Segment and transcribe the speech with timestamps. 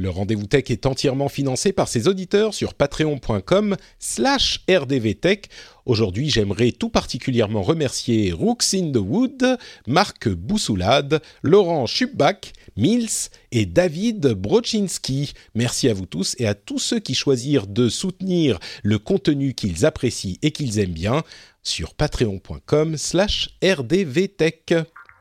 [0.00, 5.50] Le rendez-vous tech est entièrement financé par ses auditeurs sur patreon.com slash rdvtech.
[5.84, 13.66] Aujourd'hui, j'aimerais tout particulièrement remercier Rooks in the Wood, Marc Boussoulade, Laurent Schubach, Mills et
[13.66, 15.34] David Brochinski.
[15.54, 19.84] Merci à vous tous et à tous ceux qui choisirent de soutenir le contenu qu'ils
[19.84, 21.24] apprécient et qu'ils aiment bien
[21.62, 24.72] sur patreon.com slash rdvtech.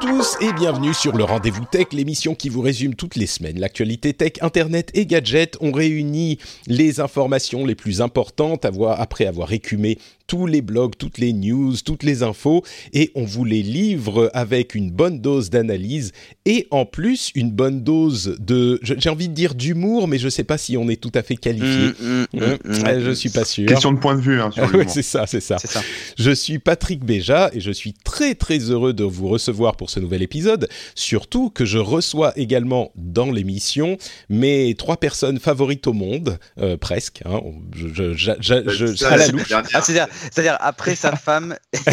[0.00, 4.12] Tous et bienvenue sur le Rendez-vous Tech, l'émission qui vous résume toutes les semaines l'actualité
[4.12, 5.56] tech, internet et gadgets.
[5.60, 11.32] On réunit les informations les plus importantes après avoir écumé tous les blogs, toutes les
[11.32, 16.12] news, toutes les infos et on vous les livre avec une bonne dose d'analyse
[16.44, 20.44] et en plus une bonne dose de, j'ai envie de dire d'humour, mais je sais
[20.44, 21.88] pas si on est tout à fait qualifié.
[21.88, 23.66] Mmh, mmh, mmh, je suis pas sûr.
[23.66, 24.40] Question de point de vue.
[24.40, 25.56] Hein, ouais, c'est ça, c'est ça.
[25.58, 25.80] ça.
[26.18, 30.00] Je suis Patrick Béja et je suis très très heureux de vous recevoir pour ce
[30.00, 30.68] nouvel épisode.
[30.94, 33.96] Surtout que je reçois également dans l'émission
[34.28, 37.22] mes trois personnes favorites au monde, euh, presque.
[37.24, 37.40] Hein,
[37.74, 39.52] je, je, je, je, à la louche.
[39.52, 41.56] Ah, c'est-à-dire, après sa femme.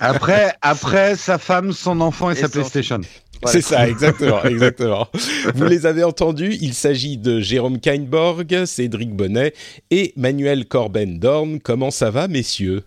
[0.00, 3.00] après, après sa femme, son enfant et, Et sa son- PlayStation.
[3.42, 3.52] Voilà.
[3.58, 5.08] C'est ça, exactement, exactement.
[5.54, 9.54] Vous les avez entendus, il s'agit de Jérôme Kainborg, Cédric Bonnet
[9.90, 11.58] et Manuel Corben-Dorn.
[11.60, 12.82] Comment ça va, messieurs?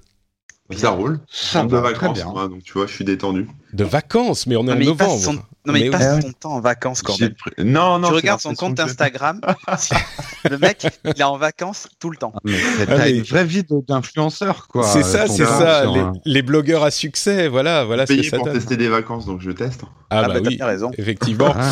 [0.75, 1.19] Ça roule.
[1.27, 2.29] Ça va, très vacances, bien.
[2.31, 3.47] moi, donc tu vois, je suis détendu.
[3.73, 5.19] De vacances, mais on est Non, en novembre.
[5.19, 7.15] son, non, mais il passe son temps en vacances, pris-
[7.59, 8.07] Non, non.
[8.09, 9.41] Tu c'est regardes son compte Instagram,
[10.49, 12.33] le mec, il est en vacances tout le temps.
[12.43, 14.83] Mais c'est- Ah, mais- une vraie vie d'influenceur, quoi.
[14.83, 18.37] C'est ça, c'est ça, les, les blogueurs à succès, voilà, voilà ce que payé ça
[18.37, 18.55] pour donne.
[18.55, 19.81] tester des vacances, donc je teste.
[20.09, 20.91] Ah, Ah, bah, bah, t'as oui, bien raison.
[20.97, 21.53] effectivement.
[21.57, 21.71] Ah.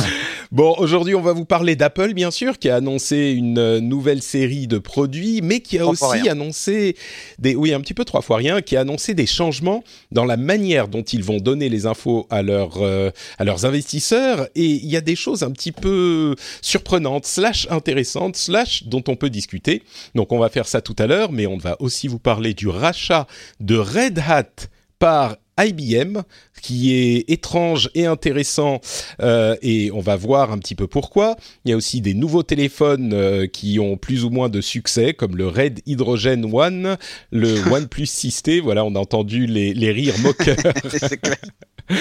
[0.51, 4.21] Bon, aujourd'hui, on va vous parler d'Apple, bien sûr, qui a annoncé une euh, nouvelle
[4.21, 6.97] série de produits, mais qui a Trois aussi annoncé
[7.39, 10.35] des, oui, un petit peu trois fois rien, qui a annoncé des changements dans la
[10.37, 14.47] manière dont ils vont donner les infos à leurs euh, à leurs investisseurs.
[14.55, 19.15] Et il y a des choses un petit peu surprenantes, slash intéressantes, slash dont on
[19.15, 19.83] peut discuter.
[20.15, 22.67] Donc, on va faire ça tout à l'heure, mais on va aussi vous parler du
[22.67, 23.27] rachat
[23.59, 24.67] de Red Hat
[24.99, 26.21] par IBM,
[26.61, 28.81] qui est étrange et intéressant,
[29.21, 31.35] euh, et on va voir un petit peu pourquoi.
[31.65, 35.13] Il y a aussi des nouveaux téléphones euh, qui ont plus ou moins de succès,
[35.13, 36.97] comme le Red Hydrogen One,
[37.31, 38.61] le OnePlus 6T.
[38.61, 40.55] Voilà, on a entendu les, les rires moqueurs.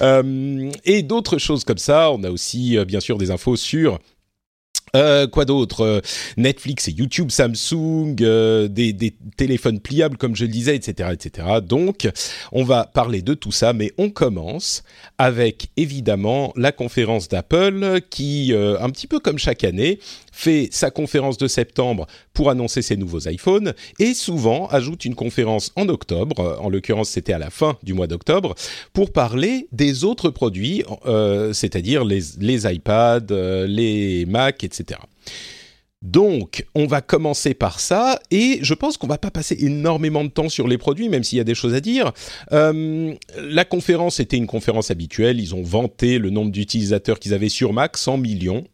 [0.00, 2.10] Euh, et d'autres choses comme ça.
[2.10, 3.98] On a aussi, euh, bien sûr, des infos sur
[4.96, 6.02] euh, quoi d'autre
[6.36, 11.48] Netflix et YouTube, Samsung, des, des téléphones pliables comme je le disais, etc., etc.
[11.62, 12.08] Donc,
[12.52, 14.84] on va parler de tout ça, mais on commence
[15.18, 19.98] avec évidemment la conférence d'Apple qui, un petit peu comme chaque année,
[20.34, 25.72] fait sa conférence de septembre pour annoncer ses nouveaux iPhones et souvent ajoute une conférence
[25.76, 26.58] en octobre.
[26.60, 28.56] En l'occurrence, c'était à la fin du mois d'octobre
[28.92, 34.98] pour parler des autres produits, euh, c'est-à-dire les, les iPads, euh, les Mac, etc.
[36.04, 40.28] Donc, on va commencer par ça, et je pense qu'on va pas passer énormément de
[40.28, 42.12] temps sur les produits, même s'il y a des choses à dire.
[42.52, 45.40] Euh, la conférence était une conférence habituelle.
[45.40, 48.64] Ils ont vanté le nombre d'utilisateurs qu'ils avaient sur Mac, 100 millions.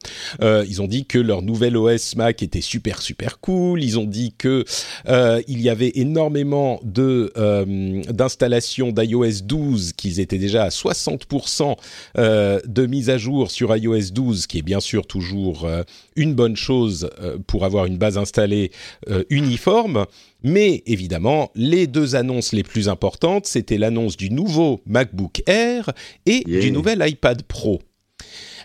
[0.43, 3.83] Euh, ils ont dit que leur nouvel OS Mac était super super cool.
[3.83, 4.65] Ils ont dit que
[5.09, 11.77] euh, il y avait énormément d'installations d'iOS 12, qu'ils étaient déjà à 60%
[12.19, 15.69] euh, de mise à jour sur iOS 12, qui est bien sûr toujours
[16.17, 17.11] une bonne chose
[17.47, 18.71] pour avoir une base installée
[19.09, 20.07] euh, uniforme.
[20.43, 25.91] Mais évidemment, les deux annonces les plus importantes, c'était l'annonce du nouveau MacBook Air
[26.27, 26.61] et Yeah.
[26.61, 27.81] du nouvel iPad Pro.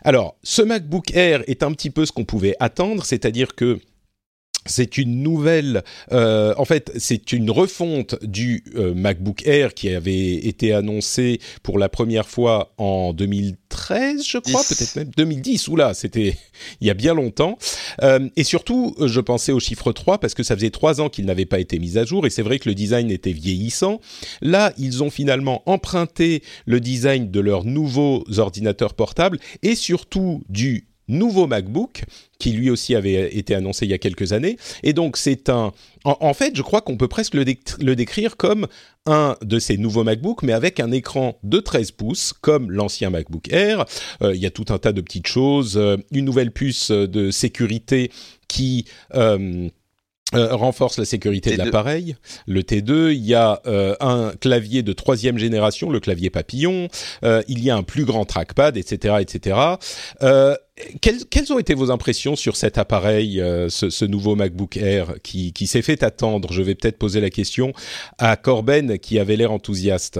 [0.03, 3.79] Alors, ce MacBook Air est un petit peu ce qu'on pouvait attendre, c'est-à-dire que
[4.65, 10.33] c'est une nouvelle, euh, en fait, c'est une refonte du euh, MacBook Air qui avait
[10.33, 14.75] été annoncé pour la première fois en 2013, je crois, 10.
[14.75, 15.67] peut-être même 2010.
[15.67, 16.35] Oula, c'était
[16.81, 17.57] il y a bien longtemps.
[18.01, 21.25] Euh, et surtout, je pensais au chiffre 3 parce que ça faisait trois ans qu'il
[21.25, 24.01] n'avait pas été mis à jour et c'est vrai que le design était vieillissant.
[24.41, 30.87] Là, ils ont finalement emprunté le design de leurs nouveaux ordinateurs portables et surtout du
[31.07, 32.03] nouveau MacBook
[32.39, 34.57] qui lui aussi avait été annoncé il y a quelques années.
[34.83, 35.71] Et donc c'est un...
[36.03, 37.43] En, fait, je crois qu'on peut presque le,
[37.79, 38.67] le décrire comme
[39.07, 43.51] un de ces nouveaux MacBooks, mais avec un écran de 13 pouces, comme l'ancien MacBook
[43.51, 43.85] Air.
[44.21, 45.77] Euh, il y a tout un tas de petites choses.
[45.77, 48.11] euh, une nouvelle puce euh, de sécurité
[48.47, 48.85] qui...
[50.35, 51.65] euh, renforce la sécurité de T2.
[51.65, 52.15] l'appareil,
[52.47, 53.13] le T2.
[53.13, 56.87] Il y a euh, un clavier de troisième génération, le clavier papillon.
[57.23, 59.57] Euh, il y a un plus grand trackpad, etc., etc.
[60.99, 65.53] Quelles, quelles ont été vos impressions sur cet appareil, ce, ce nouveau MacBook Air qui,
[65.53, 66.51] qui s'est fait attendre?
[66.51, 67.71] Je vais peut-être poser la question
[68.17, 70.19] à Corben qui avait l'air enthousiaste.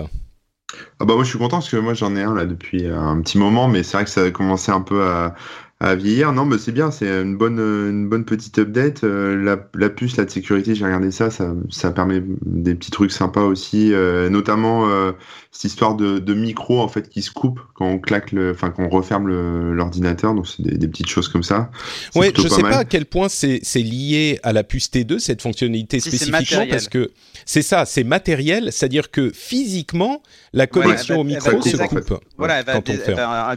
[1.00, 3.22] Ah bah moi je suis content parce que moi j'en ai un là depuis un
[3.22, 5.36] petit moment, mais c'est vrai que ça a commencé un peu à,
[5.82, 6.32] à vieillir.
[6.32, 9.04] Non, mais c'est bien, c'est une bonne, euh, une bonne petite update.
[9.04, 12.92] Euh, la, la puce, la de sécurité, j'ai regardé ça, ça, ça permet des petits
[12.92, 15.12] trucs sympas aussi, euh, notamment euh,
[15.52, 18.72] cette histoire de, de micro en fait qui se coupe quand on claque le, enfin
[18.72, 20.34] quand on referme le- l'ordinateur.
[20.34, 21.70] Donc c'est des, des petites choses comme ça.
[22.16, 22.72] Ouais, je sais mal.
[22.72, 26.26] pas à quel point c'est c'est lié à la puce T2 cette fonctionnalité Si, c'est
[26.26, 27.12] spécifiquement parce que
[27.46, 30.22] c'est ça, c'est matériel, c'est-à-dire que physiquement
[30.54, 32.14] la connexion au micro se coupe.
[32.38, 33.56] Voilà, elle va, quand on elle va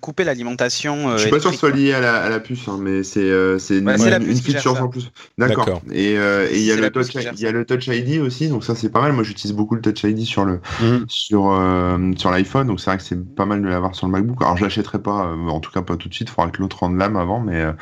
[0.00, 1.10] couper l'alimentation.
[1.10, 2.78] euh, Je suis pas sûr que ce soit lié à la, à la puce, hein,
[2.80, 3.98] mais c'est euh, c'est une, Ouais,
[4.36, 5.10] feature en plus.
[5.38, 5.82] D'accord.
[5.90, 8.20] Euh, et il y a le touch, qui gère il y a le touch ID
[8.20, 9.12] aussi, donc ça c'est pas mal.
[9.12, 11.04] Moi j'utilise beaucoup le touch ID sur le Mhm.
[11.08, 14.12] sur euh, sur l'iPhone, donc c'est vrai que c'est pas mal de l'avoir sur le
[14.12, 14.40] MacBook.
[14.42, 16.30] Alors je l'achèterai pas, euh, en tout cas pas tout de suite.
[16.30, 17.72] Faudra que l'autre rende l'âme avant, mais euh,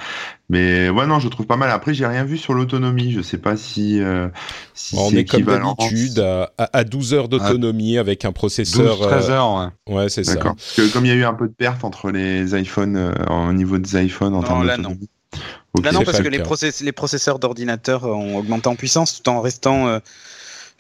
[0.50, 1.70] mais ouais non, je trouve pas mal.
[1.70, 3.12] Après j'ai rien vu sur l'autonomie.
[3.12, 4.28] Je sais pas si euh,
[4.74, 5.76] si On c'est est comme équivalent.
[5.78, 8.98] d'habitude à, à- à 12 heures d'autonomie avec un processeur.
[9.00, 9.94] 12-13 euh, heures, ouais.
[9.94, 10.34] ouais, c'est ça.
[10.34, 10.56] D'accord.
[10.56, 13.12] Parce que comme il y a eu un peu de perte entre les iPhones euh,
[13.30, 15.08] au niveau des iPhones en Non, termes là, d'autonomie.
[15.74, 15.84] Ok.
[15.84, 16.42] Là, non, parce que le les, cas.
[16.44, 19.98] process- les processeurs d'ordinateur ont augmenté en puissance tout en restant euh,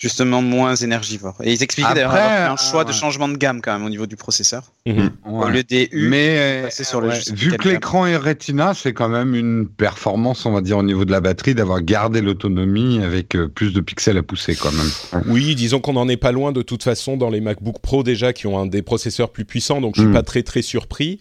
[0.00, 1.36] justement moins énergivores.
[1.44, 3.72] Et ils expliquaient d'ailleurs Après, avoir fait un choix euh, de changement de gamme quand
[3.74, 4.72] même au niveau du processeur.
[4.86, 5.10] Mhm.
[5.26, 8.94] Au lieu des U, Mais passer sur le ouais, vu que l'écran est Retina, c'est
[8.94, 13.02] quand même une performance, on va dire, au niveau de la batterie, d'avoir gardé l'autonomie
[13.02, 14.90] avec euh, plus de pixels à pousser quand même.
[15.26, 18.32] Oui, disons qu'on n'en est pas loin de toute façon dans les MacBook Pro déjà
[18.32, 20.14] qui ont un des processeurs plus puissants, donc je suis Mm.
[20.14, 21.20] pas très très surpris.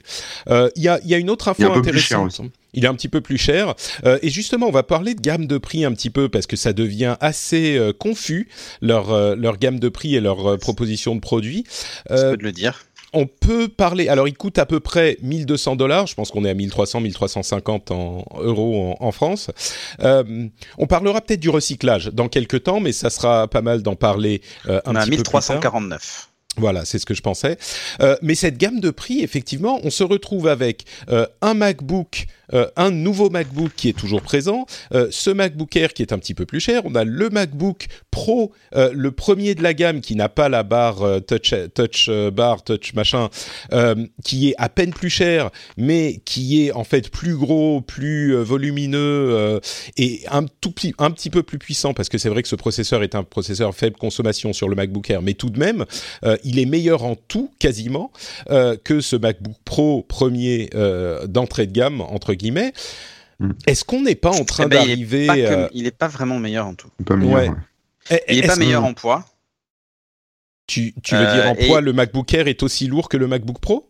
[0.50, 2.42] Euh, Il y, a, il y a une autre info intéressante.
[2.74, 3.74] Il est un petit peu plus cher.
[4.06, 6.56] Euh, et justement, on va parler de gamme de prix un petit peu parce que
[6.56, 8.48] ça devient assez euh, confus,
[8.82, 11.64] leur, euh, leur gamme de prix et leur euh, proposition de produits.
[12.12, 12.86] Euh, peux le dire.
[13.14, 14.08] on peut parler.
[14.08, 16.06] Alors, il coûte à peu près 1200 dollars.
[16.08, 19.50] Je pense qu'on est à 1300, 1350 en euros en, en France.
[20.02, 23.96] Euh, on parlera peut-être du recyclage dans quelques temps, mais ça sera pas mal d'en
[23.96, 25.42] parler euh, un On a petit peu plus tard.
[25.42, 26.30] 1349.
[26.58, 27.58] Voilà, c'est ce que je pensais.
[28.02, 32.68] Euh, mais cette gamme de prix, effectivement, on se retrouve avec euh, un MacBook, euh,
[32.76, 34.66] un nouveau MacBook qui est toujours présent,
[35.12, 38.52] ce MacBook Air qui est un petit peu plus cher, on a le MacBook Pro,
[38.74, 43.30] le premier de la gamme qui n'a pas la barre touch, touch bar, touch machin,
[44.24, 49.62] qui est à peine plus cher, mais qui est en fait plus gros, plus volumineux
[49.98, 52.56] et un tout petit, un petit peu plus puissant parce que c'est vrai que ce
[52.56, 55.86] processeur est un processeur faible consommation sur le MacBook Air, mais tout de même,
[56.50, 58.12] il est meilleur en tout quasiment
[58.50, 62.74] euh, que ce MacBook Pro premier euh, d'entrée de gamme entre guillemets.
[63.40, 63.52] Mm.
[63.68, 66.66] Est-ce qu'on n'est pas en train Eh ben, d'arriver euh, Il n'est pas vraiment meilleur
[66.66, 66.90] en tout.
[67.06, 67.50] Pas meilleur, Ouais.
[67.50, 67.56] ouais.
[68.10, 69.26] est- Il n'est pas meilleur en poids.
[70.68, 73.18] Tu, tu veux Euh, dire en et- poids, le MacBook Air est aussi lourd que
[73.18, 73.89] le MacBook Pro?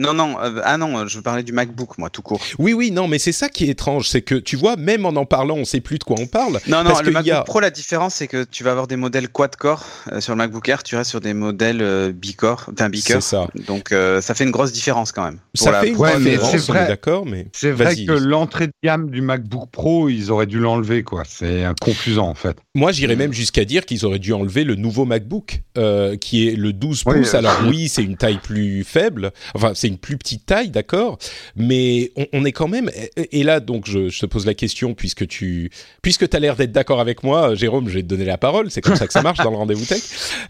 [0.00, 2.40] Non, non, euh, ah non, je parlais du MacBook, moi, tout court.
[2.58, 5.10] Oui, oui, non, mais c'est ça qui est étrange, c'est que tu vois, même en
[5.10, 6.58] en parlant, on sait plus de quoi on parle.
[6.66, 8.96] Non, non, Parce le MacBook a- Pro, la différence, c'est que tu vas avoir des
[8.96, 12.84] modèles quad-core euh, sur le MacBook Air, tu restes sur des modèles euh, bicore, enfin
[12.86, 13.22] C'est bicore.
[13.22, 13.46] ça.
[13.66, 15.38] Donc, euh, ça fait une grosse différence quand même.
[15.54, 16.88] Pour Ça la- fait une Ouais, différence, c'est on est vrai.
[16.88, 21.02] d'accord, mais C'est vrai que l'entrée de gamme du MacBook Pro, ils auraient dû l'enlever,
[21.02, 21.24] quoi.
[21.26, 22.56] C'est euh, confusant, en fait.
[22.74, 23.18] Moi, j'irais Mm.
[23.18, 27.02] même jusqu'à dire qu'ils auraient dû enlever le nouveau MacBook, euh, qui est le 12
[27.04, 27.34] Oui, pouces.
[27.34, 31.18] euh, Alors oui, c'est une taille plus faible, enfin c'est une plus petite taille, d'accord,
[31.56, 32.90] mais on, on est quand même.
[33.16, 35.70] Et et là, donc, je, je te pose la question puisque tu,
[36.02, 38.70] puisque t'as l'air d'être d'accord avec moi, Jérôme, je vais te donner la parole.
[38.70, 40.02] C'est comme ça que ça marche dans le rendez-vous tech.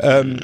[0.04, 0.36] Euh,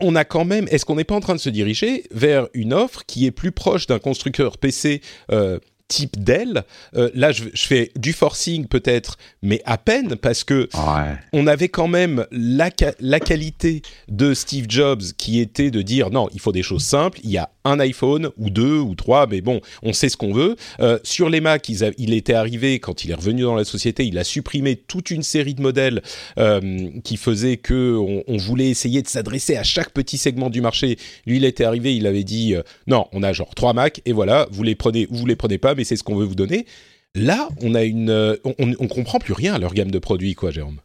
[0.00, 0.66] on a quand même.
[0.70, 3.52] Est-ce qu'on n'est pas en train de se diriger vers une offre qui est plus
[3.52, 6.64] proche d'un constructeur PC euh, type Dell?
[6.96, 11.14] Euh, Là, je, je fais du forcing peut-être, mais à peine parce que Ouais.
[11.32, 16.28] on avait quand même la, la qualité de Steve Jobs qui était de dire non,
[16.34, 19.40] il faut des choses simples, il y a un iPhone ou deux ou trois, mais
[19.40, 20.56] bon, on sait ce qu'on veut.
[20.80, 24.18] Euh, sur les Mac, il, était arrivé quand il est revenu dans la société, il
[24.18, 26.02] a supprimé toute une série de modèles
[26.38, 30.98] euh, qui faisaient que on, voulait essayer de s'adresser à chaque petit segment du marché.
[31.26, 34.12] Lui, il était arrivé, il avait dit euh, non, on a genre trois Mac et
[34.12, 36.34] voilà, vous les prenez ou vous les prenez pas, mais c'est ce qu'on veut vous
[36.34, 36.66] donner.
[37.14, 40.80] Là, on a une, on comprend plus rien à leur gamme de produits, quoi, Jérôme.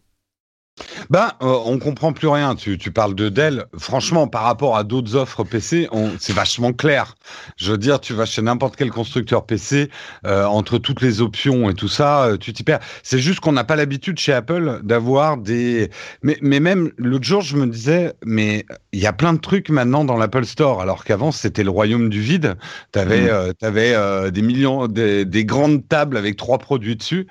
[1.10, 2.56] Ben, euh, on comprend plus rien.
[2.56, 3.66] Tu, tu, parles de Dell.
[3.78, 7.16] Franchement, par rapport à d'autres offres PC, c'est vachement clair.
[7.58, 9.90] Je veux dire, tu vas chez n'importe quel constructeur PC,
[10.26, 12.80] euh, entre toutes les options et tout ça, euh, tu t'y perds.
[13.04, 15.90] C'est juste qu'on n'a pas l'habitude chez Apple d'avoir des.
[16.22, 19.70] Mais, mais même l'autre jour, je me disais, mais il y a plein de trucs
[19.70, 22.56] maintenant dans l'Apple Store, alors qu'avant c'était le royaume du vide.
[22.92, 23.30] T'avais, mmh.
[23.30, 27.28] euh, t'avais euh, des millions, des, des, grandes tables avec trois produits dessus.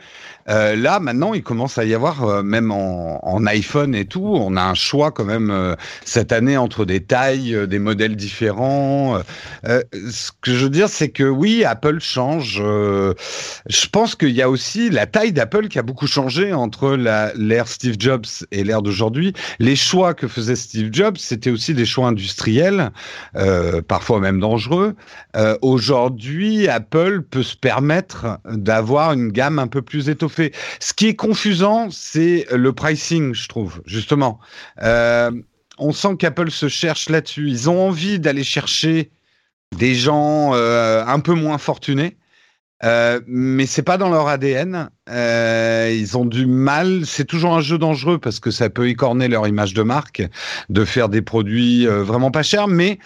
[0.48, 4.56] Euh, là, maintenant, il commence à y avoir, euh, même en, iPhone et tout, on
[4.56, 5.74] a un choix quand même euh,
[6.04, 9.22] cette année entre des tailles, des modèles différents.
[9.64, 12.56] ce que je veux dire, c'est que oui, Apple change.
[12.56, 16.96] je pense qu'il y a aussi la taille d'Apple qui a beaucoup changé entre
[17.36, 19.32] l'ère Steve Jobs et l'ère d'aujourd'hui.
[19.60, 22.90] Les choix que faisait Steve Jobs, c'était aussi des choix industriels,
[23.86, 24.94] parfois même dangereux.
[25.62, 30.37] Aujourd'hui, Apple peut se permettre d'avoir une gamme un peu plus étoffée
[30.80, 34.38] Ce qui est confusant, c'est le pricing, je trouve, justement.
[34.82, 35.30] Euh,
[35.78, 37.48] on sent qu'Apple se cherche là-dessus.
[37.48, 39.10] Ils ont envie d'aller chercher
[39.76, 42.16] des gens euh, un peu moins fortunés.
[42.84, 44.88] Euh, mais c'est pas dans leur ADN.
[45.08, 47.04] Ils ont du mal.
[47.06, 50.22] C'est toujours un jeu dangereux parce que ça peut écorner leur image de marque
[50.68, 52.68] de faire des produits vraiment pas chers.
[52.68, 52.98] Mais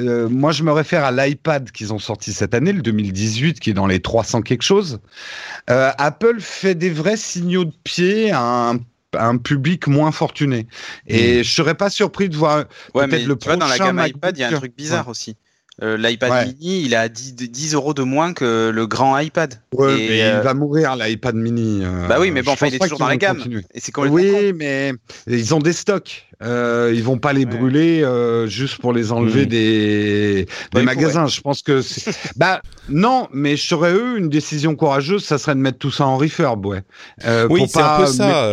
[0.00, 3.70] euh, moi, je me réfère à l'iPad qu'ils ont sorti cette année, le 2018, qui
[3.70, 5.00] est dans les 300 quelque chose.
[5.70, 8.76] Euh, Apple fait des vrais signaux de pied à un,
[9.12, 10.66] à un public moins fortuné.
[11.06, 11.44] Et mmh.
[11.44, 13.56] je serais pas surpris de voir ouais, peut-être le prochain.
[13.56, 15.12] Vois, dans la gamme iPad, il y a un truc bizarre ouais.
[15.12, 15.36] aussi.
[15.82, 16.46] Euh, L'iPad ouais.
[16.46, 19.60] mini, il a 10, 10, euros de moins que le grand iPad.
[19.72, 20.38] Ouais, et mais euh...
[20.38, 21.80] il va mourir l'iPad mini.
[21.84, 23.42] Euh, bah oui, mais bon, enfin, il est toujours dans la gamme.
[23.74, 24.52] Et c'est Oui, con.
[24.54, 24.92] mais
[25.26, 26.28] ils ont des stocks.
[26.42, 27.56] Euh, ils vont pas les ouais.
[27.56, 29.48] brûler euh, juste pour les enlever mmh.
[29.48, 31.26] des, des ouais, magasins.
[31.26, 31.80] Je pense que
[32.36, 36.06] bah non, mais je serais eux une décision courageuse, ça serait de mettre tout ça
[36.06, 36.82] en refurb, ouais.
[37.24, 38.52] Euh, oui, c'est un peu ça.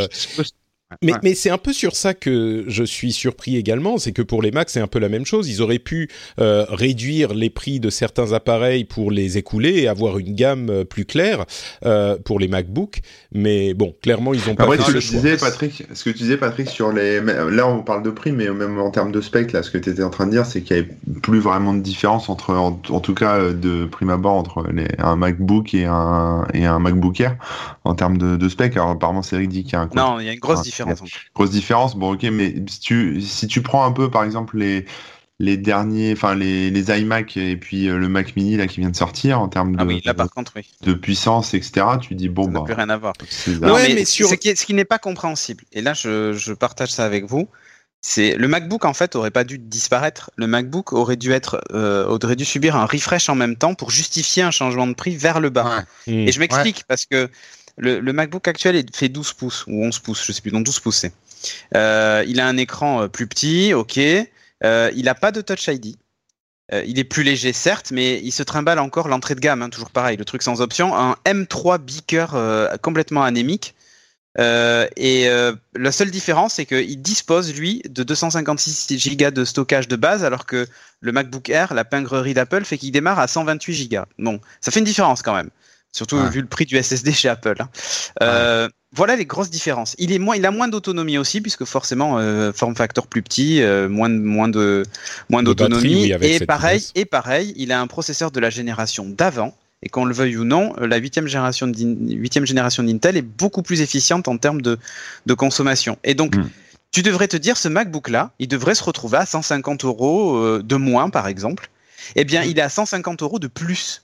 [1.02, 1.20] Mais, ouais.
[1.24, 4.52] mais c'est un peu sur ça que je suis surpris également, c'est que pour les
[4.52, 5.50] Mac, c'est un peu la même chose.
[5.50, 10.18] Ils auraient pu euh, réduire les prix de certains appareils pour les écouler et avoir
[10.18, 11.46] une gamme euh, plus claire
[11.86, 13.02] euh, pour les MacBook.
[13.34, 16.10] Mais bon, clairement, ils ont pas fait ce le que tu disais, Patrick, ce que
[16.10, 19.22] tu disais, Patrick, sur les, là, on parle de prix, mais même en termes de
[19.22, 21.40] spec, là, ce que tu étais en train de dire, c'est qu'il n'y avait plus
[21.40, 25.74] vraiment de différence entre, en, en, tout cas, de prime abord, entre les, un MacBook
[25.74, 27.38] et un, et un MacBook Air
[27.84, 28.76] en termes de, de spec.
[28.76, 29.90] Alors, apparemment, c'est dit qu'il y a un.
[29.96, 31.12] Non, il y a une grosse un, différence.
[31.36, 31.96] Grosse différence.
[31.96, 34.86] Bon, ok, mais si tu, si tu prends un peu, par exemple, les,
[35.42, 38.92] les derniers, enfin les, les iMac et puis euh, le Mac Mini là qui vient
[38.92, 40.70] de sortir en termes de, ah oui, là, par contre, oui.
[40.84, 41.86] de puissance, etc.
[42.00, 43.14] Tu dis bon, ça bah, plus rien à voir.
[43.48, 44.30] Non, ouais, mais, mais sur...
[44.30, 45.64] ce qui, ce qui n'est pas compréhensible.
[45.74, 47.50] Et là, je, je partage ça avec vous.
[48.04, 50.32] C'est le MacBook en fait aurait pas dû disparaître.
[50.36, 53.92] Le MacBook aurait dû être, euh, aurait dû subir un refresh en même temps pour
[53.92, 55.86] justifier un changement de prix vers le bas.
[56.08, 56.14] Ouais.
[56.14, 56.84] Et je m'explique ouais.
[56.88, 57.30] parce que
[57.82, 60.98] le, MacBook actuel fait 12 pouces ou 11 pouces, je sais plus, non 12 pouces
[60.98, 61.14] c'est.
[61.76, 64.00] Euh, il a un écran euh, plus petit, ok.
[64.64, 65.98] Euh, il n'a pas de Touch ID.
[66.86, 69.90] Il est plus léger, certes, mais il se trimballe encore l'entrée de gamme, hein, toujours
[69.90, 70.96] pareil, le truc sans option.
[70.96, 73.76] Un M3 Beaker complètement anémique.
[74.40, 75.28] et
[75.76, 80.46] la seule différence, c'est qu'il dispose, lui, de 256 Go de stockage de base, alors
[80.46, 80.66] que
[81.02, 84.04] le MacBook Air, la pingrerie d'Apple, fait qu'il démarre à 128 Go.
[84.18, 85.50] Bon, ça fait une différence quand même.
[85.92, 86.30] Surtout ouais.
[86.30, 87.56] vu le prix du SSD chez Apple.
[87.60, 87.70] Hein.
[88.22, 88.74] Euh, ouais.
[88.94, 89.96] Voilà les grosses différences.
[90.00, 93.62] Il est moins, il a moins d'autonomie aussi puisque forcément euh, form factor plus petit,
[93.62, 94.84] euh, moins de moins de
[95.30, 96.92] moins d'autonomie oui, et pareil vitesse.
[96.96, 100.44] et pareil, il a un processeur de la génération d'avant et qu'on le veuille ou
[100.44, 104.78] non, la huitième génération huitième génération d'Intel est beaucoup plus efficiente en termes de
[105.26, 105.98] de consommation.
[106.04, 106.50] Et donc mm.
[106.92, 110.62] tu devrais te dire ce MacBook là, il devrait se retrouver à 150 euros euh,
[110.62, 111.70] de moins par exemple.
[112.18, 112.50] Eh bien, mm.
[112.50, 114.02] il est à 150 euros de plus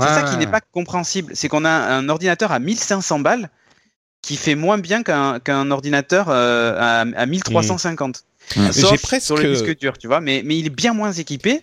[0.00, 0.14] c'est ouais.
[0.14, 1.32] ça qui n'est pas compréhensible.
[1.34, 3.50] C'est qu'on a un ordinateur à 1500 balles
[4.22, 8.24] qui fait moins bien qu'un qu ordinateur euh, à, à, 1350.
[8.56, 8.72] Mmh.
[8.72, 9.26] Sauf presque...
[9.26, 10.20] sur le disque dur, tu vois.
[10.20, 11.62] Mais, mais il est bien moins équipé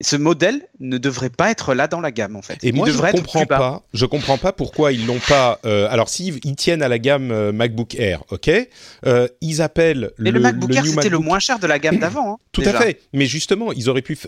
[0.00, 2.58] ce modèle ne devrait pas être là dans la gamme en fait.
[2.64, 5.60] Et il moi je comprends pas, je comprends pas pourquoi ils l'ont pas.
[5.64, 8.50] Euh, alors s'ils ils tiennent à la gamme euh, MacBook Air, ok,
[9.06, 10.10] euh, ils appellent.
[10.18, 12.34] Mais le, le MacBook le Air c'était le moins cher de la gamme d'avant.
[12.34, 12.78] Hein, Tout déjà.
[12.78, 13.00] à fait.
[13.12, 14.18] Mais justement, ils auraient pu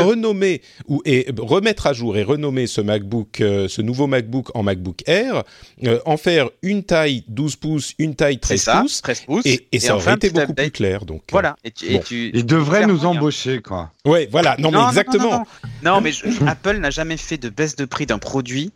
[0.00, 4.62] renommer ou et remettre à jour et renommer ce MacBook, euh, ce nouveau MacBook en
[4.62, 5.44] MacBook Air,
[5.84, 9.52] euh, en faire une taille 12 pouces, une taille 13 ça, pouces, 13 pouces, et,
[9.52, 10.66] et, et ça aurait été beaucoup update.
[10.66, 11.04] plus clair.
[11.04, 11.56] Donc voilà.
[11.64, 13.92] Et tu, et tu, ils devraient nous embaucher quoi.
[14.04, 14.56] Ouais, voilà.
[14.58, 15.13] Non, non mais exactement.
[15.14, 15.46] Exactement.
[15.82, 16.12] Non, mais
[16.46, 18.72] Apple n'a jamais fait de baisse de prix d'un produit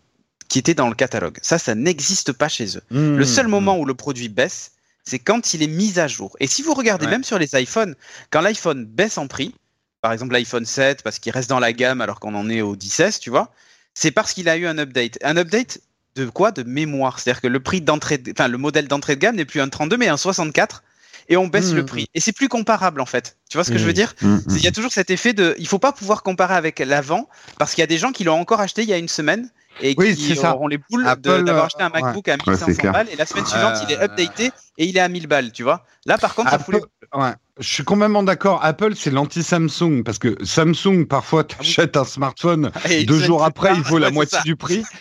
[0.49, 1.39] qui était dans le catalogue.
[1.43, 2.83] Ça, ça n'existe pas chez eux.
[2.91, 3.51] Le seul hmm.
[3.51, 4.73] moment où le produit baisse,
[5.05, 6.37] c'est quand il est mis à jour.
[6.41, 7.95] Et si vous regardez même sur les iPhones,
[8.31, 9.55] quand l'iPhone baisse en prix,
[10.01, 12.77] par exemple l'iPhone 7 parce qu'il reste dans la gamme alors qu'on en est au
[12.79, 13.53] 16, tu vois,
[13.95, 15.19] c'est parce qu'il a eu un update.
[15.23, 15.81] Un update
[16.15, 16.53] de quoi?
[16.53, 17.19] De mémoire.
[17.19, 19.97] C'est-à-dire que le prix d'entrée, enfin le modèle d'entrée de gamme n'est plus un 32
[19.97, 20.83] mais un 64
[21.29, 21.87] et on baisse le mmh.
[21.87, 22.07] prix.
[22.15, 23.37] Et c'est plus comparable en fait.
[23.51, 23.95] Tu vois ce que je veux mmh.
[23.95, 26.79] dire mmh, Il y a toujours cet effet de, il faut pas pouvoir comparer avec
[26.79, 29.09] l'avant parce qu'il y a des gens qui l'ont encore acheté il y a une
[29.09, 33.27] semaine et qui auront les boules d'avoir acheté un MacBook à 1500 balles et la
[33.27, 35.85] semaine suivante il est updaté et il est à 1000 balles, tu vois.
[36.07, 36.75] Là par contre, ça fout
[37.15, 37.33] ouais.
[37.59, 38.65] Je suis complètement d'accord.
[38.65, 42.71] Apple, c'est l'anti-Samsung parce que Samsung, parfois, tu achètes un smartphone,
[43.07, 44.83] deux jours après, il vaut la moitié du prix.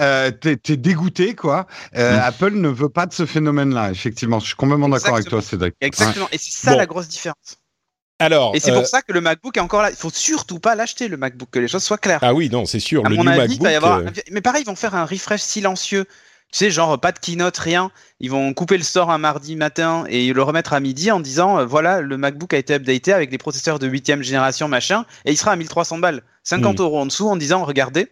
[0.00, 1.66] Euh, T'es es dégoûté, quoi.
[1.96, 2.20] Euh, mm.
[2.20, 4.40] Apple ne veut pas de ce phénomène-là, effectivement.
[4.40, 5.74] Je suis complètement d'accord avec toi, Cédric.
[5.80, 6.28] Exactement.
[6.32, 7.58] Et c'est ça la grosse différence.
[8.18, 9.90] Alors, et c'est pour euh, ça que le MacBook est encore là.
[9.90, 12.20] Il faut surtout pas l'acheter, le MacBook, que les choses soient claires.
[12.22, 13.02] Ah oui, non, c'est sûr.
[13.02, 16.06] le mon avis, MacBook, euh, Mais pareil, ils vont faire un refresh silencieux.
[16.52, 17.90] Tu sais, genre pas de keynote, rien.
[18.20, 21.58] Ils vont couper le store un mardi matin et le remettre à midi en disant
[21.58, 25.32] euh, voilà, le MacBook a été updaté avec des processeurs de 8 génération, machin, et
[25.32, 26.22] il sera à 1300 balles.
[26.44, 26.82] 50 hmm.
[26.82, 28.08] euros en dessous en disant regardez,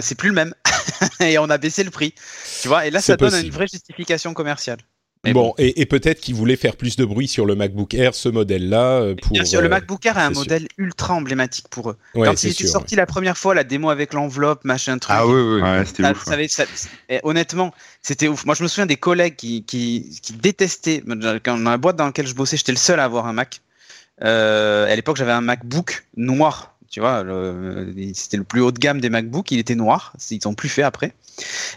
[0.00, 0.54] c'est plus le même.
[1.20, 2.14] et on a baissé le prix.
[2.62, 4.78] Tu vois, et là, ça donne une vraie justification commerciale
[5.24, 9.00] bon, et, peut-être qu'ils voulaient faire plus de bruit sur le MacBook Air, ce modèle-là.
[9.00, 11.96] Euh, pour, Bien sûr, le euh, MacBook Air est un modèle ultra emblématique pour eux.
[12.14, 15.14] Quand il était sorti la première fois, la démo avec l'enveloppe, machin truc.
[15.16, 17.22] Ah oui, oui, c'était ouf.
[17.22, 18.44] honnêtement, c'était ouf.
[18.44, 21.02] Moi, je me souviens des collègues qui, qui, qui détestaient.
[21.06, 23.60] Dans la boîte dans laquelle je bossais, j'étais le seul à avoir un Mac.
[24.22, 27.24] Euh, à l'époque, j'avais un MacBook noir tu vois,
[28.12, 30.82] c'était le plus haut de gamme des MacBooks, il était noir, ils ont plus fait
[30.82, 31.14] après.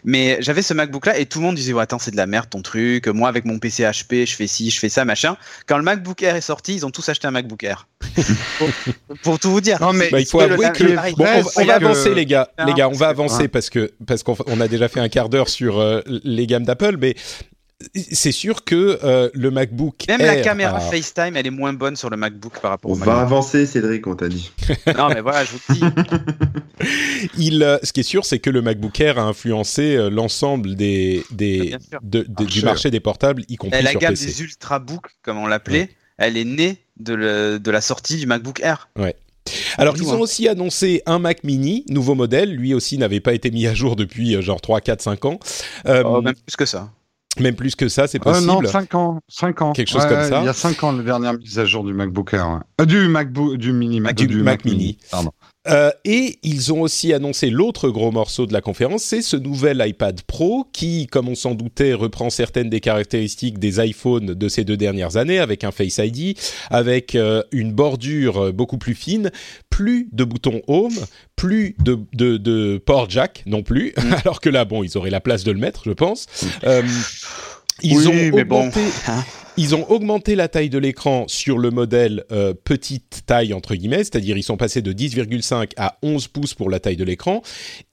[0.04, 2.28] Mais j'avais ce MacBook là et tout le monde disait ouais, attends c'est de la
[2.28, 3.08] merde ton truc.
[3.08, 5.38] Moi avec mon PC HP je fais ci, je fais ça machin.
[5.68, 7.88] Quand le MacBook Air est sorti, ils ont tous acheté un MacBook Air.
[9.24, 9.80] pour, tout vous dire.
[9.80, 10.84] Non mais bah, il faut avouer que
[11.16, 14.60] bon, on, va avancer les gars, les gars, on va avancer parce que parce qu'on
[14.60, 17.16] a déjà fait un quart d'heure sur euh, les gammes d'Apple, mais
[17.94, 22.10] c'est sûr que euh, le MacBook même la caméra FaceTime elle est moins bonne sur
[22.10, 24.52] le MacBook par rapport on au va avancer Cédric on t'a dit.
[24.98, 25.82] Non mais voilà je vous dis.
[27.38, 30.76] Il euh, ce qui est sûr c'est que le MacBook Air a influencé euh, l'ensemble
[30.76, 35.48] des, des du marché des portables y compris la sur gamme des ultrabooks comme on
[35.48, 35.90] l'appelait.
[36.18, 38.88] Elle est née de, de la sortie du MacBook Air.
[38.98, 39.16] Ouais.
[39.78, 42.56] Alors, ils ont aussi annoncé un Mac Mini, nouveau modèle.
[42.56, 45.40] Lui aussi n'avait pas été mis à jour depuis genre 3, 4, 5 ans.
[45.86, 46.90] Oh, même plus que ça.
[47.40, 48.50] Même plus que ça, c'est possible.
[48.50, 49.72] Euh, non, 5 ans, 5 ans.
[49.74, 50.40] Quelque chose comme ça.
[50.42, 52.62] Il y a 5 ans la dernière mise à jour du MacBook Air.
[52.80, 54.98] Euh, du MacBook, du Mini, Mac, du, Mac, Mini.
[55.12, 55.32] Pardon.
[55.68, 59.84] Euh, et ils ont aussi annoncé l'autre gros morceau de la conférence, c'est ce nouvel
[59.86, 64.64] iPad Pro qui, comme on s'en doutait, reprend certaines des caractéristiques des iPhones de ces
[64.64, 66.38] deux dernières années, avec un Face ID,
[66.70, 69.32] avec euh, une bordure beaucoup plus fine,
[69.70, 70.96] plus de boutons Home,
[71.36, 74.14] plus de, de, de port jack non plus, mm.
[74.24, 76.28] alors que là, bon, ils auraient la place de le mettre, je pense.
[76.42, 76.48] Mm.
[76.66, 76.82] Euh,
[77.82, 78.82] ils ont augmenté.
[79.08, 79.24] Hein.
[79.58, 84.00] Ils ont augmenté la taille de l'écran sur le modèle euh, petite taille entre guillemets,
[84.00, 87.42] c'est-à-dire ils sont passés de 10,5 à 11 pouces pour la taille de l'écran,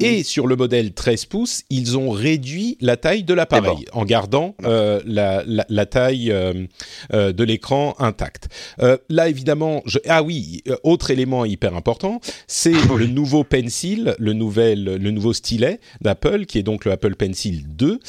[0.01, 4.57] et sur le modèle 13 pouces, ils ont réduit la taille de l'appareil en gardant
[4.65, 6.67] euh, la, la, la, taille euh,
[7.13, 8.49] euh de l'écran intacte.
[8.81, 9.99] Euh, là évidemment, je...
[10.09, 15.33] ah oui, euh, autre élément hyper important, c'est le nouveau Pencil, le nouvel, le nouveau
[15.33, 18.01] stylet d'Apple, qui est donc le Apple Pencil 2,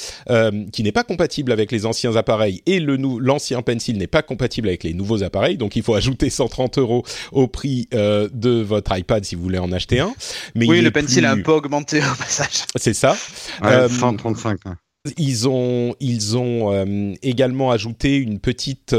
[0.72, 4.22] qui n'est pas compatible avec les anciens appareils et le l'ancien l'ancien Pencil n'est pas
[4.22, 7.04] compatible avec les nouveaux appareils, donc il faut ajouter 130 euros
[7.34, 10.14] au prix euh, de votre iPad si vous voulez en acheter un.
[10.56, 12.64] Mais oui, le Pencil a un peu augmenté au passage.
[12.78, 13.18] C'est ça.
[13.62, 14.60] Ouais, 135.
[14.66, 14.72] Euh,
[15.18, 18.96] ils ont, ils ont euh, également ajouté une petite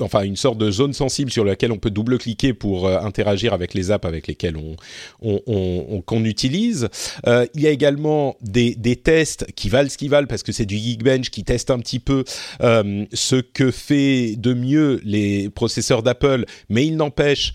[0.00, 3.74] enfin une sorte de zone sensible sur laquelle on peut double-cliquer pour euh, interagir avec
[3.74, 4.76] les apps avec lesquelles on,
[5.20, 6.88] on, qu'on utilise.
[7.26, 10.52] Euh, il y a également des, des, tests qui valent ce qu'ils valent parce que
[10.52, 12.24] c'est du Geekbench qui teste un petit peu
[12.62, 17.52] euh, ce que fait de mieux les processeurs d'Apple, mais il n'empêche,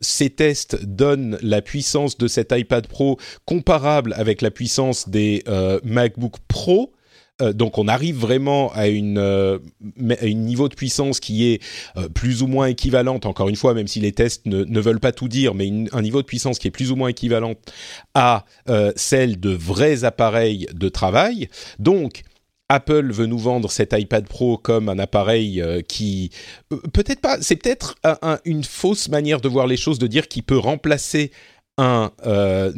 [0.00, 5.42] ces tests donnent la puissance de cet iPad Pro comparable avec la puissance des
[5.84, 6.92] MacBook Pro
[7.42, 9.58] euh, donc on arrive vraiment à une euh,
[10.08, 11.62] un niveau de puissance qui est
[11.96, 15.00] euh, plus ou moins équivalente, encore une fois, même si les tests ne, ne veulent
[15.00, 17.58] pas tout dire, mais un niveau de puissance qui est plus ou moins équivalente
[18.14, 18.44] à
[18.96, 21.48] celle de vrais appareils de travail.
[21.78, 22.22] Donc
[22.68, 26.30] Apple veut nous vendre cet iPad Pro comme un appareil qui
[26.92, 27.96] peut-être pas, c'est peut-être
[28.44, 31.32] une fausse manière de voir les choses, de dire qu'il peut remplacer
[31.78, 32.10] un,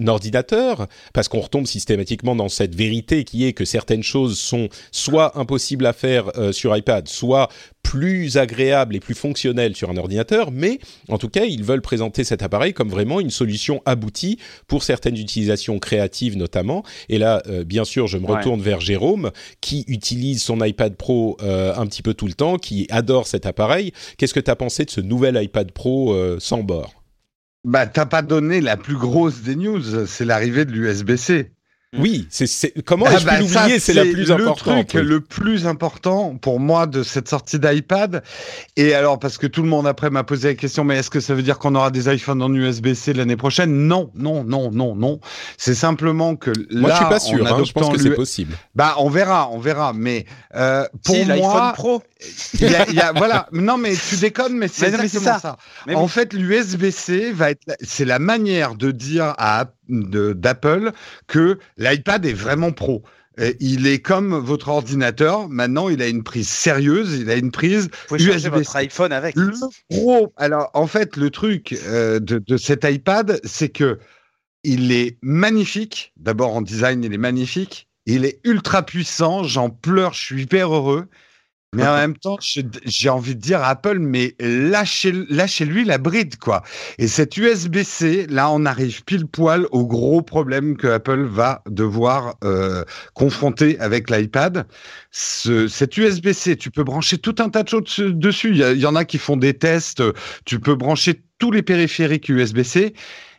[0.07, 5.39] ordinateur, parce qu'on retombe systématiquement dans cette vérité qui est que certaines choses sont soit
[5.39, 7.49] impossibles à faire sur iPad, soit
[7.85, 12.25] plus agréable et plus fonctionnel sur un ordinateur, mais en tout cas, ils veulent présenter
[12.25, 16.83] cet appareil comme vraiment une solution aboutie pour certaines utilisations créatives notamment.
[17.09, 19.31] Et là, euh, bien sûr, je me retourne vers Jérôme,
[19.61, 23.47] qui utilise son iPad Pro euh, un petit peu tout le temps, qui adore cet
[23.47, 23.93] appareil.
[24.19, 27.04] Qu'est-ce que tu as pensé de ce nouvel iPad Pro euh, sans bord?
[27.65, 31.54] Bah, t'as pas donné la plus grosse des news, c'est l'arrivée de l'USB-C.
[31.95, 32.01] Mm.
[32.01, 34.77] Oui, c'est comment ah bah l'oublier C'est la plus importante.
[34.77, 38.23] Le truc le plus important pour moi de cette sortie d'iPad.
[38.77, 41.21] Et alors parce que tout le monde après m'a posé la question, mais est-ce que
[41.21, 43.87] ça veut dire qu'on aura des iPhones en USB-C l'année prochaine?
[43.87, 45.21] Non, non, non, non, non.
[45.57, 47.47] C'est simplement que moi je suis pas sûr.
[47.47, 48.57] Hein, je pense que c'est possible.
[48.75, 49.93] Bah on verra, on verra.
[49.95, 50.27] Mais
[50.57, 52.03] euh, pour si, moi, Pro.
[52.59, 53.47] Y a, y a, voilà.
[53.53, 55.39] Non mais tu déconnes, mais c'est exactement ça.
[55.39, 55.57] ça.
[55.95, 60.93] en fait, l'USB-C va être, c'est la manière de dire à d'Apple
[61.27, 63.03] que l'iPad est vraiment pro.
[63.59, 65.49] Il est comme votre ordinateur.
[65.49, 67.19] Maintenant, il a une prise sérieuse.
[67.19, 68.49] Il a une prise Vous USB.
[68.49, 69.35] votre iPhone avec.
[69.35, 69.53] Le
[69.91, 70.33] pro.
[70.37, 73.99] Alors, en fait, le truc euh, de, de, cet iPad, c'est que
[74.63, 76.13] il est magnifique.
[76.17, 77.89] D'abord en design, il est magnifique.
[78.07, 79.43] Il est ultra puissant.
[79.43, 80.13] J'en pleure.
[80.13, 81.09] Je suis hyper heureux.
[81.75, 86.37] Mais en même temps, j'ai envie de dire à Apple, mais lâchez, lui la bride,
[86.37, 86.63] quoi.
[86.99, 92.37] Et cette USB-C, là, on arrive pile poil au gros problème que Apple va devoir
[92.45, 92.85] euh,
[93.15, 94.67] confronter avec l'iPad.
[95.11, 98.51] Ce, cette USB-C, tu peux brancher tout un tas de choses dessus.
[98.51, 100.03] Il y, y, en a qui font des tests.
[100.45, 102.95] Tu peux brancher tous les périphériques USB-C.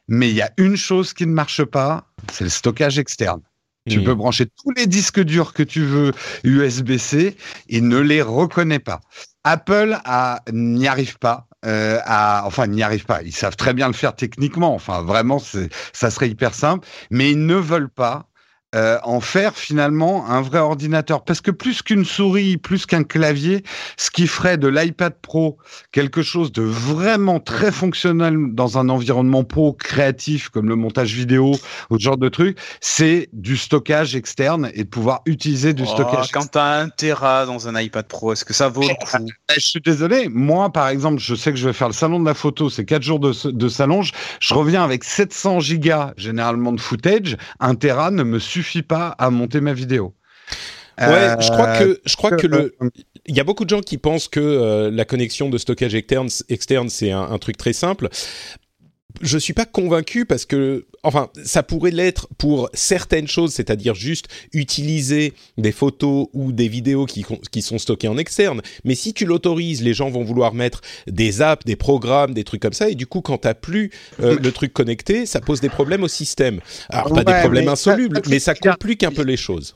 [0.08, 3.42] Mais il y a une chose qui ne marche pas, c'est le stockage externe.
[3.88, 6.12] Tu peux brancher tous les disques durs que tu veux
[6.44, 7.38] USB-C,
[7.70, 9.02] il ne les reconnaît pas.
[9.44, 9.98] Apple
[10.52, 11.48] n'y arrive pas.
[11.66, 13.22] Euh, à, enfin, n'y arrive pas.
[13.24, 14.74] Ils savent très bien le faire techniquement.
[14.74, 16.88] Enfin, vraiment, ça serait hyper simple.
[17.12, 18.28] Mais ils ne veulent pas
[18.76, 21.24] euh, en faire finalement un vrai ordinateur.
[21.24, 23.64] Parce que plus qu'une souris, plus qu'un clavier,
[23.96, 25.58] ce qui ferait de l'iPad Pro
[25.94, 31.56] quelque chose de vraiment très fonctionnel dans un environnement pro créatif comme le montage vidéo
[31.90, 35.94] ou ce genre de truc, c'est du stockage externe et de pouvoir utiliser du oh,
[35.94, 36.32] stockage.
[36.32, 39.26] Quand tu as un Tera dans un iPad Pro, est-ce que ça vaut le coup?
[39.56, 40.28] Je suis désolé.
[40.28, 42.84] Moi, par exemple, je sais que je vais faire le salon de la photo, c'est
[42.84, 44.02] 4 jours de, de salon.
[44.42, 47.38] Je reviens avec 700 gigas généralement de footage.
[47.62, 50.14] Un Tera ne me suffit suffit pas à monter ma vidéo.
[51.00, 52.78] Ouais, je crois que je crois que le
[53.26, 56.30] il y a beaucoup de gens qui pensent que euh, la connexion de stockage externe
[56.48, 58.08] externe c'est un, un, truc très simple
[59.22, 64.28] je suis pas convaincu parce que, enfin, ça pourrait l'être pour certaines choses, c'est-à-dire juste
[64.54, 68.62] utiliser des photos ou des vidéos qui, qui sont stockées en externe.
[68.84, 72.62] Mais si tu l'autorises, les gens vont vouloir mettre des apps, des programmes, des trucs
[72.62, 75.70] comme ça, et du coup, quand t'as plus euh, le truc connecté, ça pose des
[75.70, 76.60] problèmes au système.
[76.90, 79.76] Alors pas des problèmes insolubles, mais ça complique un peu les choses.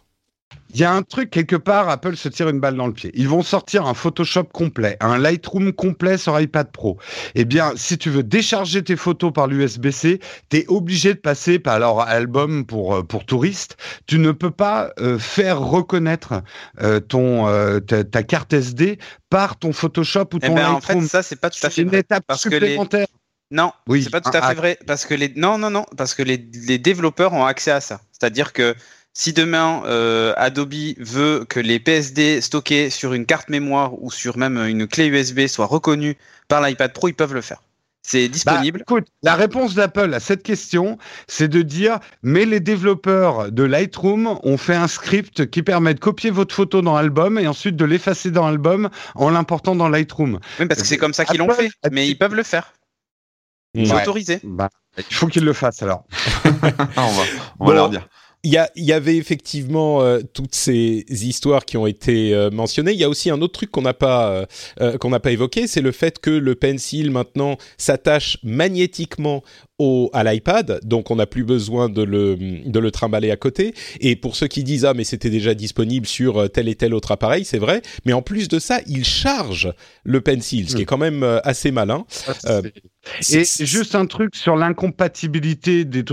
[0.71, 3.11] Il y a un truc quelque part, Apple se tire une balle dans le pied.
[3.15, 6.97] Ils vont sortir un Photoshop complet, un Lightroom complet sur iPad Pro.
[7.33, 11.57] Eh bien, si tu veux décharger tes photos par l'USB-C, tu es obligé de passer
[11.57, 13.77] par leur album pour euh, pour touristes.
[14.05, 16.43] Tu ne peux pas euh, faire reconnaître
[16.81, 17.47] euh, ton
[17.81, 18.99] ta, carte SD
[19.31, 20.97] par ton Photoshop ou eh ton ben, Lightroom.
[20.97, 23.07] En fait, ça c'est pas tout à fait une étape parce supplémentaire.
[23.07, 23.57] Que les...
[23.57, 26.13] Non, oui, c'est pas tout à fait vrai parce que les non non non parce
[26.13, 28.01] que les, les développeurs ont accès à ça.
[28.11, 28.75] C'est-à-dire que
[29.13, 34.37] si demain euh, Adobe veut que les PSD stockés sur une carte mémoire ou sur
[34.37, 36.15] même une clé USB soient reconnus
[36.47, 37.61] par l'iPad Pro, ils peuvent le faire.
[38.01, 38.81] C'est bah, disponible.
[38.81, 44.39] écoute, la réponse d'Apple à cette question, c'est de dire mais les développeurs de Lightroom
[44.41, 47.85] ont fait un script qui permet de copier votre photo dans Album et ensuite de
[47.85, 50.39] l'effacer dans Album en l'important dans Lightroom.
[50.59, 52.73] Oui, parce que c'est comme ça qu'ils l'ont fait, mais ils peuvent le faire.
[53.75, 54.39] C'est autorisé.
[54.43, 56.05] Bah, il faut qu'ils le fassent alors.
[56.97, 58.07] on va, leur dire.
[58.43, 62.93] Il y, avait effectivement euh, toutes ces histoires qui ont été euh, mentionnées.
[62.93, 64.45] Il y a aussi un autre truc qu'on n'a pas
[64.79, 69.43] euh, qu'on n'a pas évoqué, c'est le fait que le pencil maintenant s'attache magnétiquement
[69.79, 73.73] au, à l'iPad, donc on n'a plus besoin de le, de le trimballer à côté.
[73.99, 77.11] Et pour ceux qui disent ah mais c'était déjà disponible sur tel et tel autre
[77.11, 77.81] appareil, c'est vrai.
[78.05, 81.71] Mais en plus de ça, il charge le pencil, ce qui est quand même assez
[81.71, 82.05] malin.
[83.31, 86.03] et juste un truc sur l'incompatibilité des,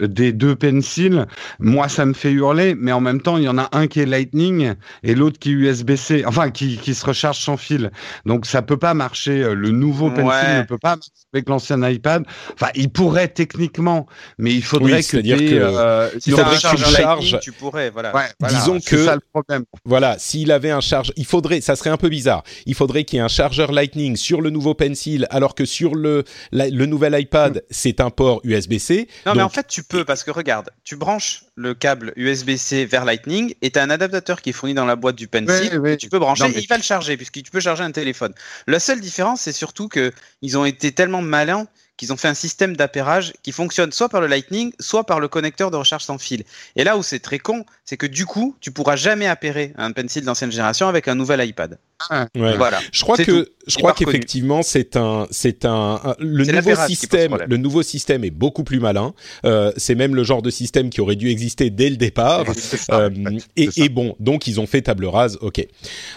[0.00, 1.26] des deux pencils
[1.58, 4.00] moi, ça me fait hurler, mais en même temps, il y en a un qui
[4.00, 7.90] est Lightning et l'autre qui est USB-C, enfin, qui, qui se recharge sans fil.
[8.26, 9.42] Donc, ça peut pas marcher.
[9.42, 12.24] Euh, le nouveau Pencil ne peut pas marcher avec l'ancien iPad.
[12.54, 14.06] Enfin, il pourrais techniquement,
[14.38, 17.38] mais il faudrait que, dire que euh, il faudrait que tu charges.
[17.40, 18.12] Tu pourrais, voilà.
[18.48, 19.64] Disons que ça, le problème.
[19.84, 22.42] voilà, s'il avait un charge, il faudrait, ça serait un peu bizarre.
[22.66, 25.94] Il faudrait qu'il y ait un chargeur Lightning sur le nouveau Pencil, alors que sur
[25.94, 27.60] le le nouvel iPad, mm.
[27.70, 29.08] c'est un port USB-C.
[29.26, 33.04] Non, mais en fait, tu peux parce que regarde, tu branches le câble USB-C vers
[33.04, 35.80] Lightning et tu as un adaptateur qui est fourni dans la boîte du Pencil.
[35.98, 38.32] Tu peux brancher et il va le charger puisque tu peux charger un téléphone.
[38.66, 42.34] La seule différence, c'est surtout que ils ont été tellement malins qu'ils ont fait un
[42.34, 46.18] système d'appairage qui fonctionne soit par le Lightning, soit par le connecteur de recharge sans
[46.18, 46.44] fil.
[46.76, 49.92] Et là où c'est très con, c'est que du coup, tu pourras jamais appairer un
[49.92, 51.78] pencil d'ancienne génération avec un nouvel iPad.
[52.10, 52.26] Ah.
[52.34, 52.80] Voilà.
[52.92, 57.82] Je crois que je crois qu'effectivement c'est un c'est un, le nouveau système le nouveau
[57.82, 59.14] système est beaucoup plus malin.
[59.44, 62.44] Euh, c'est même le genre de système qui aurait dû exister dès le départ.
[62.90, 63.10] euh,
[63.56, 65.38] et, et, bon donc ils ont fait table rase.
[65.40, 65.64] Ok.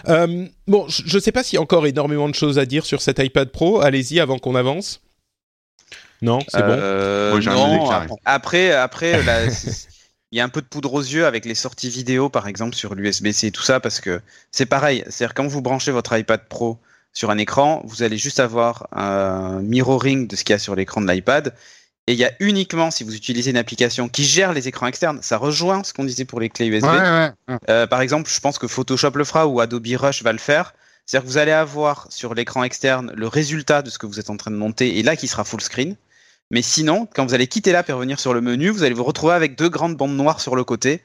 [0.08, 2.84] Euh, bon je ne sais pas s'il y a encore énormément de choses à dire
[2.84, 3.80] sur cet iPad Pro.
[3.80, 5.02] Allez-y avant qu'on avance.
[6.22, 6.76] Non, c'est bon.
[6.78, 7.90] Euh, non,
[8.24, 9.20] après, après,
[10.32, 12.74] il y a un peu de poudre aux yeux avec les sorties vidéo, par exemple,
[12.74, 15.04] sur l'USB-C et tout ça, parce que c'est pareil.
[15.08, 16.78] C'est-à-dire, quand vous branchez votre iPad Pro
[17.12, 20.74] sur un écran, vous allez juste avoir un mirroring de ce qu'il y a sur
[20.74, 21.54] l'écran de l'iPad.
[22.08, 25.18] Et il y a uniquement, si vous utilisez une application qui gère les écrans externes,
[25.22, 26.86] ça rejoint ce qu'on disait pour les clés USB.
[27.68, 30.74] Euh, par exemple, je pense que Photoshop le fera ou Adobe Rush va le faire.
[31.04, 34.30] C'est-à-dire que vous allez avoir sur l'écran externe le résultat de ce que vous êtes
[34.30, 35.96] en train de monter et là qui sera full screen.
[36.50, 39.04] Mais sinon, quand vous allez quitter l'app et revenir sur le menu, vous allez vous
[39.04, 41.02] retrouver avec deux grandes bandes noires sur le côté.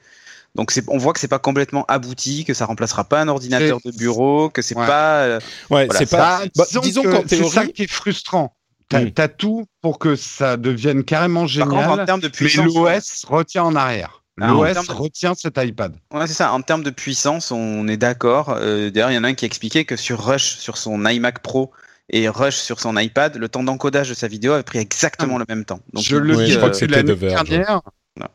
[0.54, 3.90] Donc on voit que c'est pas complètement abouti, que ça remplacera pas un ordinateur de
[3.90, 5.22] bureau, que c'est pas.
[5.22, 6.42] Euh, ouais, c'est pas.
[6.56, 8.54] Bah, disons que c'est ça qui est frustrant.
[8.88, 9.12] T'as hmm.
[9.16, 13.64] as tout pour que ça devienne carrément génial, en termes de puissance, mais l'OS retient
[13.64, 14.22] en arrière.
[14.40, 15.94] Ah, L'OS retient cet iPad.
[16.12, 16.52] Ouais, c'est ça.
[16.52, 18.56] En termes de puissance, on est d'accord.
[18.58, 21.40] Euh, D'ailleurs, il y en a un qui expliquait que sur Rush, sur son iMac
[21.40, 21.70] Pro,
[22.12, 25.44] et Rush sur son iPad, le temps d'encodage de sa vidéo avait pris exactement le
[25.48, 25.80] même temps.
[25.92, 27.80] Donc, je le dis, depuis l'année dernière.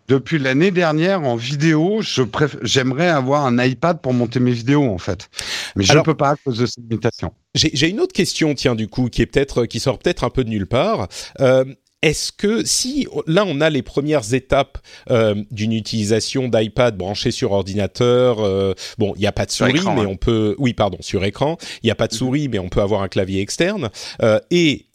[0.08, 2.24] Depuis l'année dernière, en vidéo, je
[2.64, 5.30] j'aimerais avoir un iPad pour monter mes vidéos, en fait.
[5.76, 7.32] Mais je ne peux pas à cause de cette limitation.
[7.54, 10.44] J'ai une autre question, tiens, du coup, qui est peut-être, qui sort peut-être un peu
[10.44, 11.08] de nulle part.
[11.42, 11.64] Euh,
[12.04, 14.78] est-ce que si là on a les premières étapes
[15.10, 19.82] euh, d'une utilisation d'iPad branché sur ordinateur, euh, bon il n'y a pas de souris
[19.96, 22.18] mais on peut, oui pardon sur écran, il n'y a pas de mhm.
[22.18, 23.90] souris mais on peut avoir un clavier externe
[24.22, 24.86] euh, et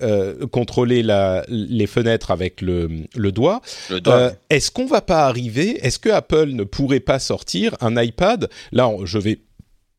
[0.52, 3.62] contrôler la, les fenêtres avec le, le doigt.
[3.90, 4.32] Le doigt.
[4.48, 8.48] est-ce qu'on va pas arriver Est-ce que Apple ne pourrait pas sortir un iPad?
[8.70, 9.40] Là je vais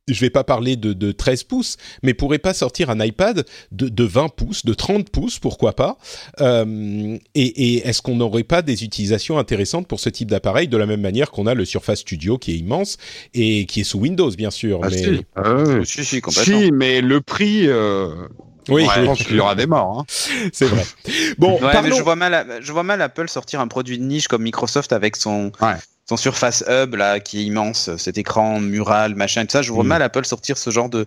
[0.07, 3.87] je vais pas parler de, de 13 pouces, mais pourrait pas sortir un iPad de,
[3.87, 5.97] de 20 pouces, de 30 pouces, pourquoi pas
[6.41, 10.77] euh, Et, et est-ce qu'on n'aurait pas des utilisations intéressantes pour ce type d'appareil, de
[10.77, 12.97] la même manière qu'on a le Surface Studio qui est immense
[13.33, 14.81] et qui est sous Windows, bien sûr.
[14.83, 14.97] Ah, mais...
[14.97, 15.25] Si.
[15.35, 17.67] Ah, si, si, si, mais le prix...
[17.67, 18.27] Euh...
[18.69, 19.99] Oui, je pense qu'il y aura des morts.
[19.99, 20.06] Hein.
[20.54, 20.86] C'est vrai.
[21.38, 24.43] Bon, mais je vois mal, je vois mal Apple sortir un produit de niche comme
[24.43, 29.45] Microsoft avec son ouais son Surface Hub là qui est immense, cet écran mural, machin,
[29.45, 29.62] tout ça.
[29.62, 29.88] Je vois mm.
[29.88, 31.06] mal Apple sortir ce genre de,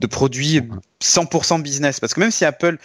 [0.00, 0.62] de produit
[1.02, 2.78] 100% business parce que même si Apple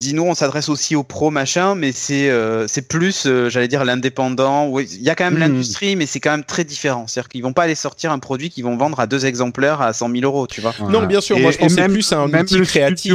[0.00, 3.68] dit nous on s'adresse aussi aux pros machin, mais c'est euh, c'est plus euh, j'allais
[3.68, 4.78] dire l'indépendant.
[4.78, 5.40] Il y a quand même mm.
[5.40, 7.06] l'industrie, mais c'est quand même très différent.
[7.06, 9.92] C'est-à-dire qu'ils vont pas aller sortir un produit qu'ils vont vendre à deux exemplaires à
[9.92, 10.74] 100 000 euros, tu vois.
[10.88, 11.38] Non, bien sûr.
[11.38, 13.14] moi je pensais plus à un outil créatif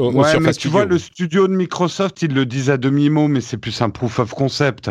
[0.00, 3.56] ouais, mais tu vois, le studio de Microsoft, ils le disent à demi-mot, mais c'est
[3.56, 4.90] plus un proof of concept.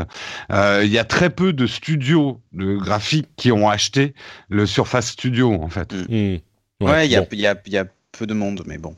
[0.52, 4.14] Euh, il y a très peu de studios de graphiques qui ont acheté
[4.50, 5.94] le Surface Studio, en fait.
[5.94, 6.06] Mm.
[6.10, 6.40] Mm.
[6.82, 8.96] Ouais, il y, a, y, a, y, a, peu de monde, mais bon.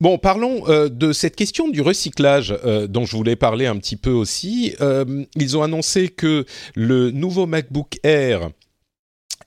[0.00, 3.96] Bon, parlons euh, de cette question du recyclage euh, dont je voulais parler un petit
[3.96, 4.76] peu aussi.
[4.80, 6.44] Euh, ils ont annoncé que
[6.76, 8.50] le nouveau MacBook Air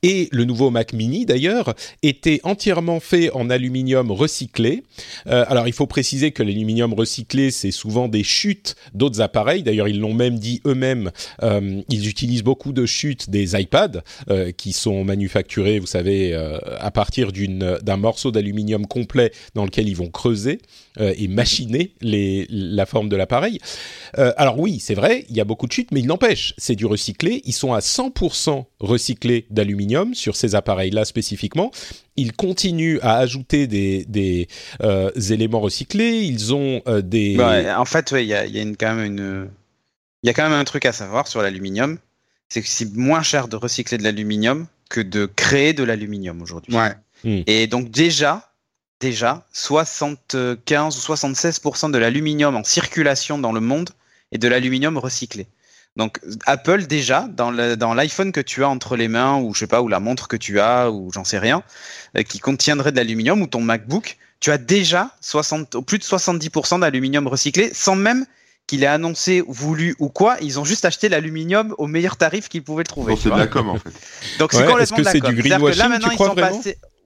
[0.04, 4.84] et le nouveau Mac Mini d'ailleurs était entièrement fait en aluminium recyclé.
[5.28, 9.64] Euh, alors il faut préciser que l'aluminium recyclé c'est souvent des chutes d'autres appareils.
[9.64, 11.12] D'ailleurs ils l'ont même dit eux-mêmes.
[11.44, 16.92] Euh, ils utilisent beaucoup de chutes des iPads euh, qui sont manufacturés, vous savez, à
[16.92, 20.60] partir d'un morceau d'aluminium complet dans lequel ils vont creuser
[21.00, 23.60] euh, et machiner les, la forme de l'appareil.
[24.16, 26.86] alors oui, c'est vrai, il y a beaucoup de chutes, mais il n'empêche, c'est du
[26.86, 27.42] recyclé.
[27.46, 31.72] Ils sont à 100% recyclés d'aluminium sur ces appareils-là spécifiquement.
[32.18, 34.48] Ils continuent à ajouter des, des
[34.82, 36.20] euh, éléments recyclés.
[36.20, 37.38] Ils ont euh, des.
[37.40, 39.50] en fait, il y, a, y a une, quand même une.
[40.24, 41.98] Il y a quand même un truc à savoir sur l'aluminium,
[42.50, 46.76] c'est que c'est moins cher de recycler de l'aluminium que de créer de l'aluminium aujourd'hui.
[46.76, 46.92] Ouais.
[47.24, 47.42] Hmm.
[47.48, 48.51] Et donc déjà,
[49.02, 53.90] déjà, 75 ou 76% de l'aluminium en circulation dans le monde
[54.32, 55.48] est de l'aluminium recyclé.
[55.98, 59.82] Donc Apple déjà dans l'iPhone que tu as entre les mains ou je sais pas
[59.82, 61.64] ou la montre que tu as ou j'en sais rien
[62.18, 66.80] euh, qui contiendrait de l'aluminium ou ton MacBook, tu as déjà 60 plus de 70%
[66.80, 68.26] d'aluminium recyclé sans même
[68.68, 70.38] qu'il ait annoncé, voulu ou quoi.
[70.42, 73.16] Ils ont juste acheté l'aluminium au meilleur tarif qu'ils pouvaient le trouver.
[73.22, 73.90] c'est de la com en fait.
[74.40, 76.62] Donc c'est complètement Est-ce que c'est du greenwashing tu crois vraiment?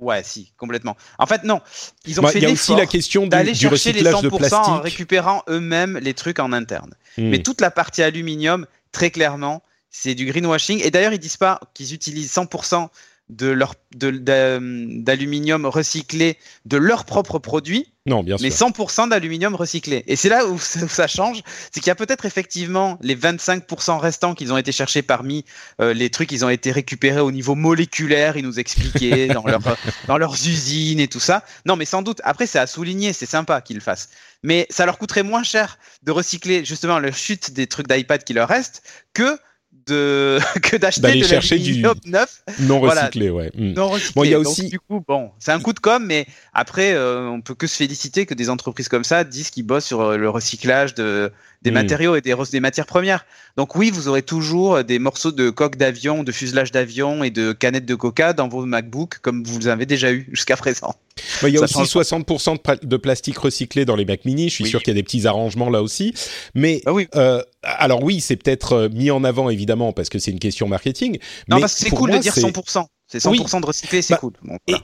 [0.06, 0.96] Ouais, si, complètement.
[1.18, 1.62] En fait, non.
[2.06, 4.60] Ils ont bah, fait Il y a aussi la question d'aller du recyclage de plastique.
[4.60, 6.94] en récupérant eux-mêmes les trucs en interne.
[7.18, 7.30] Hmm.
[7.30, 10.80] Mais toute la partie aluminium, très clairement, c'est du greenwashing.
[10.84, 12.90] Et d'ailleurs, ils disent pas qu'ils utilisent 100%
[13.30, 17.92] de leur d'aluminium recyclé de leurs propres produits.
[18.08, 20.04] Non, bien mais 100% d'aluminium recyclé.
[20.06, 21.42] Et c'est là où ça, change,
[21.72, 25.44] c'est qu'il y a peut-être effectivement les 25% restants qu'ils ont été cherchés parmi
[25.82, 29.60] euh, les trucs ils ont été récupérés au niveau moléculaire, ils nous expliquaient dans, leur,
[30.08, 31.44] dans leurs usines et tout ça.
[31.66, 32.22] Non, mais sans doute.
[32.24, 34.10] Après, c'est à souligner, c'est sympa qu'ils le fassent.
[34.44, 38.34] Mais ça leur coûterait moins cher de recycler justement le chute des trucs d'iPad qui
[38.34, 39.40] leur restent que
[39.88, 43.74] de que d'acheter de chercher du neuf non recyclé ouais hmm.
[43.74, 44.14] non recyclé.
[44.16, 46.94] bon il y a aussi du coup bon c'est un coup de com mais après
[46.94, 50.02] euh, on peut que se féliciter que des entreprises comme ça disent qu'ils bossent sur
[50.02, 51.74] euh, le recyclage de des hmm.
[51.74, 53.26] matériaux et des, des matières premières
[53.58, 57.52] donc oui vous aurez toujours des morceaux de coque d'avion de fuselage d'avion et de
[57.52, 60.96] canettes de coca dans vos MacBook comme vous avez déjà eu jusqu'à présent
[61.44, 64.50] il y a aussi 60% de, plastique recyclé dans les Mac Mini.
[64.50, 66.14] Je suis sûr qu'il y a des petits arrangements là aussi.
[66.54, 67.08] Mais ah oui.
[67.16, 70.68] Euh, alors oui, c'est peut-être euh, mis en avant évidemment parce que c'est une question
[70.68, 71.18] marketing.
[71.48, 72.86] Non, mais parce que c'est cool de dire 100%.
[73.08, 74.34] C'est 100% de recyclé, c'est bah, cool.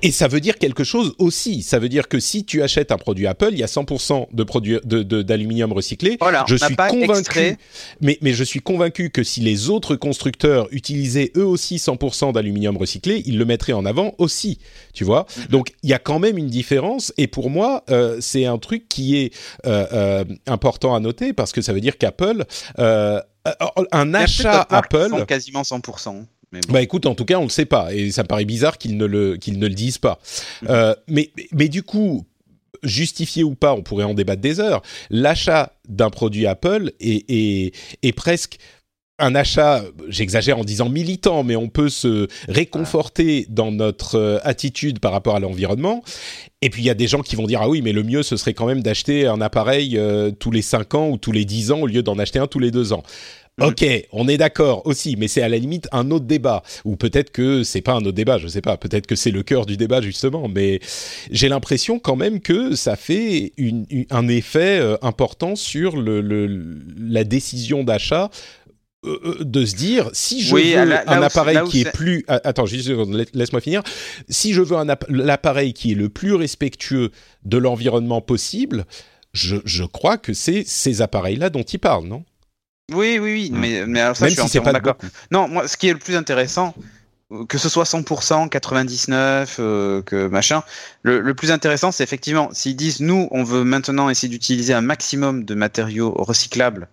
[0.04, 1.64] et, ça veut dire quelque chose aussi.
[1.64, 4.44] Ça veut dire que si tu achètes un produit Apple, il y a 100% de
[4.44, 6.18] produits d'aluminium recyclé.
[6.20, 7.58] Voilà, je suis convaincu,
[8.00, 12.78] mais, mais je suis convaincu que si les autres constructeurs utilisaient eux aussi 100% d'aluminium
[12.78, 14.60] recyclé, ils le mettraient en avant aussi.
[14.94, 15.26] Tu vois.
[15.38, 15.46] Mhm.
[15.48, 17.12] Donc il y a quand même une différence.
[17.18, 19.34] Et pour moi, euh, c'est un truc qui est
[19.66, 22.46] euh, euh, important à noter parce que ça veut dire qu'Apple
[22.78, 26.24] un achat Apple quasiment 100%.
[26.70, 28.98] Bah écoute, en tout cas, on le sait pas, et ça me paraît bizarre qu'ils
[28.98, 30.20] ne le qu'ils ne le disent pas.
[30.62, 30.68] Mhm.
[30.70, 32.26] Euh, mais mais du coup,
[32.84, 34.82] justifié ou pas, on pourrait en débattre des heures.
[35.10, 38.58] L'achat d'un produit Apple est, est, est presque
[39.22, 45.00] un achat, j'exagère en disant militant, mais on peut se réconforter dans notre euh, attitude
[45.00, 46.04] par rapport à l'environnement.
[46.62, 48.24] Et puis il y a des gens qui vont dire ah oui, mais le mieux
[48.24, 51.46] ce serait quand même d'acheter un appareil euh, tous les 5 ans ou tous les
[51.46, 53.04] 10 ans au lieu d'en acheter un tous les 2 ans.
[53.58, 53.64] Mm.
[53.64, 56.64] Ok, on est d'accord aussi, mais c'est à la limite un autre débat.
[56.86, 58.78] Ou peut-être que c'est pas un autre débat, je sais pas.
[58.78, 60.48] Peut-être que c'est le cœur du débat justement.
[60.48, 60.80] Mais
[61.32, 63.54] j'ai l'impression quand même que ça fait
[64.10, 66.22] un effet euh, important sur le,
[66.98, 68.30] la décision d'achat.
[69.04, 72.88] Euh, euh, de se dire si je veux un appareil qui est, plus attends juste
[73.34, 73.82] laisse-moi finir
[74.30, 77.10] si je veux un l'appareil qui est le plus respectueux
[77.44, 78.86] de l'environnement possible
[79.34, 82.24] je, je crois que c'est ces appareils là dont il parle non?
[82.94, 84.98] Oui, oui, oui, mais, mais alors ça, je suis si entièrement d'accord.
[85.32, 86.74] Non, moi, ce qui est le plus intéressant,
[87.48, 90.64] que ce soit 100%, 99, euh, que machin,
[91.04, 94.82] le, le plus intéressant, c'est effectivement, s'ils disent, nous, on veut maintenant essayer d'utiliser un
[94.82, 96.88] maximum de matériaux recyclables,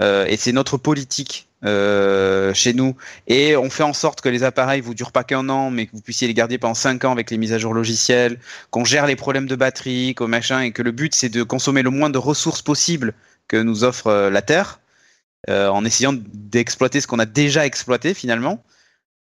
[0.00, 2.96] euh, et c'est notre politique euh, chez nous,
[3.26, 5.92] et on fait en sorte que les appareils vous durent pas qu'un an, mais que
[5.92, 8.38] vous puissiez les garder pendant 5 ans avec les mises à jour logicielles,
[8.70, 11.90] qu'on gère les problèmes de batterie, machin, et que le but, c'est de consommer le
[11.90, 13.14] moins de ressources possibles
[13.48, 14.87] que nous offre euh, la Terre euh,
[15.46, 18.64] en essayant d'exploiter ce qu'on a déjà exploité finalement,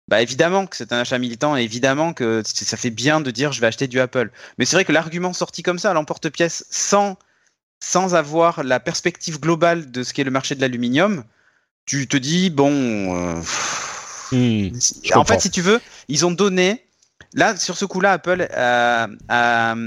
[0.09, 3.53] bah évidemment que c'est un achat militant et évidemment que ça fait bien de dire
[3.53, 4.31] je vais acheter du Apple.
[4.59, 7.17] Mais c'est vrai que l'argument sorti comme ça à l'emporte-pièce sans,
[7.83, 11.25] sans avoir la perspective globale de ce qu'est le marché de l'aluminium,
[11.87, 13.17] tu te dis bon.
[13.17, 13.43] Euh,
[14.33, 14.79] hmm,
[15.15, 16.86] en fait, si tu veux, ils ont donné
[17.35, 19.09] Là, sur ce coup-là, Apple a,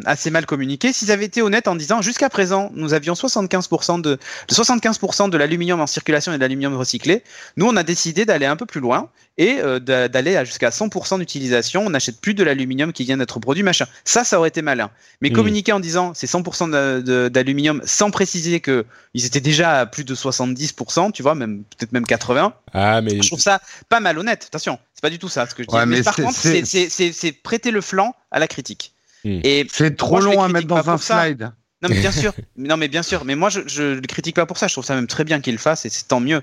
[0.05, 0.93] assez mal communiqué.
[0.93, 4.19] S'ils avaient été honnêtes en disant jusqu'à présent, nous avions 75% de,
[4.51, 7.23] 75% de l'aluminium en circulation et de l'aluminium recyclé,
[7.57, 11.85] nous on a décidé d'aller un peu plus loin et euh, d'aller jusqu'à 100% d'utilisation.
[11.85, 13.85] On n'achète plus de l'aluminium qui vient d'être produit, machin.
[14.03, 14.91] Ça, ça aurait été malin.
[15.21, 15.33] Mais hmm.
[15.33, 20.13] communiquer en disant c'est 100% d'aluminium sans préciser que ils étaient déjà à plus de
[20.13, 22.53] 70%, tu vois, même peut-être même 80.
[22.73, 24.45] Ah, mais je trouve ça pas malhonnête.
[24.47, 25.75] Attention, c'est pas du tout ça ce que je dis.
[25.87, 28.93] mais, par contre, c'est prêter le flanc à la critique.
[29.23, 29.39] Hmm.
[29.45, 31.51] Et c'est trop long à mettre dans un slide.
[31.81, 34.45] Non mais bien sûr, non mais bien sûr, mais moi je, je le critique pas
[34.45, 36.41] pour ça, je trouve ça même très bien qu'il le fasse et c'est tant mieux.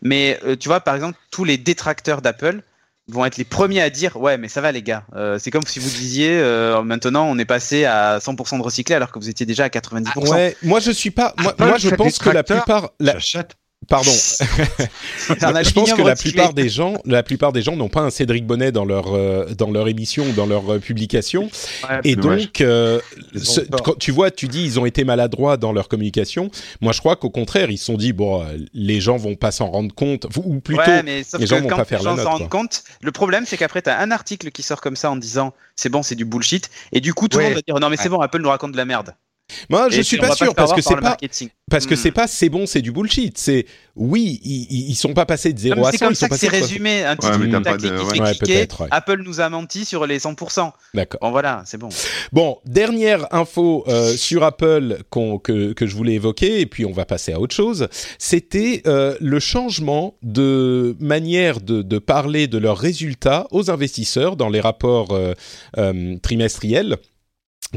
[0.00, 2.62] Mais euh, tu vois par exemple tous les détracteurs d'Apple
[3.08, 5.66] vont être les premiers à dire ouais mais ça va les gars, euh, c'est comme
[5.66, 9.28] si vous disiez euh, maintenant on est passé à 100% de recyclé alors que vous
[9.28, 10.30] étiez déjà à 90%.
[10.30, 13.18] ouais, moi je suis pas, moi, moi je pense que la plupart, la,
[13.86, 14.10] Pardon.
[14.10, 18.44] je pense que la plupart des gens, la plupart des gens n'ont pas un Cédric
[18.44, 21.48] Bonnet dans leur euh, dans leur émission, dans leur euh, publication,
[22.04, 23.00] et donc euh,
[23.98, 26.50] tu vois, tu dis ils ont été maladroits dans leur communication.
[26.82, 29.70] Moi, je crois qu'au contraire, ils se sont dit bon, les gens vont pas s'en
[29.70, 32.48] rendre compte, ou plutôt les gens vont pas faire la note.
[32.50, 35.54] compte, le problème c'est qu'après tu as un article qui sort comme ça en disant
[35.76, 37.96] c'est bon, c'est du bullshit, et du coup tout le monde va dire non mais
[37.96, 39.14] c'est bon, Apple nous raconte de la merde.
[39.70, 41.16] Moi, je suis pas sûr parce que c'est pas
[41.70, 43.36] parce que c'est pas c'est bon, c'est du bullshit.
[43.38, 46.36] C'est oui, ils, ils sont pas passés de 0 à 100, C'est comme ça que
[46.36, 48.68] c'est résumé un petit ouais, tactique qui fait cliquer.
[48.90, 50.72] Apple nous a menti sur les 100%.
[50.94, 51.20] D'accord.
[51.20, 51.88] Bon voilà, c'est bon.
[52.32, 57.04] Bon, dernière info euh, sur Apple que que je voulais évoquer et puis on va
[57.04, 57.88] passer à autre chose.
[58.18, 64.48] C'était euh, le changement de manière de, de parler de leurs résultats aux investisseurs dans
[64.48, 65.34] les rapports euh,
[65.76, 66.96] euh trimestriels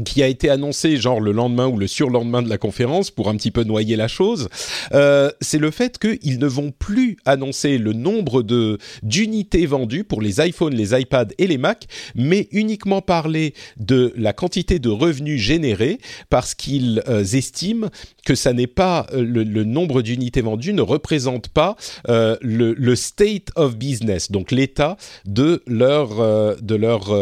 [0.04, 3.36] qui a été annoncé genre le lendemain ou le surlendemain de la conférence pour un
[3.36, 4.48] petit peu noyer la chose,
[4.94, 10.22] euh, c'est le fait qu'ils ne vont plus annoncer le nombre de d'unités vendues pour
[10.22, 15.40] les iPhones, les iPads et les Mac, mais uniquement parler de la quantité de revenus
[15.40, 15.98] générés
[16.30, 17.88] parce qu'ils euh, estiment
[18.24, 21.76] que ça n'est pas euh, le, nombre d'unités vendues ne représente pas
[22.08, 27.12] euh, le, state of business, donc l'état de leur euh, de leur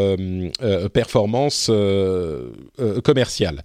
[0.90, 2.50] performance euh,
[3.02, 3.62] commercial.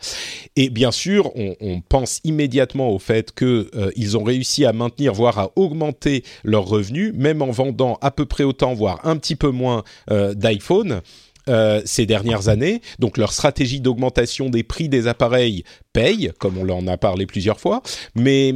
[0.56, 5.14] Et bien sûr, on, on, pense immédiatement au fait qu'ils euh, ont réussi à maintenir,
[5.14, 9.36] voire à augmenter leurs revenus, même en vendant à peu près autant, voire un petit
[9.36, 11.02] peu moins d'iPhone.
[11.48, 12.82] Euh, ces dernières années.
[12.98, 17.60] Donc leur stratégie d'augmentation des prix des appareils paye, comme on en a parlé plusieurs
[17.60, 17.84] fois.
[18.16, 18.52] Mais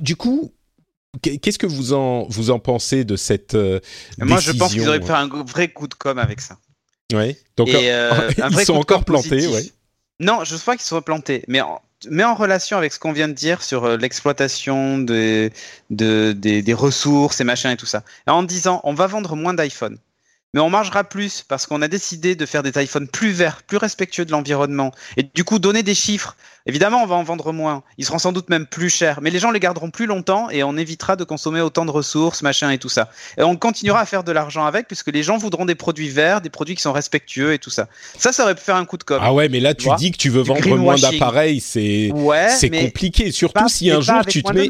[0.00, 0.52] du coup,
[1.22, 3.78] qu'est-ce que vous en vous en pensez de cette euh,
[4.18, 6.58] Moi, je pense qu'ils auraient fait un vrai coup de com avec ça.
[7.12, 7.36] Oui.
[7.56, 9.46] Donc euh, ils sont encore plantés.
[10.18, 13.12] Non, je ne pas qu'ils soient plantés, mais en, mais en relation avec ce qu'on
[13.12, 15.52] vient de dire sur l'exploitation des,
[15.90, 18.02] de, des, des, ressources et machin et tout ça.
[18.26, 19.96] En disant, on va vendre moins d'iPhone
[20.54, 23.76] mais on margera plus parce qu'on a décidé de faire des téléphones plus verts, plus
[23.76, 26.36] respectueux de l'environnement, et du coup donner des chiffres.
[26.68, 27.84] Évidemment, on va en vendre moins.
[27.96, 30.64] Ils seront sans doute même plus chers, mais les gens les garderont plus longtemps et
[30.64, 33.08] on évitera de consommer autant de ressources, machin et tout ça.
[33.38, 36.40] Et on continuera à faire de l'argent avec, puisque les gens voudront des produits verts,
[36.40, 37.88] des produits qui sont respectueux et tout ça.
[38.18, 39.20] Ça, ça aurait pu faire un coup de com.
[39.22, 42.10] Ah ouais, mais là, tu, dis que tu veux vendre moins d'appareils, c'est
[42.58, 43.30] c'est compliqué.
[43.30, 44.68] Surtout si un jour tu te mets,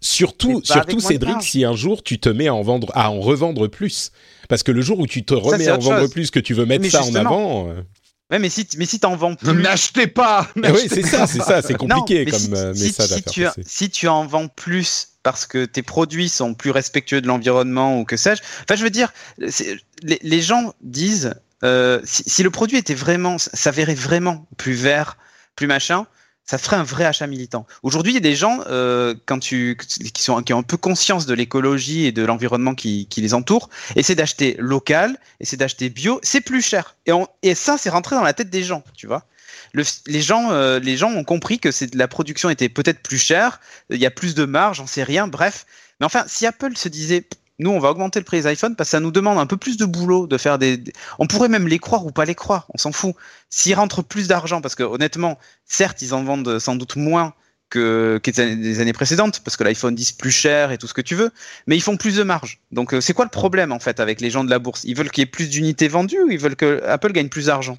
[0.00, 3.68] surtout surtout Cédric, si un jour tu te mets à en vendre, à en revendre
[3.68, 4.10] plus.
[4.48, 6.66] Parce que le jour où tu te remets à en vendre plus, que tu veux
[6.66, 7.68] mettre ça en avant.
[7.68, 7.82] Euh,
[8.30, 9.52] ouais, mais si, mais si t'en vends plus.
[9.54, 13.62] N'achetez pas Oui, c'est ça, c'est ça, c'est compliqué comme euh, message à faire tu,
[13.64, 18.04] Si tu en vends plus parce que tes produits sont plus respectueux de l'environnement ou
[18.04, 18.42] que sais-je.
[18.62, 21.34] Enfin, je veux dire, les, les, gens disent,
[21.64, 25.16] euh, si, si, le produit était vraiment, s'avérait vraiment plus vert,
[25.56, 26.06] plus machin,
[26.46, 27.66] ça ferait un vrai achat militant.
[27.82, 30.76] Aujourd'hui, il y a des gens euh, quand tu, qui, sont, qui ont un peu
[30.76, 35.90] conscience de l'écologie et de l'environnement qui, qui, les entoure, essaient d'acheter local, essaient d'acheter
[35.90, 36.96] bio, c'est plus cher.
[37.06, 39.24] Et, on, et ça, c'est rentré dans la tête des gens, tu vois.
[39.72, 43.60] Le, les, gens, euh, les gens ont compris que la production était peut-être plus chère,
[43.90, 45.66] il y a plus de marge, j'en sais rien, bref.
[45.98, 47.26] Mais enfin, si Apple se disait,
[47.58, 49.56] nous, on va augmenter le prix des iPhones parce que ça nous demande un peu
[49.56, 50.82] plus de boulot de faire des.
[51.18, 53.14] On pourrait même les croire ou pas les croire, on s'en fout.
[53.48, 57.32] S'ils rentrent plus d'argent, parce que honnêtement, certes, ils en vendent sans doute moins
[57.70, 61.00] que, que les années précédentes, parce que l'iPhone 10 plus cher et tout ce que
[61.00, 61.30] tu veux,
[61.66, 62.60] mais ils font plus de marge.
[62.72, 64.84] Donc, euh, c'est quoi le problème en fait avec les gens de la bourse?
[64.84, 67.46] Ils veulent qu'il y ait plus d'unités vendues ou ils veulent que Apple gagne plus
[67.46, 67.78] d'argent?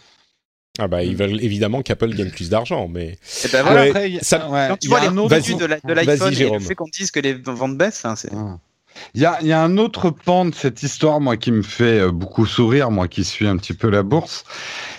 [0.79, 4.19] Ah bah ils veulent évidemment qu'Apple gagne plus d'argent, mais et eh ben voilà, après,
[4.21, 7.33] ça, quand tu vois les produits de l'iPhone et le fait qu'on dise que les
[7.33, 8.31] ventes baissent, hein, c'est.
[8.31, 8.59] Ah.
[9.13, 12.01] Il y a, y a, un autre pan de cette histoire, moi, qui me fait
[12.01, 14.43] euh, beaucoup sourire, moi qui suis un petit peu la bourse,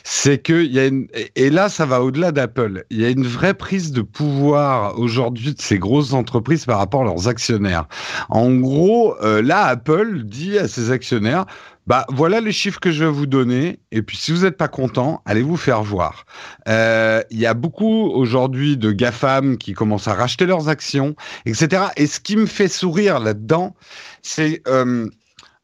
[0.05, 2.85] c'est que y a une, et là, ça va au-delà d'Apple.
[2.91, 7.03] Il y a une vraie prise de pouvoir aujourd'hui de ces grosses entreprises par rapport
[7.03, 7.87] à leurs actionnaires.
[8.29, 11.47] En gros, euh, là, Apple dit à ses actionnaires,
[11.89, 13.80] bah voilà les chiffres que je vais vous donner.
[13.93, 16.26] Et puis si vous n'êtes pas content, allez vous faire voir.
[16.68, 21.16] Euh, il y a beaucoup aujourd'hui de GAFAM qui commencent à racheter leurs actions,
[21.47, 21.84] etc.
[21.97, 23.74] Et ce qui me fait sourire là-dedans,
[24.20, 25.09] c'est euh,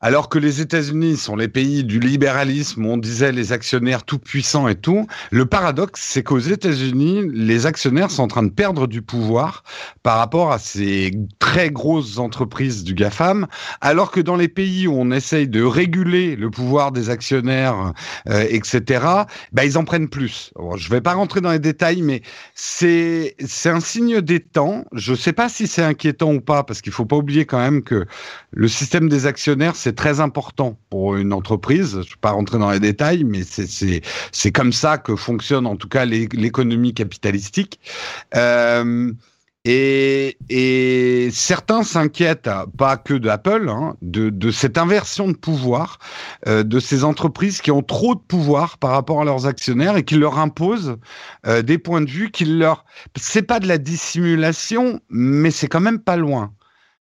[0.05, 4.69] alors que les États-Unis sont les pays du libéralisme, on disait les actionnaires tout puissants
[4.69, 9.01] et tout, le paradoxe, c'est qu'aux États-Unis, les actionnaires sont en train de perdre du
[9.01, 9.63] pouvoir
[10.03, 13.47] par rapport à ces très grosses entreprises du GAFAM,
[13.81, 17.95] alors que dans les pays où on essaye de réguler le pouvoir des actionnaires,
[18.29, 19.07] euh, etc.,
[19.53, 20.53] bah, ils en prennent plus.
[20.77, 22.21] je ne vais pas rentrer dans les détails, mais
[22.55, 23.35] c'est
[23.65, 24.85] un signe des temps.
[24.93, 27.59] Je ne sais pas si c'est inquiétant ou pas, parce qu'il faut pas oublier quand
[27.59, 28.05] même que
[28.51, 31.93] le système des actionnaires, c'est très important pour une entreprise.
[31.93, 35.77] Je ne vais pas rentrer dans les détails, mais c'est comme ça que fonctionne en
[35.77, 37.81] tout cas l'économie capitalistique.
[38.35, 39.13] Euh,
[39.67, 45.99] et, certains s'inquiètent, pas que d'Apple, hein, de, de, cette inversion de pouvoir
[46.47, 50.05] euh, de ces entreprises qui ont trop de pouvoir par rapport à leurs actionnaires et
[50.05, 50.99] qui leur imposent
[51.47, 52.85] euh, des points de vue qui leur.
[53.17, 56.53] C'est pas de la dissimulation, mais c'est quand même pas loin.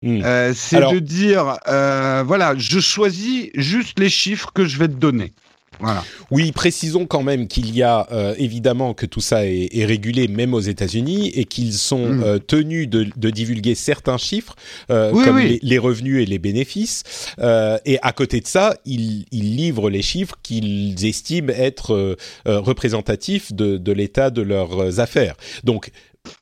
[0.04, 0.22] Hmm.
[0.24, 4.94] Euh, c'est de dire, euh, voilà, je choisis juste les chiffres que je vais te
[4.94, 5.32] donner.
[5.80, 6.04] Voilà.
[6.32, 10.28] Oui, précisons quand même qu'il y a euh, évidemment que tout ça est, est, régulé
[10.28, 12.24] même aux États-Unis et qu'ils sont mm.
[12.24, 14.56] euh, tenus de, de, divulguer certains chiffres
[14.90, 17.04] euh, comme Les, les, revenus et les bénéfices.
[17.40, 23.54] Euh, et à côté de ça, ils, ils livrent les chiffres qu'ils estiment être représentatifs
[23.54, 25.36] de, de l'état de leurs affaires.
[25.64, 25.92] Donc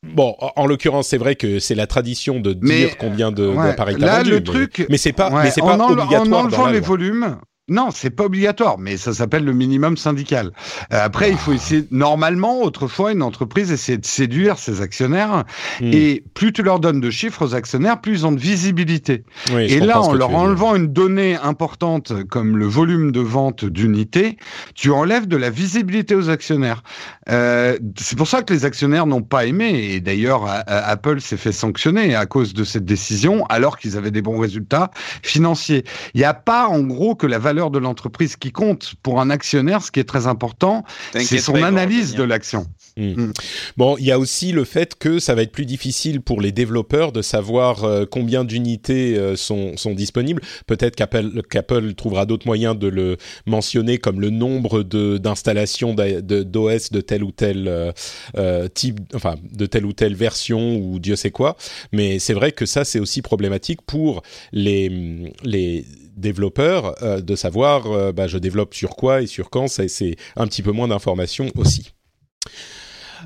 [0.02, 4.22] Bon, en l'occurrence, c'est vrai que c'est la tradition de dire combien d'appareils ouais, Là,
[4.22, 6.22] le truc, mais c'est pas, mais c'est pas obligatoire.
[6.22, 7.38] En enlevant les volumes,
[7.68, 10.50] non, c'est pas obligatoire, mais ça s'appelle le minimum syndical.
[10.92, 11.86] Euh, après, il faut essayer.
[11.92, 15.44] Normalement, autrefois, une entreprise essayait de séduire ses actionnaires,
[15.80, 15.90] hmm.
[15.92, 19.22] et plus tu leur donnes de chiffres aux actionnaires, plus ils ont de visibilité.
[19.56, 24.38] et là, en leur enlevant une donnée importante comme le volume de vente d'unités,
[24.74, 26.82] tu enlèves de la visibilité aux actionnaires.
[27.28, 31.52] Euh, c'est pour ça que les actionnaires n'ont pas aimé, et d'ailleurs, Apple s'est fait
[31.52, 34.90] sanctionner à cause de cette décision, alors qu'ils avaient des bons résultats
[35.22, 35.84] financiers.
[36.14, 38.94] Il n'y a pas, en gros, que la valeur valeur de l'entreprise qui compte.
[39.02, 42.66] Pour un actionnaire, ce qui est très important, c'est son analyse de l'action.
[42.96, 43.12] Hmm.
[43.12, 43.32] Hmm.
[43.76, 46.52] Bon, il y a aussi le fait que ça va être plus difficile pour les
[46.52, 50.42] développeurs de savoir euh, combien d'unités euh, sont, sont, disponibles.
[50.66, 56.90] Peut-être qu'Apple, qu'Apple trouvera d'autres moyens de le mentionner comme le nombre de, d'installations d'OS
[56.90, 57.92] de, tel ou tel
[58.36, 61.56] euh, type, enfin de telle ou telle version ou Dieu sait quoi.
[61.92, 64.22] Mais c'est vrai que ça, c'est aussi problématique pour
[64.52, 65.84] les, les
[66.16, 69.68] développeurs de savoir bah, je développe sur quoi et sur quand.
[69.68, 71.92] C'est un petit peu moins d'informations aussi.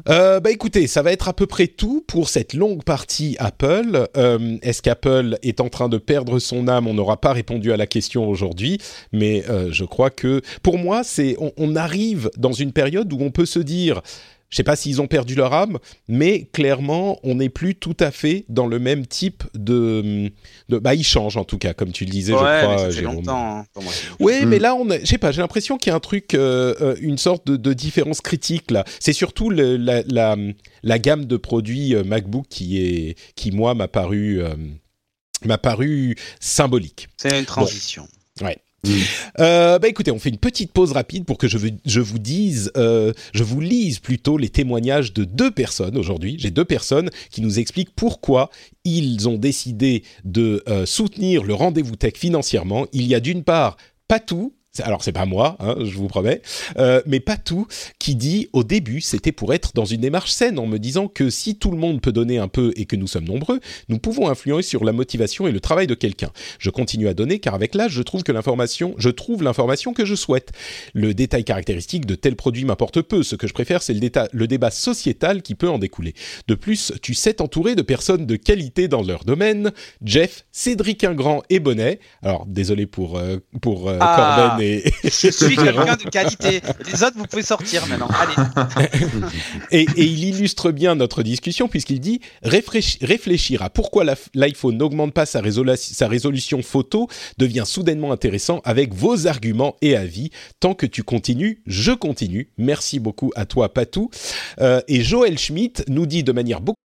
[0.08, 4.08] Euh, bah écoutez, ça va être à peu près tout pour cette longue partie Apple.
[4.16, 6.86] Euh, est-ce qu'Apple est en train de perdre son âme?
[6.86, 8.78] On n'aura pas répondu à la question aujourd'hui,
[9.12, 13.30] mais euh, je crois que pour moi, c'est on, arrive dans une période où on
[13.30, 14.00] peut se dire
[14.50, 15.78] je sais pas s'ils ont perdu leur âme,
[16.08, 20.30] mais clairement, on n'est plus tout à fait dans le même type de,
[20.68, 23.16] de bah, ils changent en tout cas, comme tu le disais, je crois, Jérôme.
[23.16, 23.64] Longtemps, hein,
[24.20, 26.74] Oui, mais là, on, je sais pas, j'ai l'impression qu'il y a un truc, euh,
[26.80, 28.84] euh, une sorte de, de, différence critique là.
[29.00, 30.36] C'est surtout le, la, la,
[30.82, 34.40] la, gamme de produits euh, MacBook qui est, qui moi m'a paru,
[35.44, 37.08] m'a paru symbolique.
[37.16, 38.06] C'est une transition.
[38.40, 38.58] ouais.
[39.40, 41.58] Euh, bah écoutez, on fait une petite pause rapide pour que je,
[42.00, 46.36] vous dise, euh, je vous lise plutôt les témoignages de deux personnes aujourd'hui.
[46.38, 48.50] J'ai deux personnes qui nous expliquent pourquoi
[48.84, 52.86] ils ont décidé de euh, soutenir le rendez-vous tech financièrement.
[52.92, 53.76] Il y a d'une part
[54.08, 56.42] Patou, alors c'est pas moi, hein, je vous promets,
[56.78, 57.66] euh, mais pas tout,
[57.98, 61.30] qui dit au début c'était pour être dans une démarche saine en me disant que
[61.30, 64.28] si tout le monde peut donner un peu et que nous sommes nombreux, nous pouvons
[64.28, 66.30] influencer sur la motivation et le travail de quelqu'un.
[66.58, 70.04] Je continue à donner car avec l'âge je trouve que l'information, je trouve l'information que
[70.04, 70.52] je souhaite.
[70.94, 73.22] Le détail caractéristique de tel produit m'apporte peu.
[73.22, 76.14] Ce que je préfère c'est le, le débat sociétal qui peut en découler.
[76.48, 79.72] De plus, tu sais t'entourer de personnes de qualité dans leur domaine.
[80.02, 82.00] Jeff, Cédric Ingrand et Bonnet.
[82.22, 84.16] Alors désolé pour euh, pour euh, ah.
[84.16, 84.65] Corben
[85.04, 86.60] je suis quelqu'un de qualité.
[86.86, 88.08] Les autres, vous pouvez sortir maintenant.
[88.08, 88.34] Allez.
[89.70, 94.04] et, et, il illustre bien notre discussion puisqu'il dit réfléchir à pourquoi
[94.34, 95.42] l'iPhone n'augmente pas sa,
[95.76, 97.08] sa, résolution photo
[97.38, 100.30] devient soudainement intéressant avec vos arguments et avis.
[100.60, 102.50] Tant que tu continues, je continue.
[102.58, 104.10] Merci beaucoup à toi, Patou.
[104.60, 106.76] Euh, et Joël Schmidt nous dit de manière beaucoup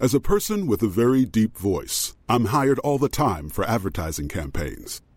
[0.00, 4.28] As a person with a very deep voice, I'm hired all the time for advertising
[4.28, 5.00] campaigns.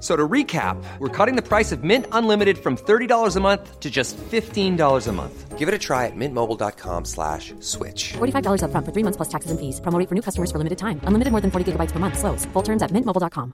[0.00, 3.90] So to recap, we're cutting the price of Mint Unlimited from $30 a month to
[3.90, 5.58] just $15 a month.
[5.58, 8.14] Give it a try at mintmobile.com slash switch.
[8.14, 9.78] $45 up front for three months plus taxes and fees.
[9.80, 11.02] Promoting for new customers for limited time.
[11.04, 12.18] Unlimited more than 40 gigabytes per month.
[12.18, 12.46] Slows.
[12.54, 13.52] Full terms at mintmobile.com.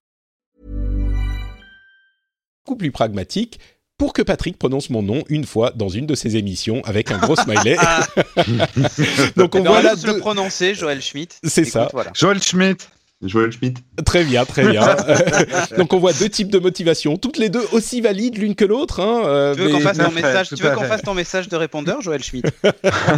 [2.64, 3.58] Beaucoup plus pragmatique.
[3.98, 7.18] pour que Patrick prononce mon nom une fois dans une de ses émissions avec un
[7.18, 7.76] gros smiley.
[9.36, 11.36] Donc on va là le prononcer, Joël Schmidt.
[11.42, 11.88] C'est ça.
[12.14, 12.86] Joël Schmidt.
[13.28, 13.82] Joël Schmidt.
[14.04, 14.96] Très bien, très bien.
[15.78, 19.00] Donc on voit deux types de motivation, toutes les deux aussi valides l'une que l'autre.
[19.00, 21.56] Hein, euh, tu veux qu'on fasse, ton message, tu veux qu'on fasse ton message de
[21.56, 22.48] répondeur, Joël Schmidt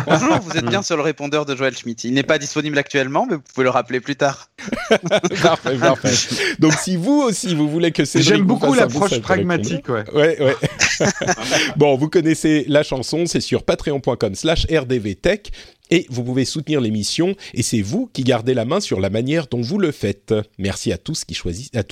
[0.07, 2.07] Bonjour, vous êtes bien sur le répondeur de Joël Schmidt.
[2.07, 4.49] Il n'est pas disponible actuellement, mais vous pouvez le rappeler plus tard.
[5.43, 6.15] parfait, parfait.
[6.59, 10.05] Donc si vous aussi vous voulez que c'est j'aime beaucoup l'approche pragmatique, ouais.
[10.13, 10.57] Ouais, ouais.
[11.77, 15.53] bon, vous connaissez la chanson, c'est sur patreon.com/slash rdvtech.
[15.91, 19.47] Et vous pouvez soutenir l'émission et c'est vous qui gardez la main sur la manière
[19.47, 20.35] dont vous le faites.
[20.59, 21.25] Merci à tous,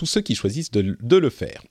[0.07, 1.63] ceux qui choisissent de, le faire.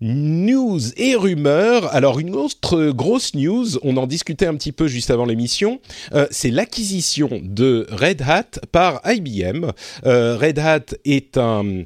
[0.00, 1.92] News et rumeurs.
[1.94, 5.80] Alors une autre grosse news, on en discutait un petit peu juste avant l'émission,
[6.14, 9.72] euh, c'est l'acquisition de Red Hat par IBM.
[10.06, 11.84] Euh, Red Hat est un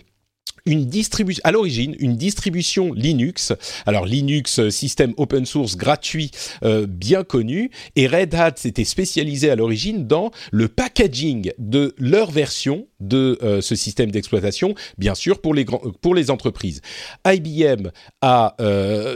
[0.67, 3.53] une distribution à l'origine une distribution Linux.
[3.87, 6.31] Alors Linux euh, système open source gratuit
[6.65, 12.31] euh, bien connu et Red Hat s'était spécialisé à l'origine dans le packaging de leur
[12.31, 15.67] version de euh, ce système d'exploitation, bien sûr pour les
[16.01, 16.81] pour les entreprises.
[17.27, 17.91] IBM
[18.23, 18.57] a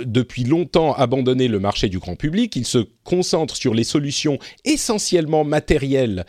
[0.04, 2.54] depuis longtemps abandonné le marché du grand public.
[2.56, 6.26] Il se concentre sur les solutions essentiellement matérielles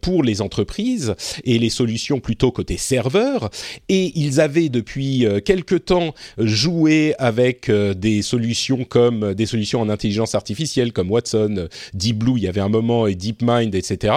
[0.00, 3.50] pour les entreprises et les solutions plutôt côté serveur.
[3.88, 9.46] Et ils avaient depuis euh, quelque temps joué avec euh, des solutions comme euh, des
[9.46, 13.74] solutions en intelligence artificielle comme Watson, Deep Blue, il y avait un moment et DeepMind,
[13.74, 14.14] etc.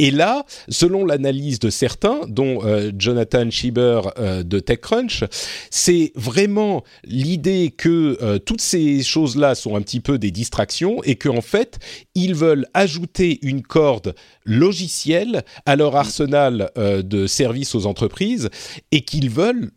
[0.00, 5.24] Et là, selon l'analyse de certains, dont euh, Jonathan Schieber euh, de TechCrunch,
[5.70, 11.16] c'est vraiment l'idée que euh, toutes ces choses-là sont un petit peu des distractions et
[11.16, 11.80] qu'en fait,
[12.14, 18.48] ils veulent ajouter une corde logicielle à leur arsenal de services aux entreprises
[18.92, 19.70] et qu'ils veulent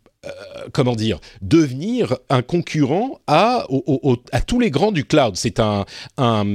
[0.72, 3.66] comment dire, devenir un concurrent à,
[4.32, 5.36] à tous les grands du cloud.
[5.36, 5.86] C'est un,
[6.18, 6.46] un,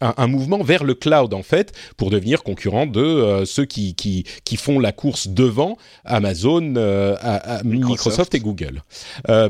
[0.00, 4.24] un, mouvement vers le cloud, en fait, pour devenir concurrent de euh, ceux qui, qui,
[4.44, 8.34] qui, font la course devant Amazon, euh, à, Microsoft.
[8.34, 8.82] et Google.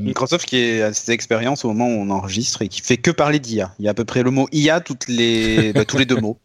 [0.00, 3.10] Microsoft qui est à ses expériences au moment où on enregistre et qui fait que
[3.10, 3.74] parler d'IA.
[3.78, 6.20] Il y a à peu près le mot IA toutes les, bah, tous les deux
[6.20, 6.38] mots.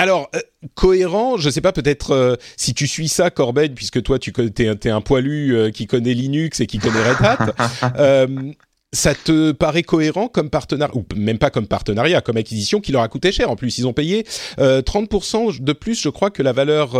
[0.00, 0.40] Alors, euh,
[0.74, 4.64] cohérent, je sais pas, peut-être euh, si tu suis ça, Corben, puisque toi, tu es,
[4.64, 8.28] es un poilu euh, qui connaît Linux et qui connaît Red Hat.
[8.92, 13.02] ça te paraît cohérent comme partenariat, ou même pas comme partenariat, comme acquisition qui leur
[13.02, 13.50] a coûté cher.
[13.50, 14.24] En plus, ils ont payé
[14.58, 16.94] 30% de plus, je crois, que la valeur,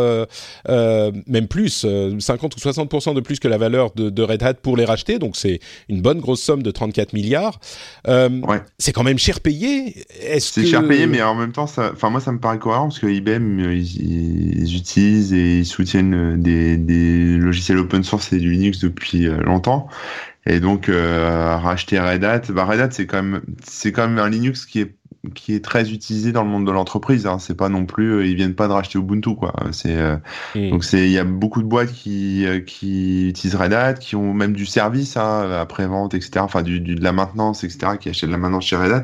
[0.69, 1.87] même plus,
[2.19, 5.19] 50 ou 60% de plus que la valeur de, de, Red Hat pour les racheter.
[5.19, 7.59] Donc, c'est une bonne grosse somme de 34 milliards.
[8.07, 8.63] Ouais.
[8.79, 10.05] C'est quand même cher payé.
[10.41, 12.99] C'est cher payé, mais en même temps, ça, enfin moi, ça me paraît cohérent parce
[12.99, 18.53] que IBM, ils, ils utilisent et ils soutiennent des, des logiciels open source et du
[18.53, 19.89] Linux depuis longtemps.
[20.47, 23.43] Et donc euh, racheter Red Hat, bah Red Hat c'est quand même
[23.93, 24.98] quand même un Linux qui est
[25.35, 27.27] qui est très utilisé dans le monde de l'entreprise.
[27.27, 27.39] Hein.
[27.39, 29.53] C'est pas non plus, euh, ils viennent pas de racheter Ubuntu, quoi.
[29.73, 30.17] C'est euh,
[30.55, 34.17] donc c'est, il y a beaucoup de boîtes qui euh, qui utilisent Red Hat, qui
[34.17, 36.33] ont même du service hein, après vente, etc.
[36.39, 37.93] Enfin du, de la maintenance, etc.
[38.01, 39.03] Qui achètent de la maintenance chez Red Hat.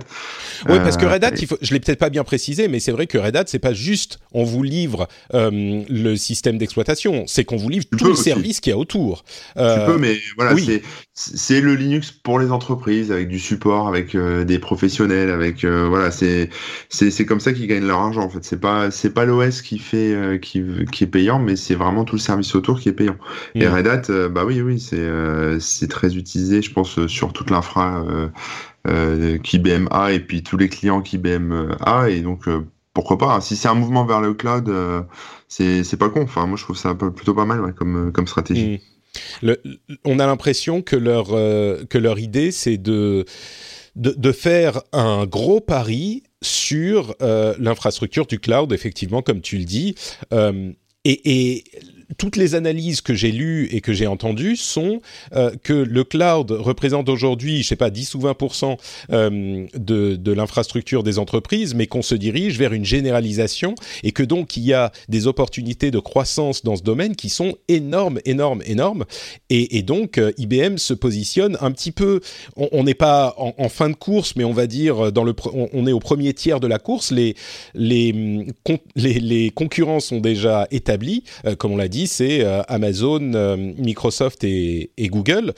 [0.69, 2.93] Oui, parce que Red Hat, il faut, je l'ai peut-être pas bien précisé, mais c'est
[2.93, 7.57] vrai que Red Hat, c'est pas juste on vous livre le système d'exploitation, c'est qu'on
[7.57, 9.25] vous livre tout le service qui y a autour.
[9.57, 10.83] Tu peux, mais voilà, c'est
[11.17, 16.51] c'est le Linux pour les entreprises avec du support, avec des professionnels, avec voilà c'est
[16.89, 18.43] c'est comme ça qu'ils gagnent leur argent en fait.
[18.43, 22.05] C'est pas c'est pas l'OS qui fait euh, qui qui est payant, mais c'est vraiment
[22.05, 23.17] tout le service autour qui est payant.
[23.55, 23.69] Et.
[23.69, 27.51] Red Hat, euh, bah oui oui, c'est euh, c'est très utilisé, je pense sur toute
[27.51, 28.05] l'infra
[28.85, 32.49] qu'IBM a et puis tous les clients qu'IBM a et donc
[32.93, 33.35] pourquoi pas.
[33.35, 33.41] Hein.
[33.41, 34.73] Si c'est un mouvement vers le cloud,
[35.47, 36.23] c'est pas con.
[36.23, 38.81] Enfin moi je trouve ça plutôt pas mal comme comme stratégie.
[39.43, 39.53] Mm.
[40.05, 43.25] on a l'impression que leur que leur idée c'est de
[43.97, 49.95] de, faire un gros pari sur euh, l'infrastructure du cloud, effectivement, comme tu le dis.
[50.33, 50.73] Euh,
[51.05, 51.65] et, et
[52.19, 55.01] toutes les analyses que j'ai lues et que j'ai entendues sont
[55.35, 58.37] euh, que le cloud représente aujourd'hui, je sais pas, 10 ou 20
[59.11, 64.23] euh, de, de l'infrastructure des entreprises, mais qu'on se dirige vers une généralisation et que
[64.23, 68.63] donc il y a des opportunités de croissance dans ce domaine qui sont énormes, énormes,
[68.67, 69.05] énormes.
[69.51, 72.21] Et, donc euh, IBM se positionne un petit peu,
[72.57, 75.93] on n'est pas en, fin de course, mais on va dire dans le, on, est
[75.93, 77.11] au premier tiers de la course.
[77.11, 77.35] Les
[77.75, 78.47] les
[78.97, 83.57] les, les concurrents sont déjà établis, euh, comme on l'a dit c'est euh, Amazon, euh,
[83.57, 85.53] Microsoft et, Google.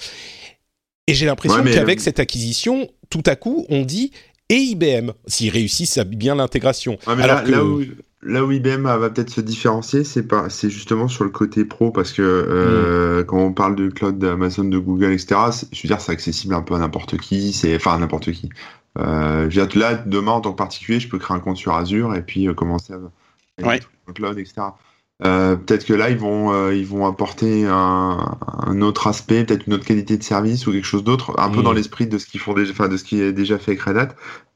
[1.06, 4.10] Et j'ai l'impression qu'avec cette acquisition, tout à coup, on dit
[4.48, 6.98] et IBM s'ils réussissent à bien l'intégration.
[7.06, 7.82] Alors là, où,
[8.22, 11.90] là où IBM va peut-être se différencier, c'est pas, c'est justement sur le côté pro
[11.90, 13.26] parce que euh, mm.
[13.26, 15.36] quand on parle du cloud d'Amazon, de Google, etc.
[15.72, 17.52] Je veux dire, c'est accessible un peu à n'importe qui.
[17.52, 18.50] C'est, enfin, à n'importe qui.
[18.98, 22.22] Euh, là, demain, en tant que particulier, je peux créer un compte sur Azure et
[22.22, 23.80] puis euh, commencer à, ouais.
[24.14, 24.68] cloud, etc.
[25.24, 28.36] Euh, peut-être que là ils vont euh, ils vont apporter un,
[28.66, 31.62] un autre aspect, peut-être une autre qualité de service ou quelque chose d'autre, un peu
[31.62, 31.76] dans mm.
[31.76, 33.96] l'esprit de ce qu'ils font déjà, enfin de ce qui est déjà fait avec Red
[33.96, 34.08] Hat,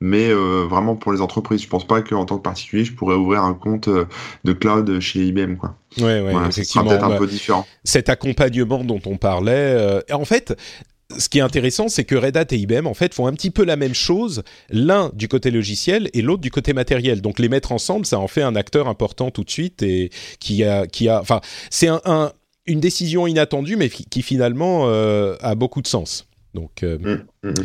[0.03, 1.63] mais euh, vraiment pour les entreprises.
[1.63, 5.21] Je pense pas qu'en tant que particulier je pourrais ouvrir un compte de cloud chez
[5.21, 5.77] IBM quoi.
[5.97, 6.91] Ouais ouais, effectivement.
[6.91, 7.67] Peut-être un peu différent.
[7.85, 10.55] Cet accompagnement dont on parlait, en fait,
[11.19, 13.51] ce qui est intéressant, c'est que Red Hat et IBM en fait font un petit
[13.51, 17.21] peu la même chose, l'un du côté logiciel et l'autre du côté matériel.
[17.21, 20.65] Donc les mettre ensemble, ça en fait un acteur important tout de suite et qui
[20.65, 21.41] a, qui a, enfin,
[21.71, 22.33] c'est un,
[22.67, 26.27] une décision inattendue, mais qui, finalement euh, a beaucoup de sens.
[26.53, 27.65] Donc, euh, mmh, mmh, mmh.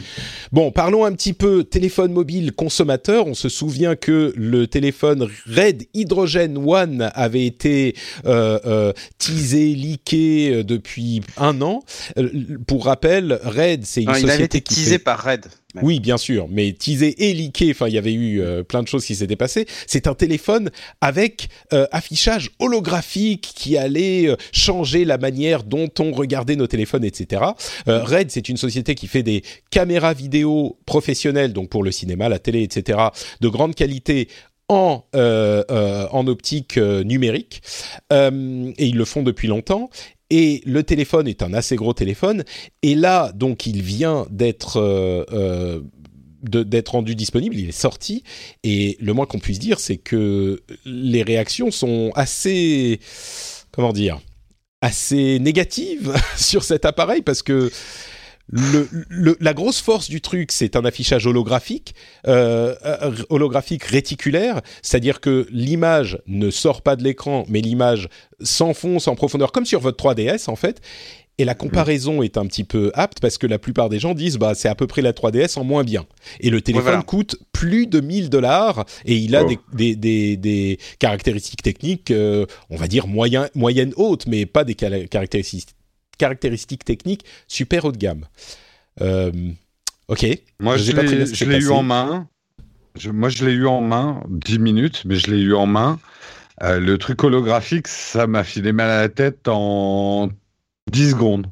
[0.51, 3.25] bon, parlons un petit peu téléphone mobile consommateur.
[3.25, 10.63] On se souvient que le téléphone Red Hydrogen One avait été euh, euh, teasé, leaké
[10.63, 11.83] depuis un an.
[12.67, 15.47] pour rappel, Red, c'est une société il avait été teasé par Red.
[15.81, 18.87] Oui, bien sûr, mais teasé et leaké, enfin, il y avait eu euh, plein de
[18.87, 19.65] choses qui s'étaient passées.
[19.87, 20.69] C'est un téléphone
[21.01, 27.03] avec euh, affichage holographique qui allait euh, changer la manière dont on regardait nos téléphones,
[27.03, 27.41] etc.
[27.87, 32.39] Red, c'est une société qui fait des caméras vidéo professionnelles, donc pour le cinéma, la
[32.39, 32.99] télé, etc.,
[33.41, 34.27] de grande qualité
[34.67, 37.61] en, en optique numérique
[38.11, 39.89] et ils le font depuis longtemps
[40.29, 42.43] et le téléphone est un assez gros téléphone.
[42.81, 45.81] Et là, donc, il vient d'être euh, euh,
[46.43, 48.23] d'être rendu disponible, il est sorti,
[48.63, 52.99] et le moins qu'on puisse dire, c'est que les réactions sont assez,
[53.71, 54.19] comment dire,
[54.81, 57.71] assez négatives sur cet appareil, parce que
[58.49, 61.95] le, la grosse force du truc, c'est un affichage holographique,
[62.27, 68.07] euh, euh, holographique réticulaire, c'est-à-dire que l'image ne sort pas de l'écran, mais l'image
[68.41, 70.81] s'enfonce en profondeur, comme sur votre 3DS en fait.
[71.37, 74.37] Et la comparaison est un petit peu apte parce que la plupart des gens disent
[74.37, 76.05] bah c'est à peu près la 3DS en moins bien.
[76.39, 79.51] Et le téléphone coûte plus de 1000 dollars et il a oh.
[79.73, 84.75] des, des, des, caractéristiques techniques, euh, on va dire moyen, moyenne haute, mais pas des
[84.75, 85.75] caractéristiques
[86.17, 88.25] caractéristiques techniques super haut de gamme.
[89.01, 89.31] Euh,
[90.07, 90.25] ok.
[90.59, 90.91] Moi, je,
[91.45, 92.27] l'ai eu en main.
[93.11, 95.99] moi, je l'ai eu en main, 10 minutes, mais je l'ai eu en main.
[96.63, 100.29] Euh, le truc holographique, ça m'a filé mal à la tête en
[100.91, 101.47] 10 secondes.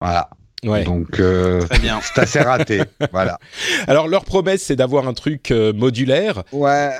[0.00, 0.30] Voilà.
[0.64, 0.84] Ouais.
[0.84, 1.60] Donc, euh,
[2.02, 2.82] c'est assez raté.
[3.12, 3.38] voilà.
[3.86, 6.42] Alors, leur promesse, c'est d'avoir un truc modulaire.
[6.52, 6.92] Ouais.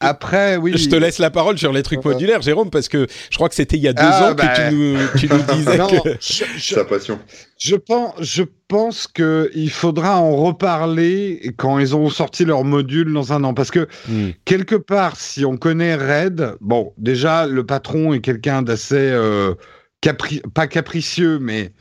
[0.00, 0.72] Après, oui.
[0.76, 3.54] Je te laisse la parole sur les trucs modulaires, Jérôme, parce que je crois que
[3.54, 4.54] c'était il y a deux ah, ans que bah.
[4.56, 6.16] tu nous, tu nous disais que...
[6.20, 7.18] Je, Sa passion.
[7.58, 13.32] Je pense, je pense qu'il faudra en reparler quand ils ont sorti leur module dans
[13.32, 13.54] un an.
[13.54, 14.30] Parce que, hmm.
[14.44, 18.96] quelque part, si on connaît Red, bon, déjà, le patron est quelqu'un d'assez...
[18.96, 19.54] Euh,
[20.02, 21.72] capri pas capricieux, mais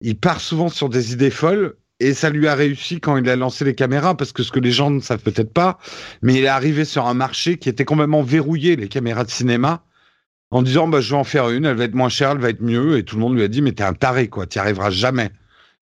[0.00, 3.36] il part souvent sur des idées folles et ça lui a réussi quand il a
[3.36, 5.78] lancé les caméras, parce que ce que les gens ne savent peut-être pas,
[6.22, 9.84] mais il est arrivé sur un marché qui était complètement verrouillé, les caméras de cinéma,
[10.50, 12.50] en disant bah, je vais en faire une, elle va être moins chère, elle va
[12.50, 14.58] être mieux, et tout le monde lui a dit mais t'es un taré quoi, t'y
[14.58, 15.30] arriveras jamais.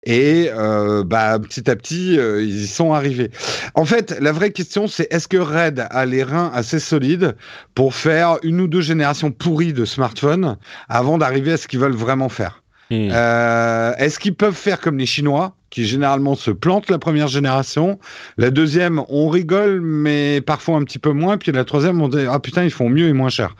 [0.03, 3.29] Et euh, bah, petit à petit, euh, ils y sont arrivés.
[3.75, 7.35] En fait, la vraie question, c'est est-ce que Red a les reins assez solides
[7.75, 10.57] pour faire une ou deux générations pourries de smartphones
[10.89, 12.60] avant d'arriver à ce qu'ils veulent vraiment faire?
[12.91, 13.09] Hmm.
[13.09, 17.99] Euh, est-ce qu'ils peuvent faire comme les Chinois, qui généralement se plantent la première génération?
[18.37, 21.37] La deuxième, on rigole, mais parfois un petit peu moins.
[21.37, 23.55] Puis la troisième, on dit ah putain, ils font mieux et moins cher.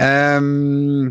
[0.00, 1.10] Euh,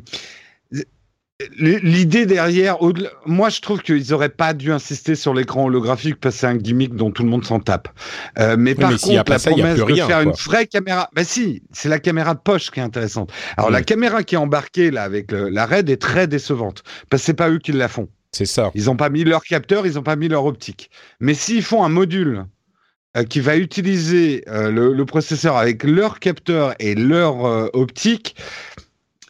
[1.57, 2.77] L'idée derrière,
[3.25, 6.55] moi je trouve qu'ils auraient pas dû insister sur l'écran holographique parce que c'est un
[6.55, 7.89] gimmick dont tout le monde s'en tape.
[8.39, 11.99] Euh, mais par contre, la promesse de faire une vraie caméra, bah si, c'est la
[11.99, 13.33] caméra de poche qui est intéressante.
[13.57, 17.25] Alors la caméra qui est embarquée là avec la RED est très décevante parce que
[17.25, 18.07] c'est pas eux qui la font.
[18.31, 18.71] C'est ça.
[18.73, 20.89] Ils ont pas mis leur capteur, ils ont pas mis leur optique.
[21.19, 22.45] Mais s'ils font un module
[23.17, 27.43] euh, qui va utiliser euh, le, processeur avec leur capteur et leur
[27.75, 28.37] optique,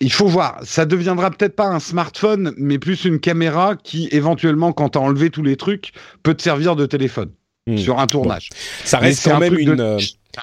[0.01, 0.59] il faut voir.
[0.63, 5.01] Ça deviendra peut-être pas un smartphone, mais plus une caméra qui, éventuellement, quand tu as
[5.01, 5.91] enlevé tous les trucs,
[6.23, 7.31] peut te servir de téléphone
[7.67, 7.77] hmm.
[7.77, 8.49] sur un tournage.
[8.83, 9.79] Ça reste quand même une.
[9.79, 9.99] Euh,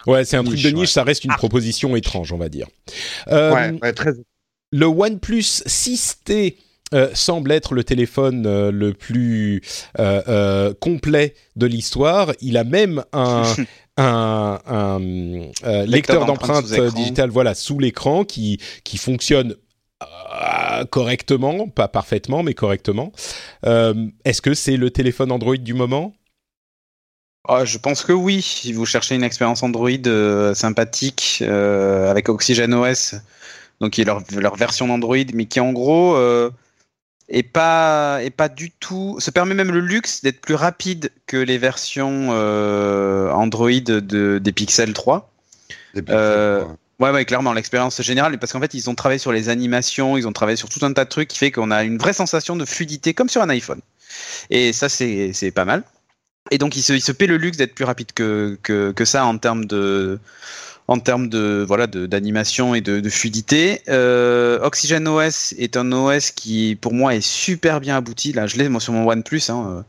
[0.07, 0.90] ouais, c'est un truc de niche.
[0.90, 1.36] Ça reste une ah.
[1.36, 2.66] proposition étrange, on va dire.
[3.28, 4.12] Euh, ouais, très...
[4.72, 6.57] Le OnePlus 6T.
[6.95, 9.62] Euh, semble être le téléphone le plus
[10.80, 12.32] complet de l'histoire.
[12.40, 13.45] Il a même un,
[13.97, 15.01] un,
[15.64, 19.55] euh, lecteur, d'empreintes digitales voilà, sous l'écran qui, qui fonctionne
[20.03, 23.12] euh, correctement, pas parfaitement, mais correctement.
[23.66, 26.14] Euh, est-ce que c'est le téléphone Android du moment?
[27.49, 28.40] Oh, je pense que oui.
[28.40, 33.16] Si vous cherchez une expérience Android euh, sympathique euh, avec OxygenOS,
[33.80, 36.51] donc qui est leur, leur version d'Android, mais qui en gros euh,
[37.29, 39.16] est pas est pas du tout.
[39.18, 42.31] Se permet même le luxe d'être plus rapide que les versions
[43.33, 45.31] Android de, des Pixel 3.
[45.95, 46.77] Des Pixel 3.
[47.03, 50.29] Ouais, ouais, clairement, l'expérience générale, parce qu'en fait, ils ont travaillé sur les animations, ils
[50.29, 52.55] ont travaillé sur tout un tas de trucs qui fait qu'on a une vraie sensation
[52.55, 53.81] de fluidité, comme sur un iPhone.
[54.51, 55.83] Et ça, c'est pas mal.
[56.53, 59.05] Et donc, il se, il se paie le luxe d'être plus rapide que, que, que,
[59.05, 60.20] ça en termes de
[60.93, 63.80] en termes de voilà d'animation et de, fluidité.
[63.88, 68.32] Euh, Oxygen OS est un OS qui pour moi est super bien abouti.
[68.32, 69.82] Là, je l'ai sur mon OnePlus, hein, euh,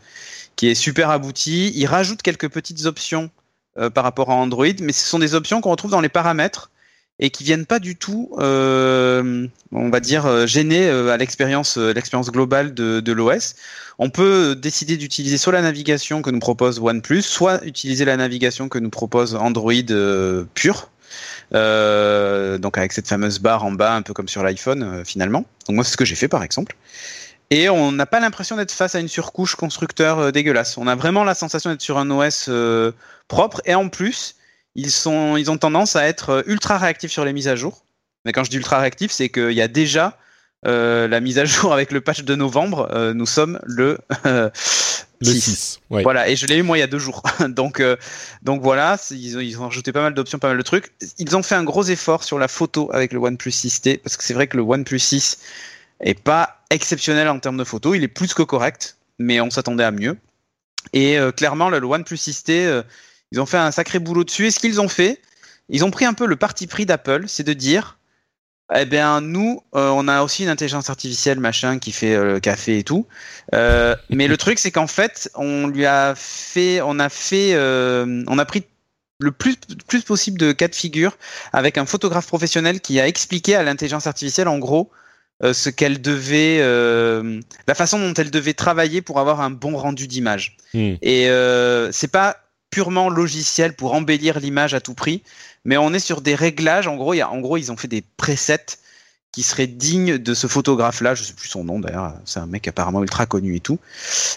[0.55, 1.73] qui est super abouti.
[1.75, 3.29] Il rajoute quelques petites options
[3.77, 6.71] euh, par rapport à Android, mais ce sont des options qu'on retrouve dans les paramètres
[7.19, 13.01] et qui viennent pas du tout, on va dire, gêner à l'expérience, l'expérience globale de,
[13.01, 13.53] de l'OS.
[13.99, 18.67] On peut décider d'utiliser soit la navigation que nous propose OnePlus, soit utiliser la navigation
[18.67, 19.71] que nous propose Android
[21.51, 22.59] pur.
[22.59, 25.45] donc avec cette fameuse barre en bas, un peu comme sur l'iPhone finalement.
[25.67, 26.75] Donc moi c'est ce que j'ai fait par exemple.
[27.49, 30.77] Et on n'a pas l'impression d'être face à une surcouche constructeur dégueulasse.
[30.77, 32.49] On a vraiment la sensation d'être sur un OS
[33.27, 34.35] propre et en plus
[34.75, 37.85] ils, sont, ils ont tendance à être euh, ultra réactifs sur les mises à jour.
[38.25, 40.17] Mais quand je dis ultra réactif, c'est qu'il y a déjà
[40.65, 42.89] euh, la mise à jour avec le patch de novembre.
[42.91, 44.51] Euh, nous sommes le, le
[45.21, 45.81] 6.
[45.89, 47.23] Voilà, et je l'ai eu moi il y a deux jours.
[47.47, 47.81] donc,
[48.41, 50.91] donc voilà, ils ont, ils ont rajouté pas mal d'options, pas mal de trucs.
[51.17, 54.23] Ils ont fait un gros effort sur la photo avec le OnePlus 6T, parce que
[54.23, 55.39] c'est vrai que le OnePlus 6
[56.01, 57.93] est pas exceptionnel en termes de photo.
[57.93, 60.17] Il est plus que correct, mais on s'attendait à mieux.
[60.91, 62.83] Et clairement, le OnePlus 6T
[63.33, 64.45] ils ont fait un sacré boulot dessus.
[64.45, 65.19] Et ce qu'ils ont fait,
[65.67, 67.97] ils ont pris un peu le parti pris d'Apple, c'est de dire,
[68.75, 72.39] eh bien nous, euh, on a aussi une intelligence artificielle machin qui fait euh, le
[72.39, 73.07] café et tout.
[73.53, 78.37] Euh, mais le truc, c'est qu'en fait, on lui a fait, on a fait, on
[78.39, 78.63] a pris
[79.19, 79.57] le plus,
[79.87, 81.17] plus possible de cas de figure
[81.53, 84.91] avec un photographe professionnel qui a expliqué à l'intelligence artificielle en gros
[85.41, 86.59] ce qu'elle devait,
[87.67, 90.57] la façon dont elle devait travailler pour avoir un bon rendu d'image.
[90.73, 90.95] Hmm.
[91.01, 91.27] Et
[91.91, 92.37] c'est pas
[92.73, 95.21] purement logiciel pour embellir l'image à tout prix,
[95.65, 96.87] mais on est sur des réglages.
[96.87, 98.77] En gros, y a, en gros, ils ont fait des presets
[99.33, 101.15] qui seraient dignes de ce photographe-là.
[101.15, 102.13] Je sais plus son nom d'ailleurs.
[102.23, 103.79] C'est un mec apparemment ultra connu et tout.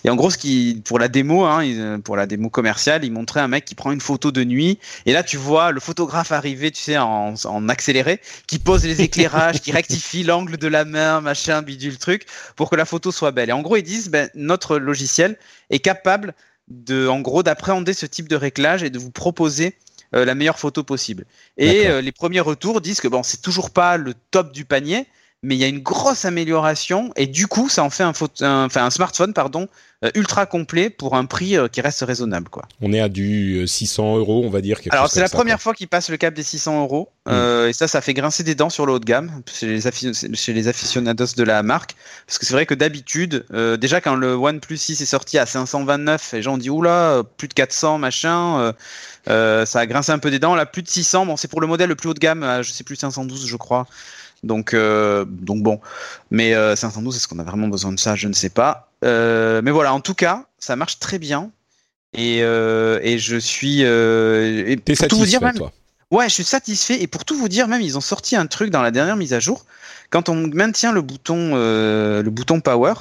[0.05, 3.49] Et en gros, qui, pour la démo, hein, pour la démo commerciale, il montrait un
[3.49, 4.79] mec qui prend une photo de nuit.
[5.05, 9.03] Et là, tu vois le photographe arriver, tu sais, en, en accéléré, qui pose les
[9.03, 12.25] éclairages, qui rectifie l'angle de la main, machin, bidule truc,
[12.57, 13.51] pour que la photo soit belle.
[13.51, 15.37] Et en gros, ils disent, ben, notre logiciel
[15.69, 16.35] est capable
[16.69, 19.77] de, en gros, d'appréhender ce type de réglage et de vous proposer
[20.13, 21.25] la meilleure photo possible.
[21.57, 25.07] Et euh, les premiers retours disent que bon, c'est toujours pas le top du panier,
[25.43, 28.05] mais il y a une grosse amélioration et du coup, ça en fait
[28.41, 29.69] un, smartphone pardon,
[30.05, 32.49] euh, ultra complet pour un prix euh, qui reste raisonnable.
[32.49, 32.67] Quoi.
[32.81, 34.81] On est à du 600 euros, on va dire.
[34.91, 37.31] Alors c'est la première fois qu'il passe le cap des 600 euros mm.
[37.31, 40.35] euh, et ça, ça fait grincer des dents sur le haut de gamme chez les,
[40.35, 41.95] chez les aficionados de la marque
[42.27, 43.45] parce que c'est vrai que d'habitude,
[43.79, 47.49] déjà quand le OnePlus 6 est sorti à 529, les gens ont dit oula, plus
[47.49, 48.75] de 400 machin.
[49.27, 50.55] ça a grincé un peu des dents.
[50.55, 51.27] Là, plus de 600.
[51.27, 52.63] Bon, c'est pour le modèle le plus haut de gamme.
[52.63, 53.87] je sais plus 512, je crois.
[54.43, 55.81] Donc, euh, donc bon.
[56.31, 58.15] Mais 512, euh, est-ce qu'on a vraiment besoin de ça?
[58.15, 58.91] Je ne sais pas.
[59.05, 61.51] Euh, mais voilà, en tout cas, ça marche très bien.
[62.15, 63.83] Et, et je suis.
[63.83, 65.73] Et T'es satisfait, vous dire, même, toi?
[66.11, 67.03] Ouais, je suis satisfait.
[67.03, 69.35] Et pour tout vous dire, même, ils ont sorti un truc dans la dernière mise
[69.35, 69.67] à jour.
[70.11, 72.95] Quand on maintient le bouton, le bouton Power,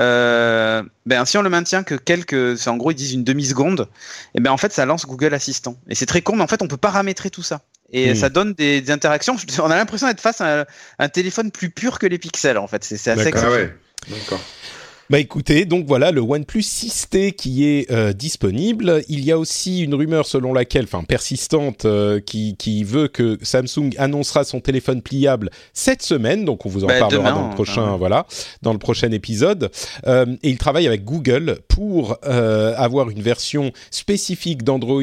[0.00, 3.88] euh, ben si on le maintient que quelques, en gros ils disent une demi seconde,
[4.34, 5.76] et ben en fait ça lance Google Assistant.
[5.88, 7.60] Et c'est très con, mais en fait on peut paramétrer tout ça.
[7.92, 8.16] Et hmm.
[8.16, 9.36] ça donne des, interactions.
[9.58, 10.66] On a l'impression d'être face à
[10.98, 12.82] un, téléphone plus pur que les pixels en fait.
[12.84, 13.74] C'est assez ah ouais.
[14.08, 14.40] D'accord.
[15.10, 19.02] Bah écoutez, donc voilà le OnePlus 6T qui est euh, disponible.
[19.08, 23.38] Il y a aussi une rumeur selon laquelle, enfin persistante, euh, qui, qui veut que
[23.42, 26.44] Samsung annoncera son téléphone pliable cette semaine.
[26.44, 27.96] Donc on vous en bah, parlera dans le prochain, hein.
[27.96, 28.26] voilà,
[28.62, 29.70] dans le prochain épisode.
[30.06, 35.02] Euh, et il travaille avec Google pour avoir une version spécifique d'Android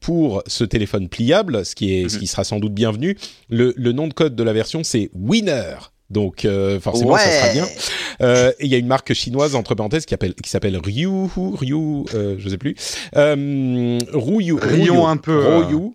[0.00, 2.20] pour ce téléphone pliable, ce qui est, ce mhm.
[2.20, 3.16] qui sera sans doute bienvenu.
[3.48, 5.93] Le, le nom de code de la version c'est Winner.
[6.14, 7.66] Donc euh, forcément, ça sera bien.
[8.22, 12.04] Euh, il y a une marque chinoise entre parenthèses qui s'appelle qui s'appelle Ryu Ryu,
[12.14, 12.76] euh, je sais plus.
[13.16, 15.64] Euh, Ryu, Rion un peu.
[15.66, 15.90] Ryu.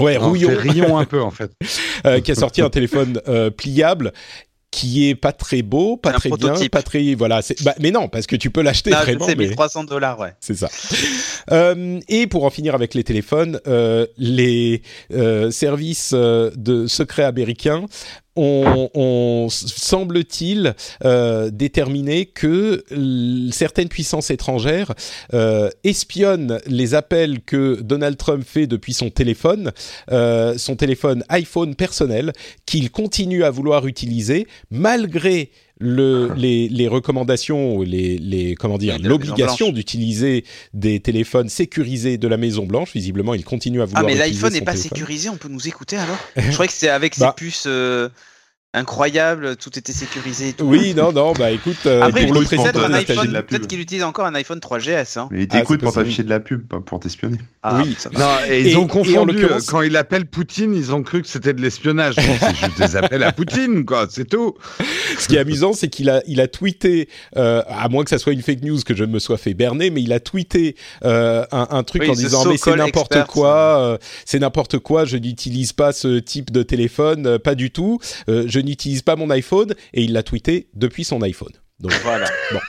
[0.00, 0.52] Ouais, Rouillon.
[0.56, 1.52] Rion un peu en fait.
[2.24, 3.20] qui a sorti un téléphone
[3.56, 4.12] pliable
[4.70, 7.40] qui est pas très beau, pas très bien, pas très voilà.
[7.62, 9.26] Bah, mais non, parce que tu peux l'acheter vraiment.
[9.26, 10.34] C'est 1300 dollars, ouais.
[10.40, 10.68] C'est ça.
[11.50, 14.82] Euh, et pour en finir avec les téléphones, euh, les
[15.14, 17.86] euh, services euh, de secrets américains
[18.38, 20.74] on, semble-t-il
[21.04, 22.84] euh, déterminer que
[23.50, 24.94] certaines puissances étrangères
[25.34, 29.72] euh, espionnent les appels que Donald Trump fait depuis son téléphone,
[30.10, 32.32] euh, son téléphone iPhone personnel,
[32.66, 39.70] qu'il continue à vouloir utiliser malgré le, les, les, recommandations, les, les comment dire, l'obligation
[39.70, 42.92] d'utiliser des téléphones sécurisés de la Maison Blanche.
[42.92, 44.04] Visiblement, il continue à vouloir.
[44.04, 45.28] Ah, mais l'iPhone n'est pas sécurisé.
[45.28, 46.18] On peut nous écouter alors?
[46.36, 47.64] Je croyais que c'était avec bah, ses puces.
[47.66, 48.08] Euh,
[48.74, 50.54] incroyable, tout était sécurisé.
[50.60, 54.58] Oui, non, non, bah écoute, euh, Après, pour le peut-être qu'il utilise encore un iPhone
[54.58, 55.18] 3GS.
[55.18, 55.28] Hein.
[55.30, 57.38] Mais il t'écoute ah, pour t'afficher de la pub, pas pour t'espionner.
[57.62, 61.22] Ah, oui, non, et ils ont confondu, euh, quand il appelle Poutine, ils ont cru
[61.22, 62.14] que c'était de l'espionnage.
[62.16, 64.54] c'est juste des appels à Poutine, quoi, c'est tout.
[65.18, 68.18] Ce qui est amusant, c'est qu'il a, il a tweeté, euh, à moins que ça
[68.18, 71.44] soit une fake news, que je me sois fait berner, mais il a tweeté euh,
[71.52, 75.72] un, un, truc en disant mais c'est n'importe quoi, euh, c'est n'importe quoi, je n'utilise
[75.72, 77.98] pas ce type de téléphone, euh, pas du tout.
[78.26, 81.52] je n'utilise pas mon iPhone et il l'a tweeté depuis son iPhone.
[81.80, 82.28] Donc voilà.
[82.52, 82.60] Bon.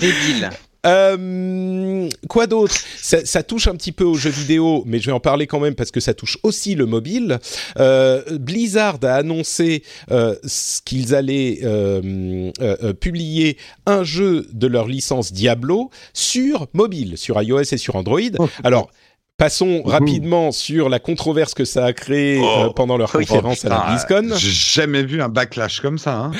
[0.00, 0.50] Débile.
[0.86, 2.74] Euh, quoi d'autre?
[2.96, 5.60] Ça, ça, touche un petit peu aux jeux vidéo, mais je vais en parler quand
[5.60, 7.40] même parce que ça touche aussi le mobile.
[7.78, 10.36] Euh, Blizzard a annoncé euh,
[10.84, 13.56] qu'ils allaient euh, euh, publier
[13.86, 18.20] un jeu de leur licence Diablo sur mobile, sur iOS et sur Android.
[18.38, 18.48] Oh.
[18.62, 18.90] Alors
[19.38, 22.44] Passons rapidement sur la controverse que ça a créé oh.
[22.44, 24.36] euh, pendant leur conférence à la BlizzCon.
[24.36, 26.16] J'ai jamais vu un backlash comme ça.
[26.16, 26.32] Hein.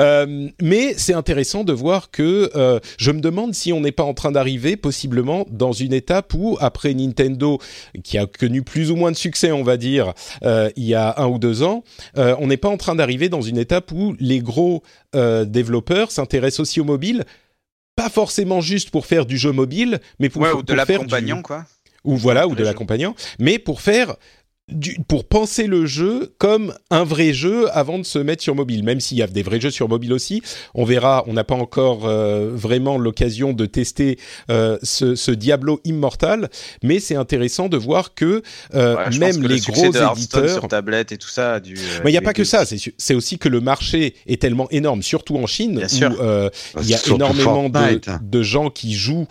[0.00, 4.02] Euh, mais c'est intéressant de voir que euh, je me demande si on n'est pas
[4.02, 7.60] en train d'arriver possiblement dans une étape où, après Nintendo,
[8.02, 11.28] qui a connu plus ou moins de succès, on va dire, il y a un
[11.28, 11.84] ou deux ans,
[12.16, 14.82] on n'est pas en train d'arriver dans une étape où les gros
[15.14, 17.24] développeurs s'intéressent aussi au mobile,
[17.94, 21.42] pas forcément juste pour faire du jeu mobile, mais pour, ouais, ou de faire l'accompagnant,
[21.42, 21.64] quoi
[22.04, 24.16] ou voilà, ou de l'accompagnant, mais pour faire
[25.08, 28.84] pour penser le jeu comme un vrai jeu avant de se mettre sur mobile.
[28.84, 30.42] Même s'il y a des vrais jeux sur mobile aussi,
[30.74, 31.24] on verra.
[31.26, 34.18] On n'a pas encore euh, vraiment l'occasion de tester
[34.50, 36.50] euh, ce, ce, Diablo Immortal,
[36.82, 38.42] mais c'est intéressant de voir que
[38.74, 41.60] euh, même les gros éditeurs sur tablette et tout ça.
[41.60, 42.64] Du, mais il n'y a pas que ça.
[42.66, 46.98] C'est aussi que le marché est tellement énorme, surtout en Chine, où il y a
[47.08, 49.28] énormément de, de, gens qui jouent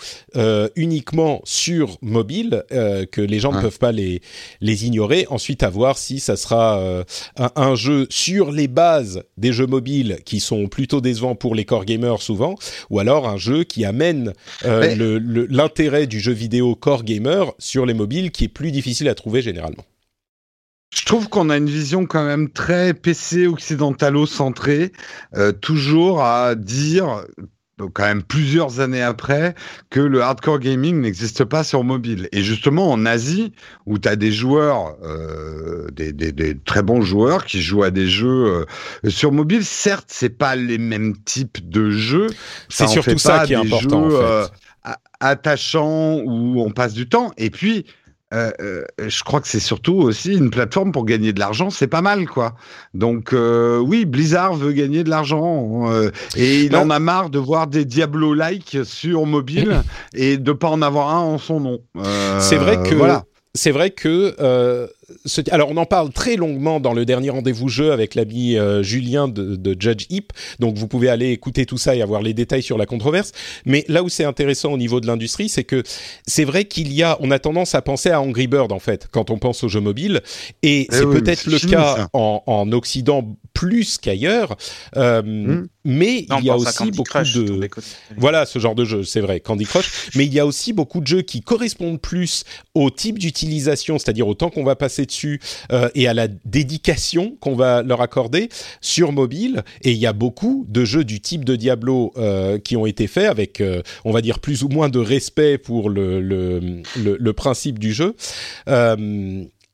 [0.75, 4.21] uniquement sur mobile, que les gens ne peuvent pas les
[4.61, 7.03] les ignorer ensuite à voir si ça sera euh,
[7.37, 11.85] un, jeu sur les bases des jeux mobiles qui sont plutôt décevants pour les core
[11.85, 12.55] gamers souvent,
[12.89, 14.33] ou alors un jeu qui amène
[14.65, 15.19] euh,
[15.49, 19.41] l'intérêt du jeu vidéo core gamer sur les mobiles qui est plus difficile à trouver
[19.41, 19.85] généralement.
[20.93, 24.91] Je trouve qu'on a une vision quand même très PC occidentalo-centrée,
[25.35, 27.23] euh, toujours à dire
[27.79, 29.55] donc quand même plusieurs années après,
[29.89, 32.27] que le hardcore gaming n'existe pas sur mobile.
[32.33, 33.53] Et justement en Asie,
[33.85, 37.89] où tu as des joueurs, euh, des, des, des, très bons joueurs qui jouent à
[37.89, 38.65] des jeux
[39.05, 42.27] euh, sur mobile, certes, c'est pas les mêmes types de jeux.
[42.67, 44.05] C'est surtout ça qui est important.
[44.05, 44.15] en fait.
[44.15, 44.47] Euh,
[45.19, 47.31] attachants où on passe du temps.
[47.37, 47.85] Et puis,
[48.31, 51.87] euh, euh, je crois que c'est surtout aussi une plateforme pour gagner de l'argent, c'est
[51.87, 52.53] pas mal quoi.
[52.93, 55.91] Donc euh, oui, Blizzard veut gagner de l'argent
[56.35, 59.81] et il en a marre de voir des Diablo-like sur mobile
[60.13, 61.79] et de pas en avoir un en son nom.
[62.39, 63.23] c'est vrai que voilà.
[63.55, 64.35] c'est vrai que
[65.51, 69.27] alors on en parle très longuement dans le dernier rendez-vous jeu avec l'ami euh, Julien
[69.27, 70.27] de, Judge Hip,
[70.59, 73.31] donc vous pouvez aller écouter tout ça et avoir les détails sur la controverse.
[73.65, 75.83] Mais là où c'est intéressant au niveau de l'industrie, c'est que
[76.25, 79.07] c'est vrai qu'il y a, on a tendance à penser à Angry Bird en fait
[79.11, 80.21] quand on pense aux jeux mobiles,
[80.63, 84.55] et eh c'est peut-être le cas en, en, Occident plus qu'ailleurs.
[84.95, 85.67] Euh, hmm.
[85.85, 87.69] Mais il y a aussi beaucoup de
[88.17, 90.09] voilà ce genre de jeu, c'est vrai, Candy Crush.
[90.15, 92.43] mais il y a aussi beaucoup de jeux qui correspondent plus
[92.75, 95.39] au type d'utilisation, c'est-à-dire au temps qu'on va passer dessus
[95.71, 98.49] euh, et à la dédication qu'on va leur accorder
[98.81, 99.63] sur mobile.
[99.83, 103.07] Et il y a beaucoup de jeux du type de Diablo euh, qui ont été
[103.07, 106.81] faits avec, euh, on va dire, plus ou moins de respect pour le,
[107.35, 108.15] principe du jeu.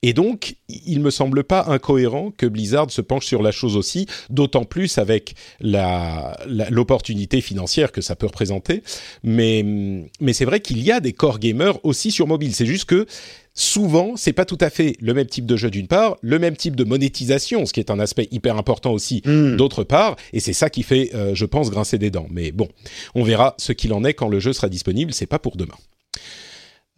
[0.05, 4.05] Et donc, il me semble pas incohérent que Blizzard se penche sur la chose aussi,
[4.29, 8.83] d'autant plus avec l'opportunité financière que ça peut représenter.
[9.23, 9.65] Mais,
[10.19, 12.53] mais c'est vrai qu'il y a des core gamers aussi sur mobile.
[12.53, 13.07] C'est juste que
[13.55, 16.55] souvent, c'est pas tout à fait le même type de jeu d'une part, le même
[16.55, 19.55] type de monétisation, ce qui est un aspect hyper important aussi hmm.
[19.55, 22.27] d'autre part, et c'est ça qui fait, euh, je pense, grincer des dents.
[22.29, 22.67] Mais bon,
[23.15, 25.13] on verra ce qu'il en est quand le jeu sera disponible.
[25.13, 25.75] C'est pas pour demain.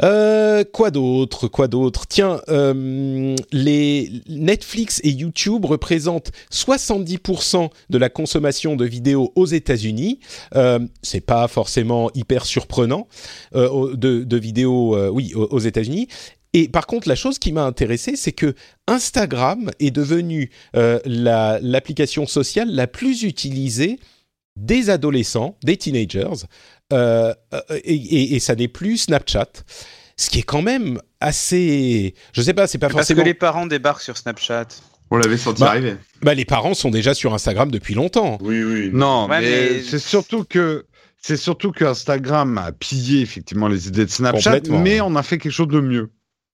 [0.03, 2.05] Euh, quoi d'autre Quoi d'autre?
[2.07, 10.19] Tiens, euh, les Netflix et YouTube représentent 70% de la consommation de vidéos aux États-Unis.
[10.55, 13.07] Euh, c'est pas forcément hyper surprenant
[13.53, 16.07] de, de, vidéos, oui, aux, États-Unis.
[16.53, 18.55] Et par contre, la chose qui m'a intéressé, c'est que
[18.87, 23.99] Instagram est devenu euh, l'application sociale la plus utilisée
[24.55, 26.45] des adolescents, des teenagers,
[26.93, 29.49] euh, euh, et, et, ça n'est plus Snapchat.
[30.15, 32.15] Ce qui est quand même assez.
[32.33, 33.17] Je sais pas, c'est pas forcément.
[33.17, 34.67] Parce que les parents débarquent sur Snapchat.
[35.11, 35.95] On l'avait senti bah, arriver.
[36.21, 38.39] Bah, les parents sont déjà sur Instagram depuis longtemps.
[38.41, 38.89] Oui, oui.
[38.91, 40.85] Non, mais, c'est surtout que
[41.21, 45.37] c'est surtout que Instagram a pillé effectivement les idées de Snapchat, mais on a fait
[45.37, 46.09] quelque chose de mieux.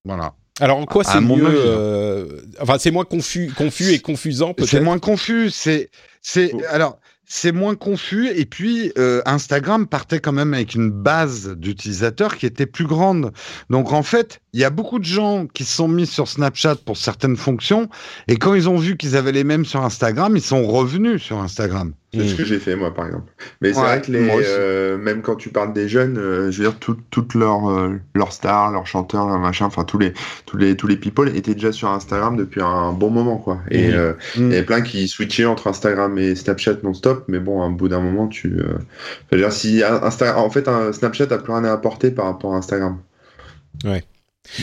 [0.06, 0.34] Voilà.
[0.60, 4.70] Alors en quoi c'est mieux euh, Enfin, c'est moins confus, confus et confusant peut-être.
[4.70, 5.50] C'est moins confus.
[5.50, 5.90] C'est,
[6.22, 6.52] c'est.
[6.54, 6.62] Oh.
[6.70, 8.30] Alors, c'est moins confus.
[8.30, 13.32] Et puis, euh, Instagram partait quand même avec une base d'utilisateurs qui était plus grande.
[13.72, 16.76] Donc, en fait, il y a beaucoup de gens qui se sont mis sur Snapchat
[16.86, 17.90] pour certaines fonctions.
[18.28, 21.40] Et quand ils ont vu qu'ils avaient les mêmes sur Instagram, ils sont revenus sur
[21.40, 21.94] Instagram.
[22.14, 23.32] C'est ce que j'ai fait moi par exemple.
[23.62, 26.70] Mais c'est vrai que les, euh, même quand tu parles des jeunes, euh, je veux
[26.70, 30.14] dire toutes leurs euh, leurs stars, leurs chanteurs, leurs machins, enfin tous les
[30.46, 33.60] tous les tous les people étaient déjà sur Instagram depuis un bon moment quoi.
[33.72, 34.16] Et mmh.
[34.36, 37.72] il y avait plein qui switchaient entre Instagram et Snapchat non-stop, mais bon, à un
[37.72, 40.38] bout d'un moment, tu, je veux dire si Insta...
[40.38, 43.00] en fait un Snapchat a plus rien à apporter par rapport à Instagram.
[43.86, 44.04] Ouais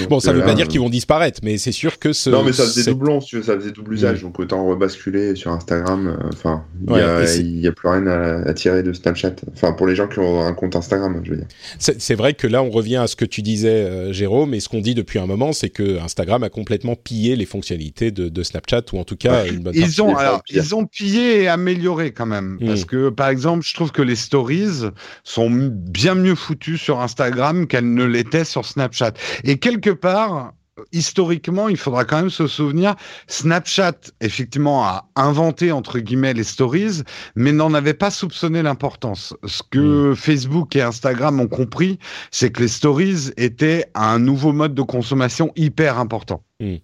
[0.09, 2.31] bon, ça ne veut pas dire qu'ils vont disparaître, mais c'est sûr que ce.
[2.31, 4.27] Non, mais ça faisait doublon, ça faisait double usage, mm.
[4.27, 6.09] donc autant rebasculer sur Instagram.
[6.09, 9.37] Euh, enfin, il n'y a, plus rien à, tirer de Snapchat.
[9.53, 11.47] Enfin, pour les gens qui ont un compte Instagram, je veux dire.
[11.79, 14.69] C'est vrai que là, on revient à ce que tu disais, euh, Jérôme, et ce
[14.69, 18.83] qu'on dit depuis un moment, c'est que Instagram a complètement pillé les fonctionnalités de, Snapchat,
[18.93, 22.27] ou en tout cas une bonne ils ont, alors, ils ont pillé et amélioré quand
[22.27, 22.67] même, mm.
[22.67, 24.91] parce que par exemple, je trouve que les stories
[25.25, 29.13] sont bien mieux foutues sur Instagram qu'elles ne l'étaient sur Snapchat.
[29.45, 30.55] Et quelque part,
[30.93, 32.95] historiquement, il faudra quand même se souvenir,
[33.27, 37.03] Snapchat, effectivement, a inventé, entre guillemets, les stories,
[37.35, 39.35] mais n'en avait pas soupçonné l'importance.
[39.45, 40.17] Ce que hmm.
[40.17, 41.99] Facebook et Instagram ont compris,
[42.31, 46.43] c'est que les stories étaient un nouveau mode de consommation hyper important.
[46.61, 46.77] Hmm.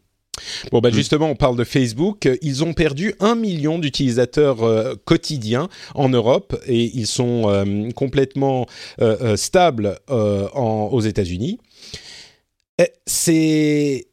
[0.71, 0.95] Bon, bah hmm.
[0.95, 2.29] justement, on parle de Facebook.
[2.43, 8.67] Ils ont perdu un million d'utilisateurs euh, quotidiens en Europe et ils sont euh, complètement
[9.01, 11.59] euh, stables aux États-Unis.
[12.79, 14.07] Eh, c'est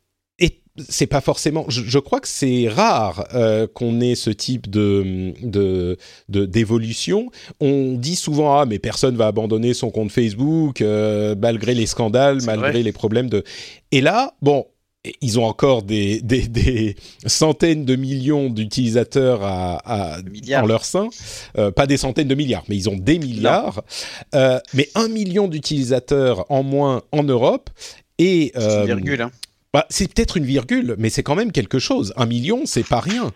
[0.89, 1.65] c'est pas forcément.
[1.69, 5.97] Je, crois que c'est rare euh, qu'on ait ce type de
[6.27, 7.29] d'évolution.
[7.59, 12.41] On dit souvent ah mais personne va abandonner son compte Facebook euh, malgré les scandales,
[12.43, 13.43] malgré les problèmes de.
[13.91, 14.65] Et là, bon,
[15.21, 16.95] ils ont encore des, des,
[17.27, 20.17] centaines de millions d'utilisateurs à, à
[20.61, 21.09] en leur sein.
[21.57, 23.83] Euh, pas des centaines de milliards, mais ils ont des milliards.
[24.33, 27.69] mais un million d'utilisateurs en moins en Europe.
[28.19, 29.21] Et c'est une euh, virgule.
[29.21, 29.31] Hein.
[29.73, 32.13] Bah, c'est peut-être une virgule, mais c'est quand même quelque chose.
[32.15, 33.31] Un million, c'est pas rien.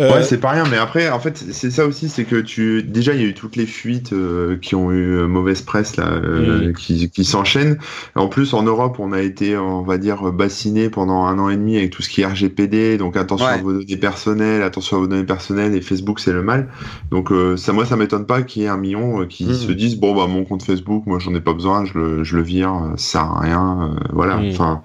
[0.00, 2.82] Euh, ouais, c'est pas rien, mais après, en fait, c'est ça aussi, c'est que tu,
[2.82, 6.18] déjà, il y a eu toutes les fuites euh, qui ont eu mauvaise presse là,
[6.18, 6.72] mm.
[6.72, 7.78] qui, qui s'enchaînent.
[8.16, 11.56] En plus, en Europe, on a été, on va dire, bassiné pendant un an et
[11.56, 15.00] demi avec tout ce qui est RGPD, donc attention à vos données personnelles, attention à
[15.00, 16.70] vos données personnelles, et Facebook, c'est le mal.
[17.12, 19.54] Donc ça, moi, ça m'étonne pas qu'il y ait un million qui mm.
[19.54, 22.34] se disent, bon bah mon compte Facebook, moi, j'en ai pas besoin, je le, je
[22.34, 24.38] le vire, ça sert à rien, voilà.
[24.38, 24.50] Mm.
[24.50, 24.82] Enfin.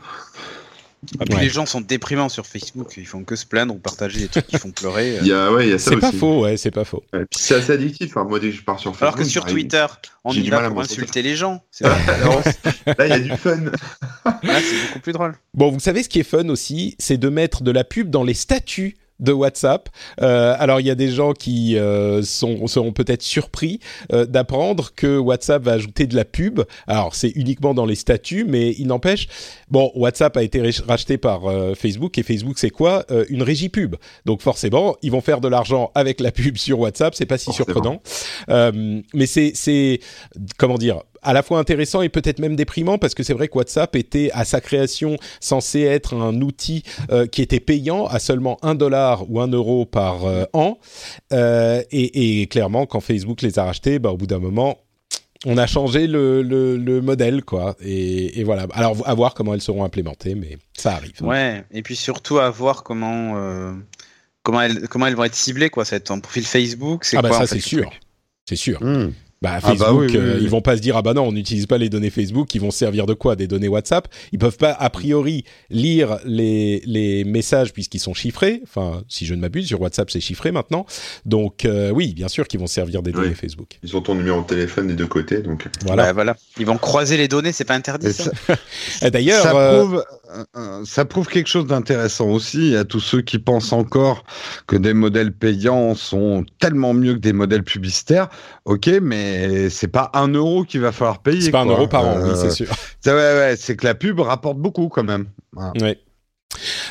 [1.20, 4.20] Ah, puis les gens sont déprimants sur Facebook, ils font que se plaindre ou partager
[4.20, 5.18] des trucs qui font pleurer.
[5.22, 7.04] Il y a, ouais, il y a ça C'est pas faux, ouais, c'est pas faux.
[7.32, 8.18] c'est assez addictif.
[8.18, 8.26] Hein.
[8.28, 9.04] Moi, dès que je pars sur Facebook.
[9.04, 9.86] Alors que sur Twitter,
[10.24, 11.64] on y va pour insulter les gens.
[11.82, 13.58] Là, il y a du fun.
[14.26, 15.36] Là, c'est beaucoup plus drôle.
[15.54, 18.24] Bon, vous savez ce qui est fun aussi, c'est de mettre de la pub dans
[18.24, 19.90] les statuts de WhatsApp.
[20.22, 23.80] Euh, alors il y a des gens qui euh, sont, seront peut-être surpris
[24.14, 26.62] euh, d'apprendre que WhatsApp va ajouter de la pub.
[26.88, 29.28] Alors c'est uniquement dans les statuts, mais il n'empêche.
[29.70, 31.42] Bon, WhatsApp a été racheté par
[31.76, 33.06] Facebook et Facebook c'est quoi?
[33.30, 33.96] Une régie pub.
[34.26, 37.14] Donc forcément, ils vont faire de l'argent avec la pub sur WhatsApp.
[37.16, 38.02] C'est pas si surprenant.
[38.48, 40.00] mais c'est c'est
[40.58, 41.02] comment dire?
[41.22, 44.30] À la fois intéressant et peut-être même déprimant parce que c'est vrai que WhatsApp était
[44.34, 49.30] à sa création censé être un outil euh, qui était payant à seulement un dollar
[49.30, 50.80] ou un euro par euh, an.
[51.34, 54.80] Euh, et, et, clairement quand Facebook les a rachetés bah, au bout d'un moment
[55.46, 57.78] on a changé le, le, le modèle quoi.
[57.80, 58.68] Et, et, voilà.
[58.74, 61.22] Alors à voir comment elles seront implémentées mais ça arrive.
[61.22, 61.64] Ouais.
[61.72, 63.74] Et puis surtout à voir comment
[64.44, 67.06] comment elles comment elles vont être ciblées quoi c'est un profil Facebook.
[67.06, 67.90] C'est ah bah ça c'est sûr.
[68.46, 68.84] c'est sûr.
[68.84, 69.12] Hmm.
[69.42, 71.66] Bah, ah bah Facebook, euh, ils vont pas se dire ah bah non, on n'utilise
[71.66, 73.38] pas les données Facebook, ils vont servir de quoi?
[73.38, 74.10] Des données WhatsApp?
[74.34, 78.60] Ils peuvent pas a priori lire les les messages puisqu'ils sont chiffrés.
[78.64, 80.86] Enfin, si je ne m'abuse, sur WhatsApp c'est chiffré maintenant.
[81.26, 83.80] Donc euh, oui, bien sûr qu'ils vont servir des données Facebook.
[83.82, 86.08] Ils ont ton numéro de téléphone des deux côtés, donc voilà.
[86.08, 86.36] Bah, voilà.
[86.60, 88.12] Ils vont croiser les données, c'est pas interdit.
[88.12, 88.32] Ça.
[89.10, 90.04] D'ailleurs, ça euh, prouve
[90.86, 94.24] ça prouve quelque chose d'intéressant aussi à tous ceux qui pensent encore
[94.68, 98.30] que des modèles payants sont tellement mieux que des modèles publicitaires.
[98.66, 101.42] Ok, mais mais c'est pas un euro qu'il va falloir payer.
[101.42, 102.68] C'est pas un euro par an, oui, c'est sûr.
[103.06, 105.28] Ouais, ouais, c'est que la pub rapporte beaucoup quand même.
[105.56, 105.98] Ouais.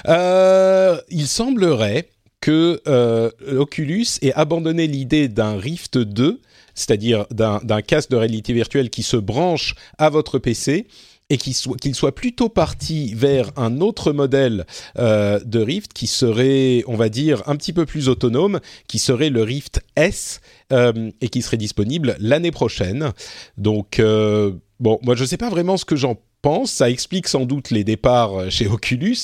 [0.08, 2.08] Euh, il semblerait
[2.40, 6.40] que euh, Oculus ait abandonné l'idée d'un Rift 2,
[6.74, 10.86] c'est-à-dire d'un casque de réalité virtuelle qui se branche à votre PC
[11.30, 14.66] et qu'il soit, qu'il soit plutôt parti vers un autre modèle
[14.98, 19.30] euh, de Rift qui serait, on va dire, un petit peu plus autonome, qui serait
[19.30, 20.40] le Rift S
[20.72, 23.12] euh, et qui serait disponible l'année prochaine.
[23.56, 27.28] Donc, euh, bon, moi je ne sais pas vraiment ce que j'en pense, ça explique
[27.28, 29.18] sans doute les départs chez Oculus.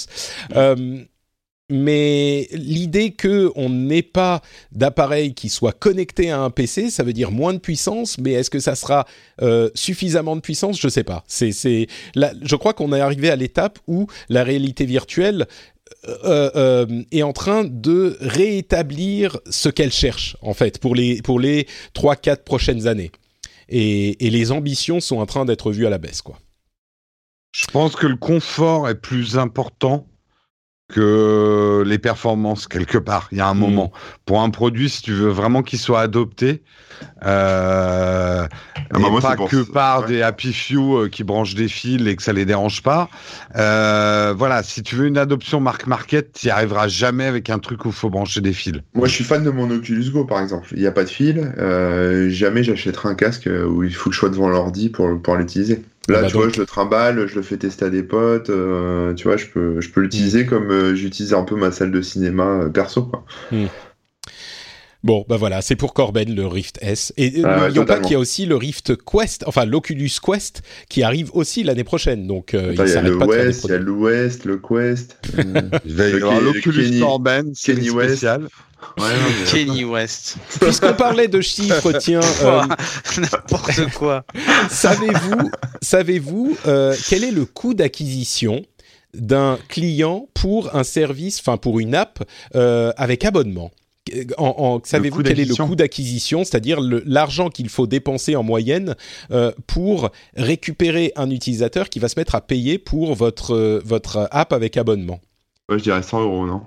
[0.57, 1.05] Euh,
[1.71, 4.43] mais l'idée que on n'ait pas
[4.73, 8.51] d'appareil qui soit connecté à un PC, ça veut dire moins de puissance, mais est-ce
[8.51, 9.07] que ça sera
[9.41, 10.79] euh, suffisamment de puissance?
[10.79, 11.25] Je sais pas.
[11.27, 15.47] C'est, c'est, je crois qu'on est arrivé à l'étape où la réalité virtuelle
[16.25, 21.41] euh, euh, est en train de réétablir ce qu'elle cherche en fait pour les pour
[21.41, 23.11] les trois quatre prochaines années,
[23.71, 26.39] et, et les ambitions sont en train d'être vues à la baisse quoi.
[27.55, 30.07] Je pense que le confort est plus important
[30.89, 33.29] que les performances quelque part.
[33.33, 33.59] Il y a un mm.
[33.59, 33.93] moment
[34.27, 36.63] pour un produit, si tu veux vraiment qu'il soit adopté,
[37.25, 42.17] euh, ah bah pas que par des happy few euh, qui branchent des fils et
[42.17, 43.09] que ça les dérange pas.
[43.57, 47.59] Euh, voilà, si tu veux une adoption marque market, tu n'y arriveras jamais avec un
[47.59, 48.75] truc où il faut brancher des fils.
[48.95, 50.69] Moi, je suis fan de mon Oculus Go, par exemple.
[50.73, 51.55] Il n'y a pas de fil.
[51.59, 55.37] Euh, jamais j'achèterai un casque où il faut que je sois devant l'ordi pour, pour
[55.37, 55.83] l'utiliser.
[56.09, 58.51] Là, bah tu vois, je le trimballe, je le fais tester à des potes.
[58.51, 60.47] Euh, tu vois, je peux, je peux l'utiliser mm.
[60.47, 63.25] comme euh, j'utilise un peu ma salle de cinéma euh, perso, quoi.
[63.51, 63.67] Mm.
[65.05, 67.13] Bon, bah voilà, c'est pour Corben le Rift S.
[67.19, 71.03] Et ah n'oublions pas qu'il y a aussi le Rift Quest, enfin l'Oculus Quest, qui
[71.03, 72.27] arrive aussi l'année prochaine.
[72.27, 75.19] Donc, il, y a le West, il y a l'Ouest, le Quest.
[75.85, 78.49] il va y avoir l'Oculus Corben, Kenny spécial.
[79.51, 80.37] Kenny West.
[80.59, 82.21] Puisqu'on parlait de chiffres, tiens.
[82.43, 82.63] Euh,
[83.19, 84.25] N'importe quoi.
[84.71, 85.51] savez-vous,
[85.83, 88.65] savez-vous euh, quel est le coût d'acquisition
[89.13, 92.25] d'un client pour un service, enfin pour une app
[92.55, 93.71] euh, avec abonnement?
[93.71, 93.84] en,
[94.85, 98.97] savez-vous quel est le coût d'acquisition, c'est-à-dire l'argent qu'il faut dépenser en moyenne
[99.67, 104.77] pour récupérer un utilisateur qui va se mettre à payer pour votre, votre app avec
[104.77, 105.21] abonnement
[105.69, 106.63] Moi, je dirais 100 euros, non?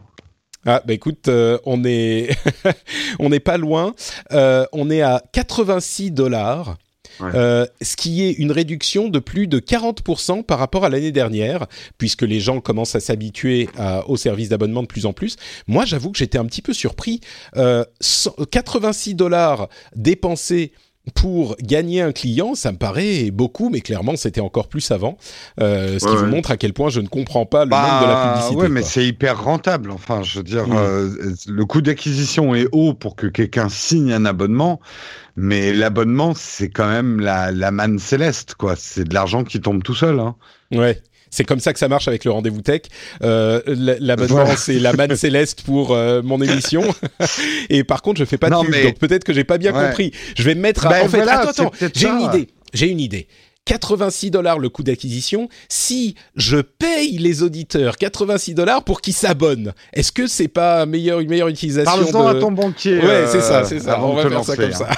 [0.69, 2.29] Ah bah écoute, euh, on est
[3.19, 3.93] on n'est pas loin.
[4.33, 6.77] Euh, on est à 86 dollars.
[7.21, 11.67] Euh, ce qui est une réduction de plus de 40% par rapport à l'année dernière,
[11.97, 13.69] puisque les gens commencent à s'habituer
[14.07, 15.35] au service d'abonnement de plus en plus.
[15.67, 17.21] Moi, j'avoue que j'étais un petit peu surpris.
[17.53, 20.71] 86 dollars dépensés
[21.13, 25.17] pour gagner un client, ça me paraît beaucoup, mais clairement c'était encore plus avant.
[25.59, 28.07] Euh, ce qui vous montre à quel point je ne comprends pas le monde de
[28.07, 28.61] la bah, publicité.
[28.61, 29.91] Oui, mais c'est hyper rentable.
[29.91, 30.75] Enfin, je veux dire, mm.
[30.75, 34.79] euh, le coût d'acquisition est haut pour que quelqu'un signe un abonnement,
[35.35, 38.75] mais l'abonnement c'est quand même la, la manne céleste, quoi.
[38.75, 40.19] C'est de l'argent qui tombe tout seul.
[40.19, 40.35] Hein.
[40.71, 41.01] Ouais.
[41.29, 42.83] C'est comme ça que ça marche avec le rendez-vous tech.
[43.21, 46.83] Euh, L'abonnement, c'est la manne céleste pour euh, mon émission.
[47.69, 50.11] et par contre, je fais pas de pub, donc peut-être que j'ai pas bien compris.
[50.35, 50.89] Je vais me mettre à...
[50.89, 52.47] Ben en fait, attends, attends, j'ai une idée.
[52.73, 53.27] J'ai une idée.
[53.67, 55.49] 86 dollars le coût d'acquisition.
[55.67, 61.19] Si je paye les auditeurs 86 dollars pour qu'ils s'abonnent, est-ce que c'est pas meilleur,
[61.19, 62.99] une meilleure utilisation Parle-en à ton banquier.
[62.99, 64.01] Ouais, c'est ça, c'est ça.
[64.01, 64.89] On va faire ça comme ça.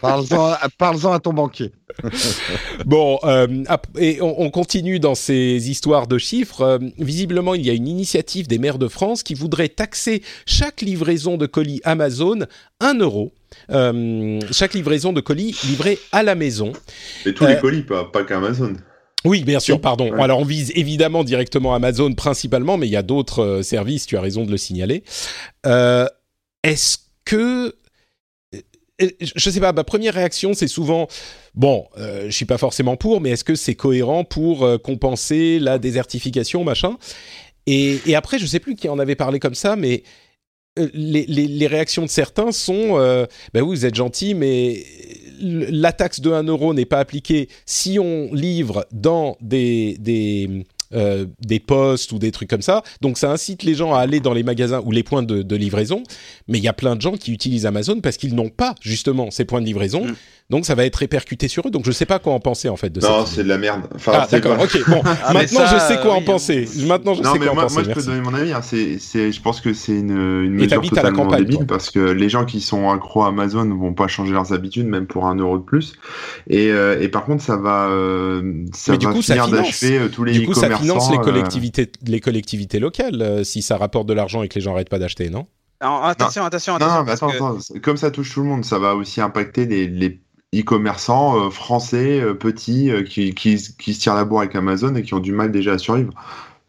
[0.78, 1.72] Parle-en à ton banquier.
[2.86, 3.64] bon, euh,
[3.98, 6.62] et on, continue dans ces histoires de chiffres.
[6.62, 10.80] Euh, visiblement, il y a une initiative des maires de France qui voudrait taxer chaque
[10.80, 12.40] livraison de colis Amazon
[12.80, 13.32] 1 euro.
[13.70, 16.72] Euh, chaque livraison de colis livrée à la maison.
[17.24, 18.74] Et tous les colis, pas, pas qu'Amazon.
[19.24, 20.12] Oui, bien sûr, pardon.
[20.20, 24.20] Alors on vise évidemment directement Amazon principalement, mais il y a d'autres services, tu as
[24.20, 25.02] raison de le signaler.
[25.64, 27.74] Est-ce que
[28.98, 31.06] je sais pas, ma première réaction, c'est souvent
[31.54, 35.58] bon, euh, je suis pas forcément pour, mais est-ce que c'est cohérent pour euh, compenser
[35.58, 36.96] la désertification, machin?
[37.66, 40.06] Et, et, après, je sais plus qui en avait parlé comme ça, mais euh,
[40.76, 44.84] les, les, réactions de certains sont euh, ben oui, vous êtes gentil, mais
[45.40, 49.96] la taxe de 1 euro n'est pas appliquée si on livre dans des
[50.94, 52.82] euh, des postes ou des trucs comme ça.
[53.00, 56.02] Donc ça incite les gens à aller dans les magasins ou les points de, livraison.
[56.48, 59.30] Mais il y a plein de gens qui utilisent Amazon parce qu'ils n'ont pas justement
[59.30, 60.06] ces points de livraison.
[60.06, 60.14] Mm.
[60.48, 61.70] Donc ça va être répercuté sur eux.
[61.70, 63.08] Donc je sais pas quoi en penser en fait de ça.
[63.08, 63.82] Non, c'est de la merde.
[63.94, 64.56] Enfin, ah d'accord.
[64.62, 64.78] Ok.
[64.88, 66.68] Bon, ah, maintenant je sais quoi en penser.
[66.86, 67.74] Maintenant je sais quoi moi, en penser.
[67.74, 68.52] Moi je peux donner mon avis.
[68.52, 68.60] Hein.
[68.62, 72.60] C'est, je pense que c'est une, une mesure totalement débile parce que les gens qui
[72.60, 75.64] sont accros à Amazon ne vont pas changer leurs habitudes même pour un euro de
[75.64, 75.94] plus.
[76.48, 80.24] Et, euh, et par contre ça va, euh, ça va coup, finir d'achever euh, tous
[80.24, 84.42] les Du coup ça finance les collectivités, les collectivités locales si ça rapporte de l'argent
[84.42, 85.46] et que les gens arrêtent pas d'acheter, non?
[85.80, 86.98] Attention, attention, attention.
[86.98, 87.58] Non, mais attends, attends.
[87.82, 90.20] Comme ça touche tout le monde, ça va aussi impacter les, les
[90.54, 95.20] e-commerçants français petits qui, qui, qui, se tirent la bourre avec Amazon et qui ont
[95.20, 96.14] du mal déjà à survivre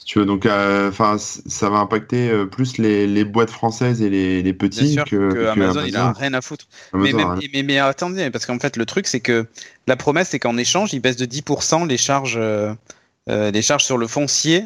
[0.07, 0.25] tu veux.
[0.25, 4.53] Donc, euh, enfin, ça va impacter euh, plus les, les, boîtes françaises et les, les
[4.53, 6.65] petits sûr que, Amazon, il a rien à foutre.
[6.93, 7.11] mais,
[7.53, 9.45] mais, mais, attendez, parce qu'en fait, le truc, c'est que
[9.85, 12.39] la promesse, c'est qu'en échange, ils baissent de 10% les charges.
[13.29, 14.65] Euh, les charges sur le foncier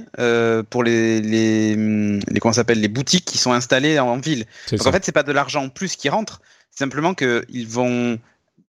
[0.70, 4.46] pour les, les, les comment s'appelle les boutiques qui sont installées en, ville.
[4.72, 8.20] Donc en fait, c'est pas de l'argent en plus qui rentre, c'est simplement qu'ils vont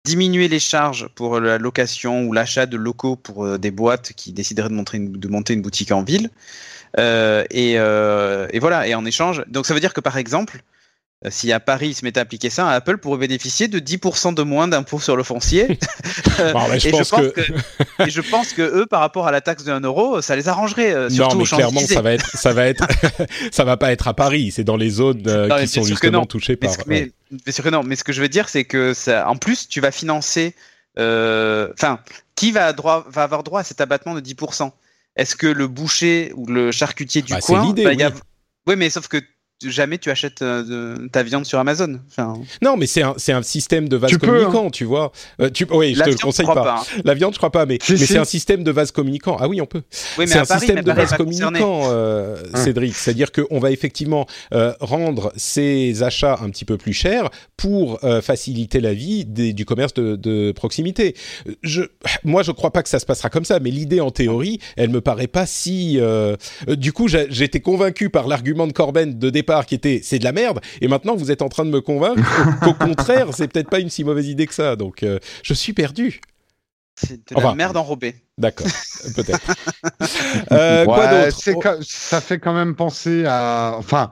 [0.03, 4.33] diminuer les charges pour la location ou l'achat de locaux pour euh, des boîtes qui
[4.33, 6.29] décideraient de, monter une, de monter une boutique en ville.
[6.99, 10.57] Euh, et, euh, et, voilà, et en échange, donc ça veut dire que par exemple,
[10.57, 10.61] euh,
[11.29, 14.41] si à Paris ils se mettait à appliquer ça, Apple pourrait bénéficier de 10% de
[14.41, 15.67] moins d'impôts sur le foncier.
[15.69, 15.77] et,
[18.09, 18.61] je pense que...
[18.61, 20.93] eux, par rapport à la taxe de 1 euro, ça les arrangerait.
[20.93, 22.87] Euh, surtout non, mais clairement, ça va être, ça va être,
[23.51, 24.51] ça va pas être à Paris.
[24.51, 26.71] C'est dans les zones euh, qui sont justement touchées par.
[26.87, 27.11] Mais,
[27.45, 27.83] mais, sûr que non.
[27.83, 30.55] Mais ce que je veux dire, c'est que ça, en plus, tu vas financer.
[30.97, 31.99] Enfin,
[32.35, 34.71] qui va, droit, va avoir droit à cet abattement de 10%
[35.15, 38.03] Est-ce que le boucher ou le charcutier du bah, coin bah, oui.
[38.65, 39.21] oui, mais sauf que
[39.69, 41.99] jamais tu achètes euh, ta viande sur Amazon.
[42.61, 44.71] non, mais c'est un, un, système de vase communicant, hein.
[44.71, 45.11] tu vois.
[45.39, 46.79] Euh, tu, oui, je te le conseille pas.
[46.79, 47.01] Hein.
[47.03, 49.37] La viande, je crois pas, mais, mais c'est un système de vase communicant.
[49.39, 49.83] Ah oui, on peut.
[50.17, 52.57] Oui, c'est un système de vase communicant, euh, hein.
[52.57, 52.95] Cédric.
[52.95, 54.25] C'est-à-dire qu'on va effectivement
[54.79, 59.93] rendre ces achats un petit peu plus chers pour faciliter la vie des, du commerce
[59.93, 61.15] de, de, proximité.
[61.61, 61.83] Je,
[62.23, 64.89] moi, je crois pas que ça se passera comme ça, mais l'idée en théorie, elle
[64.89, 65.99] me paraît pas si.
[66.67, 70.31] du coup, j'étais convaincu par l'argument de Corben de départ qui était c'est de la
[70.31, 72.23] merde, et maintenant vous êtes en train de me convaincre
[72.61, 74.75] qu'au contraire, c'est peut-être pas une si mauvaise idée que ça.
[74.75, 76.21] Donc euh, je suis perdu.
[76.95, 78.15] C'est de la merde enrobée.
[78.37, 78.67] D'accord,
[79.15, 79.39] peut-être.
[80.51, 81.79] euh, quoi d'autre?
[81.81, 83.75] Ça fait quand même penser à.
[83.77, 84.11] Enfin,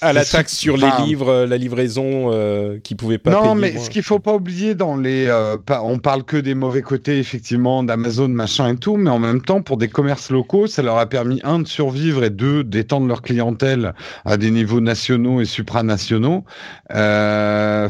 [0.00, 3.30] à la taxe sur les livres, euh, la livraison euh, qui pouvait pas.
[3.30, 6.82] Non, mais ce qu'il faut pas oublier dans les, euh, on parle que des mauvais
[6.82, 10.82] côtés effectivement d'Amazon machin et tout, mais en même temps pour des commerces locaux, ça
[10.82, 13.94] leur a permis un de survivre et deux d'étendre leur clientèle
[14.24, 16.44] à des niveaux nationaux et supranationaux.
[16.94, 17.88] Euh,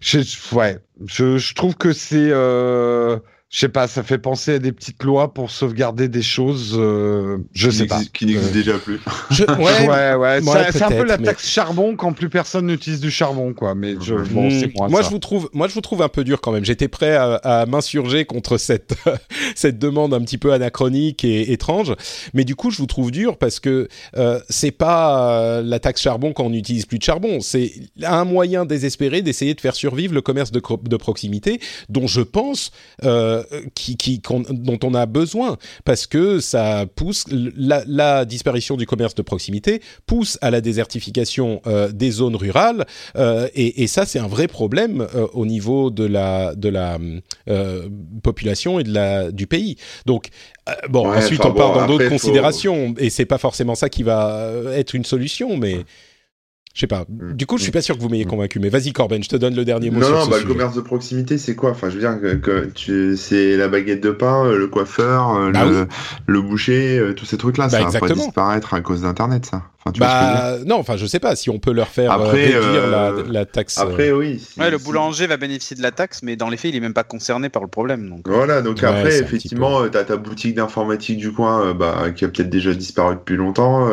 [0.00, 0.18] je,
[0.54, 3.18] ouais, je, je trouve que c'est euh,
[3.52, 7.36] je sais pas, ça fait penser à des petites lois pour sauvegarder des choses, euh,
[7.52, 8.00] je sais pas.
[8.14, 8.98] Qui n'existent euh, déjà plus.
[9.58, 10.40] ouais, ouais, ouais.
[10.72, 13.74] c'est un peu la taxe charbon quand plus personne n'utilise du charbon, quoi.
[13.74, 14.72] Mais je, bon, hmm.
[14.74, 16.64] moi, moi je vous trouve, moi, je vous trouve un peu dur quand même.
[16.64, 18.94] J'étais prêt à, à m'insurger contre cette,
[19.54, 21.94] cette demande un petit peu anachronique et étrange.
[22.32, 26.00] Mais du coup, je vous trouve dur parce que euh, c'est pas euh, la taxe
[26.00, 27.40] charbon quand on n'utilise plus de charbon.
[27.40, 27.72] C'est
[28.02, 32.72] un moyen désespéré d'essayer de faire survivre le commerce de, de proximité dont je pense,
[33.04, 34.20] euh, euh, qui, qui
[34.50, 39.80] dont on a besoin parce que ça pousse la, la, disparition du commerce de proximité
[40.06, 42.86] pousse à la désertification euh, des zones rurales
[43.16, 46.98] euh, et, et, ça c'est un vrai problème au niveau de la de la
[48.22, 49.76] population et de la du pays.
[50.06, 50.28] Donc
[50.88, 54.94] bon ensuite on part dans d'autres considérations et c'est pas forcément ça qui va être
[54.94, 55.84] une solution mais
[56.74, 57.04] je sais pas.
[57.08, 57.32] Mm.
[57.32, 57.74] Du coup, je suis mm.
[57.74, 58.28] pas sûr que vous m'ayez mm.
[58.28, 58.58] convaincu.
[58.58, 60.00] Mais vas-y, Corben, je te donne le dernier mot.
[60.00, 61.70] Non, sur non, ce bah, le commerce de proximité, c'est quoi?
[61.70, 65.36] Enfin, je veux dire que, que tu, c'est la baguette de pain, euh, le coiffeur,
[65.36, 65.86] euh, bah le,
[66.26, 67.68] le, boucher, euh, tous ces trucs-là.
[67.68, 69.62] Bah, ça va pas disparaître à cause d'Internet, ça.
[69.84, 72.86] Enfin, tu bah, non, enfin, je sais pas si on peut leur faire Après, réduire
[72.88, 73.78] la, la, taxe.
[73.78, 74.40] Après, oui.
[74.56, 76.94] ouais, le boulanger va bénéficier de la taxe, mais dans les faits, il est même
[76.94, 78.08] pas concerné par le problème.
[78.08, 78.28] Donc.
[78.28, 82.50] Voilà, donc après, effectivement, tu as ta boutique d'informatique du coin, bah, qui a peut-être
[82.50, 83.88] déjà disparu depuis longtemps.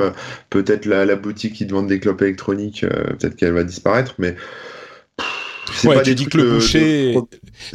[0.50, 4.36] peut-être la, la, boutique qui demande des clopes électroniques, peut-être qu'elle va disparaître, mais
[5.86, 7.18] Ouais, tu dis que le boucher,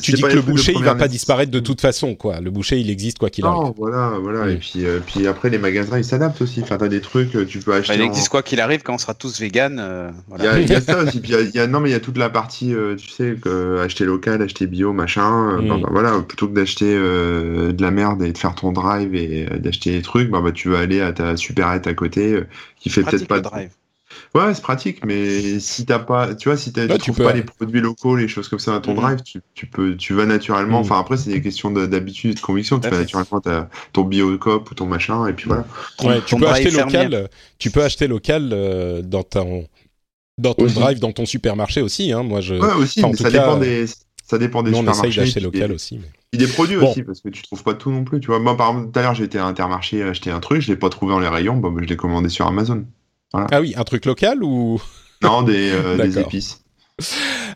[0.02, 2.40] tu dis que le boucher, il va pas disparaître de toute façon, quoi.
[2.40, 3.72] Le boucher, il existe quoi qu'il arrive.
[3.76, 4.50] voilà, voilà.
[4.50, 6.60] Et puis, euh, puis après, les magasins, ils s'adaptent aussi.
[6.62, 7.94] Enfin, t'as des trucs, euh, tu peux acheter.
[7.94, 9.78] il existe quoi qu'il arrive quand on sera tous vegan.
[9.80, 10.58] Euh, voilà.
[10.58, 11.20] Il y, a ça aussi.
[11.20, 14.04] Puis y a, non, mais il y a toute la partie, tu sais, que acheter
[14.04, 15.60] local, acheter bio, machin.
[15.60, 15.68] Mm.
[15.68, 19.92] Bah, voilà, plutôt que d'acheter de la merde et de faire ton drive et d'acheter
[19.92, 22.40] des trucs, bah, bah, tu vas aller à ta supérette à côté
[22.78, 23.70] qui fait peut-être pas de drive.
[24.34, 27.80] Ouais, c'est pratique, mais si t'as pas, tu vois, si tu trouves pas les produits
[27.80, 29.00] locaux, les choses comme ça à ton mhm.
[29.00, 30.78] drive, tu, tu, peux, tu vas naturellement.
[30.78, 30.84] Mhm.
[30.84, 32.80] Enfin, après, c'est des questions d'habitude et de conviction.
[32.80, 35.64] Tu vas naturellement as ton biocop ou ton machin, et puis voilà.
[36.02, 37.28] Ouais, tu peux acheter local.
[37.58, 39.68] Tu peux acheter local euh, dans ton
[40.36, 42.12] dans ton drive, dans ton supermarché aussi.
[42.12, 42.24] Hein.
[42.24, 42.54] Moi, je.
[42.54, 43.02] Ouais, aussi.
[43.06, 43.86] mais ça dépend des.
[44.26, 45.00] Ça dépend des supermarchés.
[45.00, 45.98] On essaye d'acheter local aussi.
[45.98, 46.08] Mais...
[46.32, 48.18] Et des produits aussi, parce que tu trouves pas tout non plus.
[48.18, 50.62] Tu vois, moi, par exemple, tout à l'heure, j'ai été à Intermarché acheter un truc,
[50.62, 52.84] je l'ai pas trouvé dans les rayons, bon, bah, je l'ai commandé sur Amazon.
[53.50, 54.80] Ah oui, un truc local ou?
[55.22, 56.60] Non, des, euh, des épices.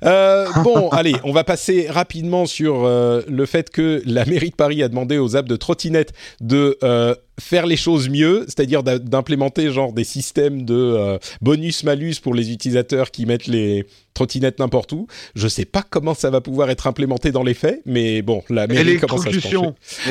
[0.04, 4.54] Euh, bon, allez, on va passer rapidement sur euh, le fait que la mairie de
[4.54, 9.70] Paris a demandé aux apps de trottinette de euh, faire les choses mieux, c'est-à-dire d'implémenter
[9.70, 15.06] genre des systèmes de bonus-malus pour les utilisateurs qui mettent les trottinettes n'importe où.
[15.36, 18.66] Je sais pas comment ça va pouvoir être implémenté dans les faits, mais bon, la
[18.66, 19.56] mairie commence à se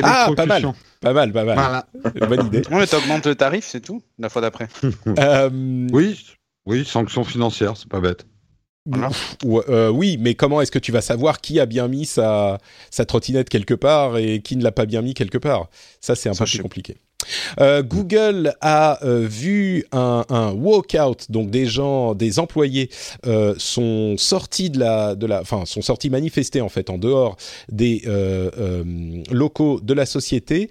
[0.03, 0.73] Ah, pas mal.
[1.02, 1.56] Pas mal, pas mal.
[1.56, 2.28] Voilà.
[2.28, 2.61] Bonne idée.
[2.72, 4.68] On augmente le tarif, c'est tout, la fois d'après.
[5.91, 6.26] oui,
[6.65, 8.26] oui, sanction financière, c'est pas bête.
[9.45, 12.57] Euh, oui, mais comment est-ce que tu vas savoir qui a bien mis sa,
[12.90, 15.69] sa trottinette quelque part et qui ne l'a pas bien mis quelque part?
[16.02, 16.98] Ça, c'est un peu plus compliqué.
[17.60, 22.90] Euh, Google a euh, vu un, walkout, donc des gens, des employés
[23.26, 27.38] euh, sont sortis de la, de la, enfin sont sortis manifester en fait en dehors
[27.70, 28.04] des
[29.32, 30.70] locaux de la société.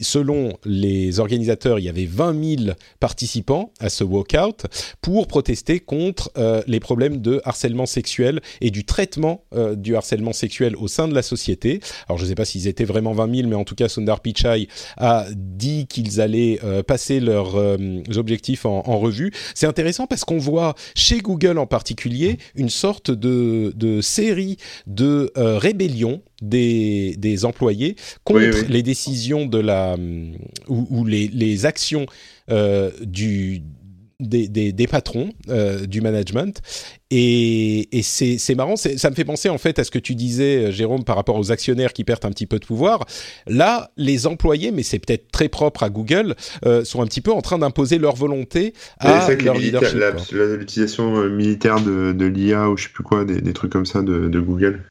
[0.00, 4.66] selon les organisateurs, il y avait 20 000 participants à ce walkout
[5.00, 6.32] pour protester contre
[6.66, 9.44] les problèmes de harcèlement sexuel et du traitement
[9.76, 11.80] du harcèlement sexuel au sein de la société.
[12.08, 14.20] Alors je ne sais pas s'ils étaient vraiment 20 000, mais en tout cas Sundar
[14.20, 17.76] Pichai a dit qu'ils allaient euh, passer leurs euh,
[18.16, 19.32] objectifs en, revue.
[19.54, 24.56] C'est intéressant parce qu'on voit chez Google en particulier une sorte de, série
[24.86, 29.96] de euh, rébellions des, des, employés contre les décisions de la
[30.68, 32.06] ou, les, les, actions
[33.02, 33.62] du
[34.20, 36.60] des, des, patrons euh, du management.
[37.10, 40.66] Et, et c'est marrant, ça me fait penser en fait à ce que tu disais,
[40.66, 43.04] euh, Jérôme, par rapport aux actionnaires qui perdent un petit peu de pouvoir.
[43.46, 47.32] Là, les employés, mais c'est peut-être très propre à Google, euh, sont un petit peu
[47.32, 49.98] en train d'imposer leur volonté à leur leadership.
[50.32, 54.02] L'utilisation militaire de, de l'IA ou je sais plus quoi, des, des trucs comme ça
[54.02, 54.82] de, de Google.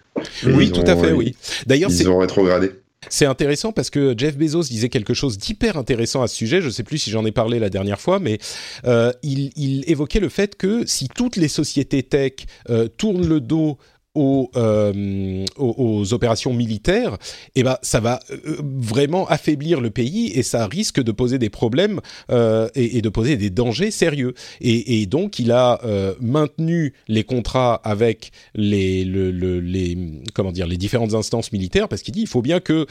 [0.46, 1.36] oui, tout à fait, oui.
[1.68, 2.72] D'ailleurs, ils ont rétrogradé.
[3.08, 6.60] C'est intéressant parce que Jeff Bezos disait quelque chose d'hyper intéressant à ce sujet.
[6.60, 8.40] Je ne sais plus si j'en ai parlé la dernière fois, mais
[8.86, 12.34] euh, il, évoquait le fait que si toutes les sociétés tech
[12.70, 13.78] euh, tournent le dos
[14.18, 17.18] euh, aux, aux, opérations militaires,
[17.56, 21.50] eh ben, ça va euh, vraiment affaiblir le pays et ça risque de poser des
[21.50, 24.34] problèmes euh, et, et, de poser des dangers sérieux.
[24.62, 29.98] Et, et donc, il a euh, maintenu les contrats avec les, le, le, les,
[30.34, 32.88] comment dire, les différentes instances militaires parce qu'il dit il faut bien que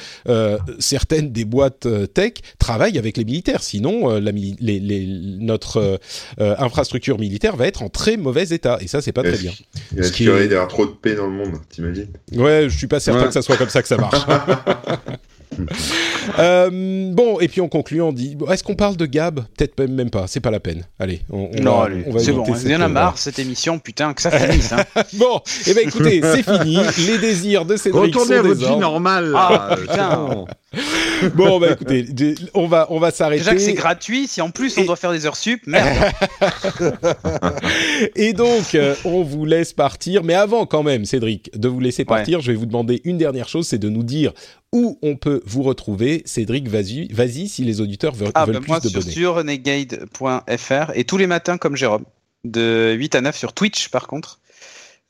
[0.78, 6.00] certaines des boîtes tech travaillent avec les militaires, sinon la, les, les, notre
[6.38, 8.78] infrastructure militaire va être en très mauvais état.
[8.80, 9.52] Et ça, c'est pas très bien.
[9.96, 12.08] Il y a d'avoir trop de paix dans le monde, t'imagines?
[12.32, 14.20] Ouais, je suis pas certain que ça soit comme ça que ça marche.
[16.38, 19.40] Euh, bon, et puis on conclut, on dit est-ce qu'on parle de Gab?
[19.56, 20.84] Peut-être même pas, c'est pas la peine.
[20.98, 24.20] Allez, on, non, allez, c'est bon, il y en a marre cette émission, putain, que
[24.20, 24.72] ça finisse.
[24.72, 24.84] Hein.
[25.14, 26.76] bon, et eh ben écoutez, c'est fini.
[27.06, 29.32] Les désirs de Cédric Retournez à votre vie normale.
[29.34, 30.44] Ah, putain.
[31.34, 32.04] bon, bah écoutez,
[32.52, 33.40] on va, on va s'arrêter.
[33.40, 36.12] Déjà que c'est gratuit, si en plus on doit faire des heures sup, merde.
[38.16, 40.24] et donc, euh, on vous laisse partir.
[40.24, 43.48] Mais avant, quand même, Cédric, de vous laisser partir, je vais vous demander une dernière
[43.48, 44.32] chose c'est de nous dire
[44.72, 46.22] où on peut vous retrouver.
[46.24, 49.34] Cédric, vas-y, vas si les auditeurs veulent, ah, veulent bah, plus moi, de sur, sur
[49.34, 52.04] renegade.fr et tous les matins, comme Jérôme,
[52.44, 54.40] de 8 à 9 sur Twitch, par contre.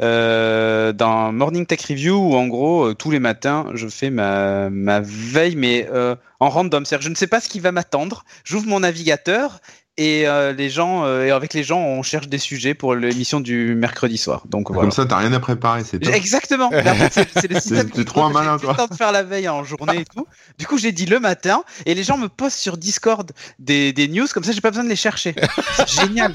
[0.00, 4.70] Euh, dans Morning Tech Review où en gros euh, tous les matins je fais ma,
[4.70, 8.24] ma veille mais euh, en random, c'est-à-dire je ne sais pas ce qui va m'attendre,
[8.44, 9.60] j'ouvre mon navigateur
[9.98, 13.40] et euh, les gens euh, et avec les gens on cherche des sujets pour l'émission
[13.40, 14.44] du mercredi soir.
[14.46, 14.82] Donc voilà.
[14.82, 16.70] comme ça t'as rien à préparer c'est exactement.
[16.70, 18.74] C'est trop un malin quoi.
[18.74, 20.26] temps de faire la veille en journée et tout.
[20.56, 24.06] Du coup j'ai dit le matin et les gens me postent sur Discord des, des
[24.06, 25.34] news comme ça j'ai pas besoin de les chercher.
[25.86, 26.34] Génial.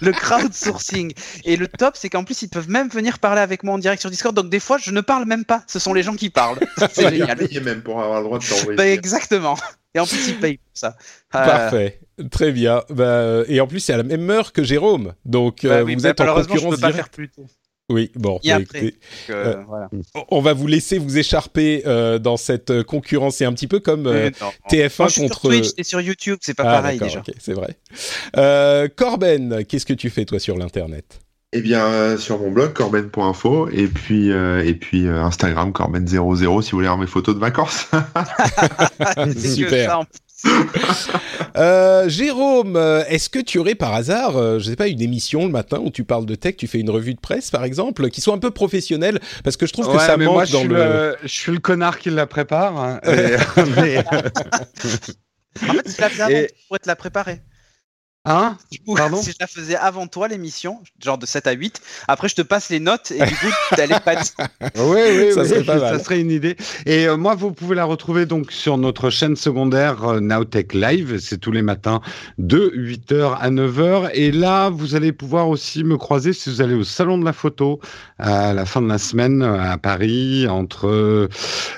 [0.00, 1.12] Le crowdsourcing.
[1.44, 4.00] Et le top c'est qu'en plus ils peuvent même venir parler avec moi en direct
[4.00, 4.34] sur Discord.
[4.34, 5.62] Donc des fois je ne parle même pas.
[5.68, 6.58] Ce sont les gens qui parlent.
[6.92, 7.38] C'est génial.
[7.62, 8.76] même pour avoir le droit de t'envoyer.
[8.76, 9.56] Bah, exactement
[9.94, 10.96] et en plus, ils payent pour ça.
[11.34, 12.00] Euh, Parfait.
[12.30, 12.82] Très bien.
[12.90, 15.14] Bah, et en plus, c'est à la même heure que Jérôme.
[15.24, 17.46] Donc, euh, vous bah, êtes en concurrence tôt.
[17.90, 18.94] Oui, bon, bah, écoutez,
[19.28, 19.90] euh, voilà.
[20.30, 23.36] on va vous laisser vous écharper euh, dans cette concurrence.
[23.36, 24.30] C'est un petit peu comme euh,
[24.70, 25.40] TF1 Moi, je contre.
[25.40, 27.20] Sur Twitch et sur YouTube, c'est pas ah, pareil déjà.
[27.20, 27.76] Okay, c'est vrai.
[28.96, 31.20] Corben, qu'est-ce que tu fais toi sur l'internet?
[31.54, 36.86] Eh bien, sur mon blog corben.info et puis et puis Instagram corben00 si vous voulez
[36.86, 37.88] avoir mes photos de vacances.
[39.36, 40.04] Super.
[41.56, 42.76] Euh, Jérôme,
[43.08, 45.90] est-ce que tu aurais par hasard, euh, je sais pas, une émission le matin où
[45.90, 48.38] tu parles de tech, tu fais une revue de presse par exemple, qui soit un
[48.38, 51.16] peu professionnelle, parce que je trouve que ça manque dans le...
[51.22, 52.76] Je suis le connard qui la prépare.
[52.76, 54.04] Hein, en fait,
[55.84, 56.28] tu la
[56.68, 57.40] pour te la préparer.
[58.26, 58.56] Hein
[58.96, 62.34] Pardon si je la faisais avant toi l'émission, genre de 7 à 8, après je
[62.34, 63.46] te passe les notes et du coup
[63.76, 64.14] t'allais pas.
[64.76, 66.56] oui, oui, ça, serait pas ça serait une idée.
[66.86, 71.18] Et euh, moi, vous pouvez la retrouver donc sur notre chaîne secondaire euh, Nowtech Live.
[71.20, 72.00] C'est tous les matins
[72.38, 74.10] de 8h à 9h.
[74.14, 77.34] Et là, vous allez pouvoir aussi me croiser si vous allez au salon de la
[77.34, 77.80] photo
[78.18, 81.28] à la fin de la semaine euh, à Paris entre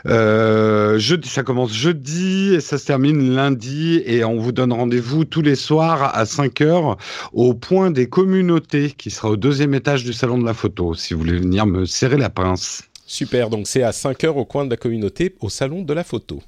[0.07, 5.25] euh, jeudi, ça commence jeudi et ça se termine lundi et on vous donne rendez-vous
[5.25, 6.99] tous les soirs à 5 heures
[7.33, 11.15] au point des communautés qui sera au deuxième étage du salon de la photo si
[11.15, 12.83] vous voulez venir me serrer la pince.
[13.07, 16.05] Super, donc c'est à 5 heures au coin de la communauté au salon de la
[16.05, 16.43] photo.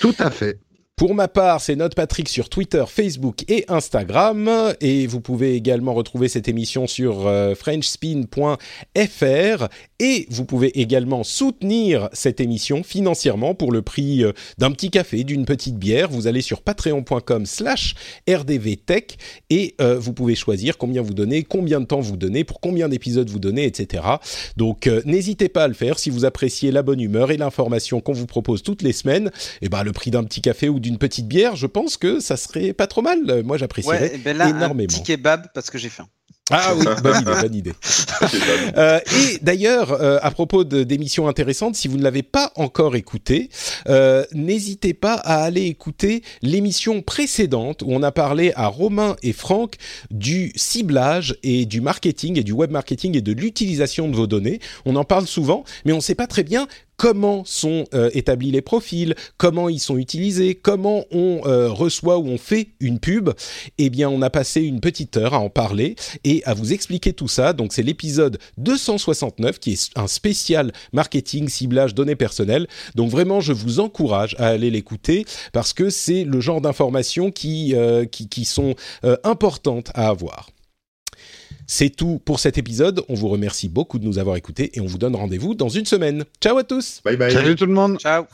[0.00, 0.58] Tout à fait.
[0.98, 4.74] Pour ma part, c'est Note Patrick sur Twitter, Facebook et Instagram.
[4.80, 8.58] Et vous pouvez également retrouver cette émission sur euh, frenchspin.fr.
[10.00, 15.22] Et vous pouvez également soutenir cette émission financièrement pour le prix euh, d'un petit café,
[15.22, 16.10] d'une petite bière.
[16.10, 17.94] Vous allez sur patreon.com slash
[18.28, 19.18] rdvtech
[19.50, 22.88] et euh, vous pouvez choisir combien vous donnez, combien de temps vous donnez, pour combien
[22.88, 24.02] d'épisodes vous donnez, etc.
[24.56, 28.14] Donc n'hésitez pas à le faire si vous appréciez la bonne humeur et l'information qu'on
[28.14, 29.28] vous propose toutes les semaines.
[29.62, 31.96] Et eh ben le prix d'un petit café ou d'une une petite bière, je pense
[31.96, 33.42] que ça serait pas trop mal.
[33.44, 34.92] Moi, j'apprécierais ouais, ben là, énormément.
[34.92, 36.08] Un petit kebab parce que j'ai faim.
[36.50, 37.72] Ah oui, bonne idée, bonne idée.
[38.76, 43.50] euh, et d'ailleurs, euh, à propos d'émissions intéressantes, si vous ne l'avez pas encore écouté,
[43.88, 49.34] euh, n'hésitez pas à aller écouter l'émission précédente où on a parlé à Romain et
[49.34, 49.74] Franck
[50.10, 54.60] du ciblage et du marketing et du web marketing et de l'utilisation de vos données.
[54.86, 56.66] On en parle souvent, mais on ne sait pas très bien
[56.98, 62.26] comment sont euh, établis les profils, comment ils sont utilisés, comment on euh, reçoit ou
[62.26, 63.30] on fait une pub.
[63.78, 65.94] Eh bien, on a passé une petite heure à en parler
[66.24, 67.54] et à vous expliquer tout ça.
[67.54, 72.66] Donc, c'est l'épisode 269 qui est un spécial marketing, ciblage, données personnelles.
[72.96, 77.74] Donc, vraiment, je vous encourage à aller l'écouter parce que c'est le genre d'informations qui,
[77.74, 78.74] euh, qui, qui, sont
[79.22, 80.48] importantes à avoir.
[81.66, 83.02] C'est tout pour cet épisode.
[83.08, 85.84] On vous remercie beaucoup de nous avoir écoutés et on vous donne rendez-vous dans une
[85.84, 86.24] semaine.
[86.40, 87.00] Ciao à tous.
[87.04, 87.32] Bye bye.
[87.32, 87.98] Salut tout le monde.
[87.98, 88.24] Ciao.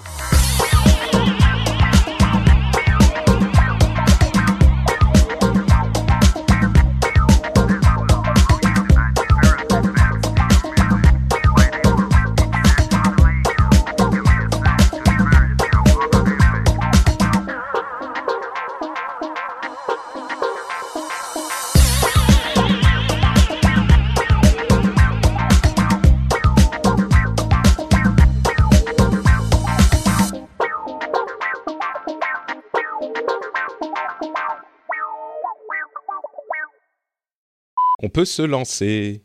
[38.05, 39.23] On peut se lancer.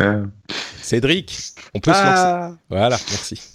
[0.00, 0.26] Euh.
[0.82, 2.48] Cédric, on peut se ah.
[2.48, 2.58] lancer.
[2.68, 3.54] Voilà, merci.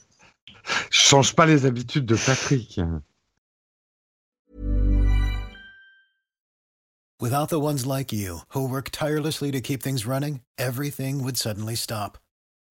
[0.90, 2.80] change pas les habitudes de Patrick.
[7.20, 11.74] Without the ones like you, who work tirelessly to keep things running, everything would suddenly
[11.76, 12.16] stop.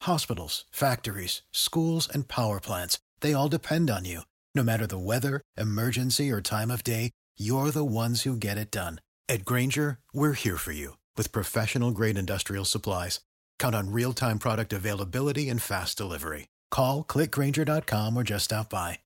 [0.01, 4.21] Hospitals, factories, schools, and power plants, they all depend on you.
[4.55, 8.71] No matter the weather, emergency, or time of day, you're the ones who get it
[8.71, 8.99] done.
[9.29, 13.19] At Granger, we're here for you with professional grade industrial supplies.
[13.59, 16.47] Count on real time product availability and fast delivery.
[16.71, 18.97] Call clickgranger.com or just stop by.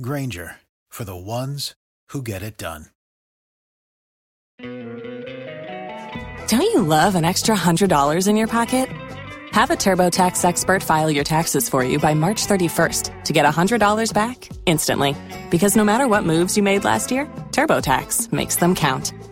[0.00, 0.56] Granger
[0.88, 1.74] for the ones
[2.08, 2.86] who get it done.
[6.48, 8.88] Don't you love an extra $100 in your pocket?
[9.50, 14.14] Have a TurboTax expert file your taxes for you by March 31st to get $100
[14.14, 15.14] back instantly.
[15.50, 19.12] Because no matter what moves you made last year, TurboTax makes them count.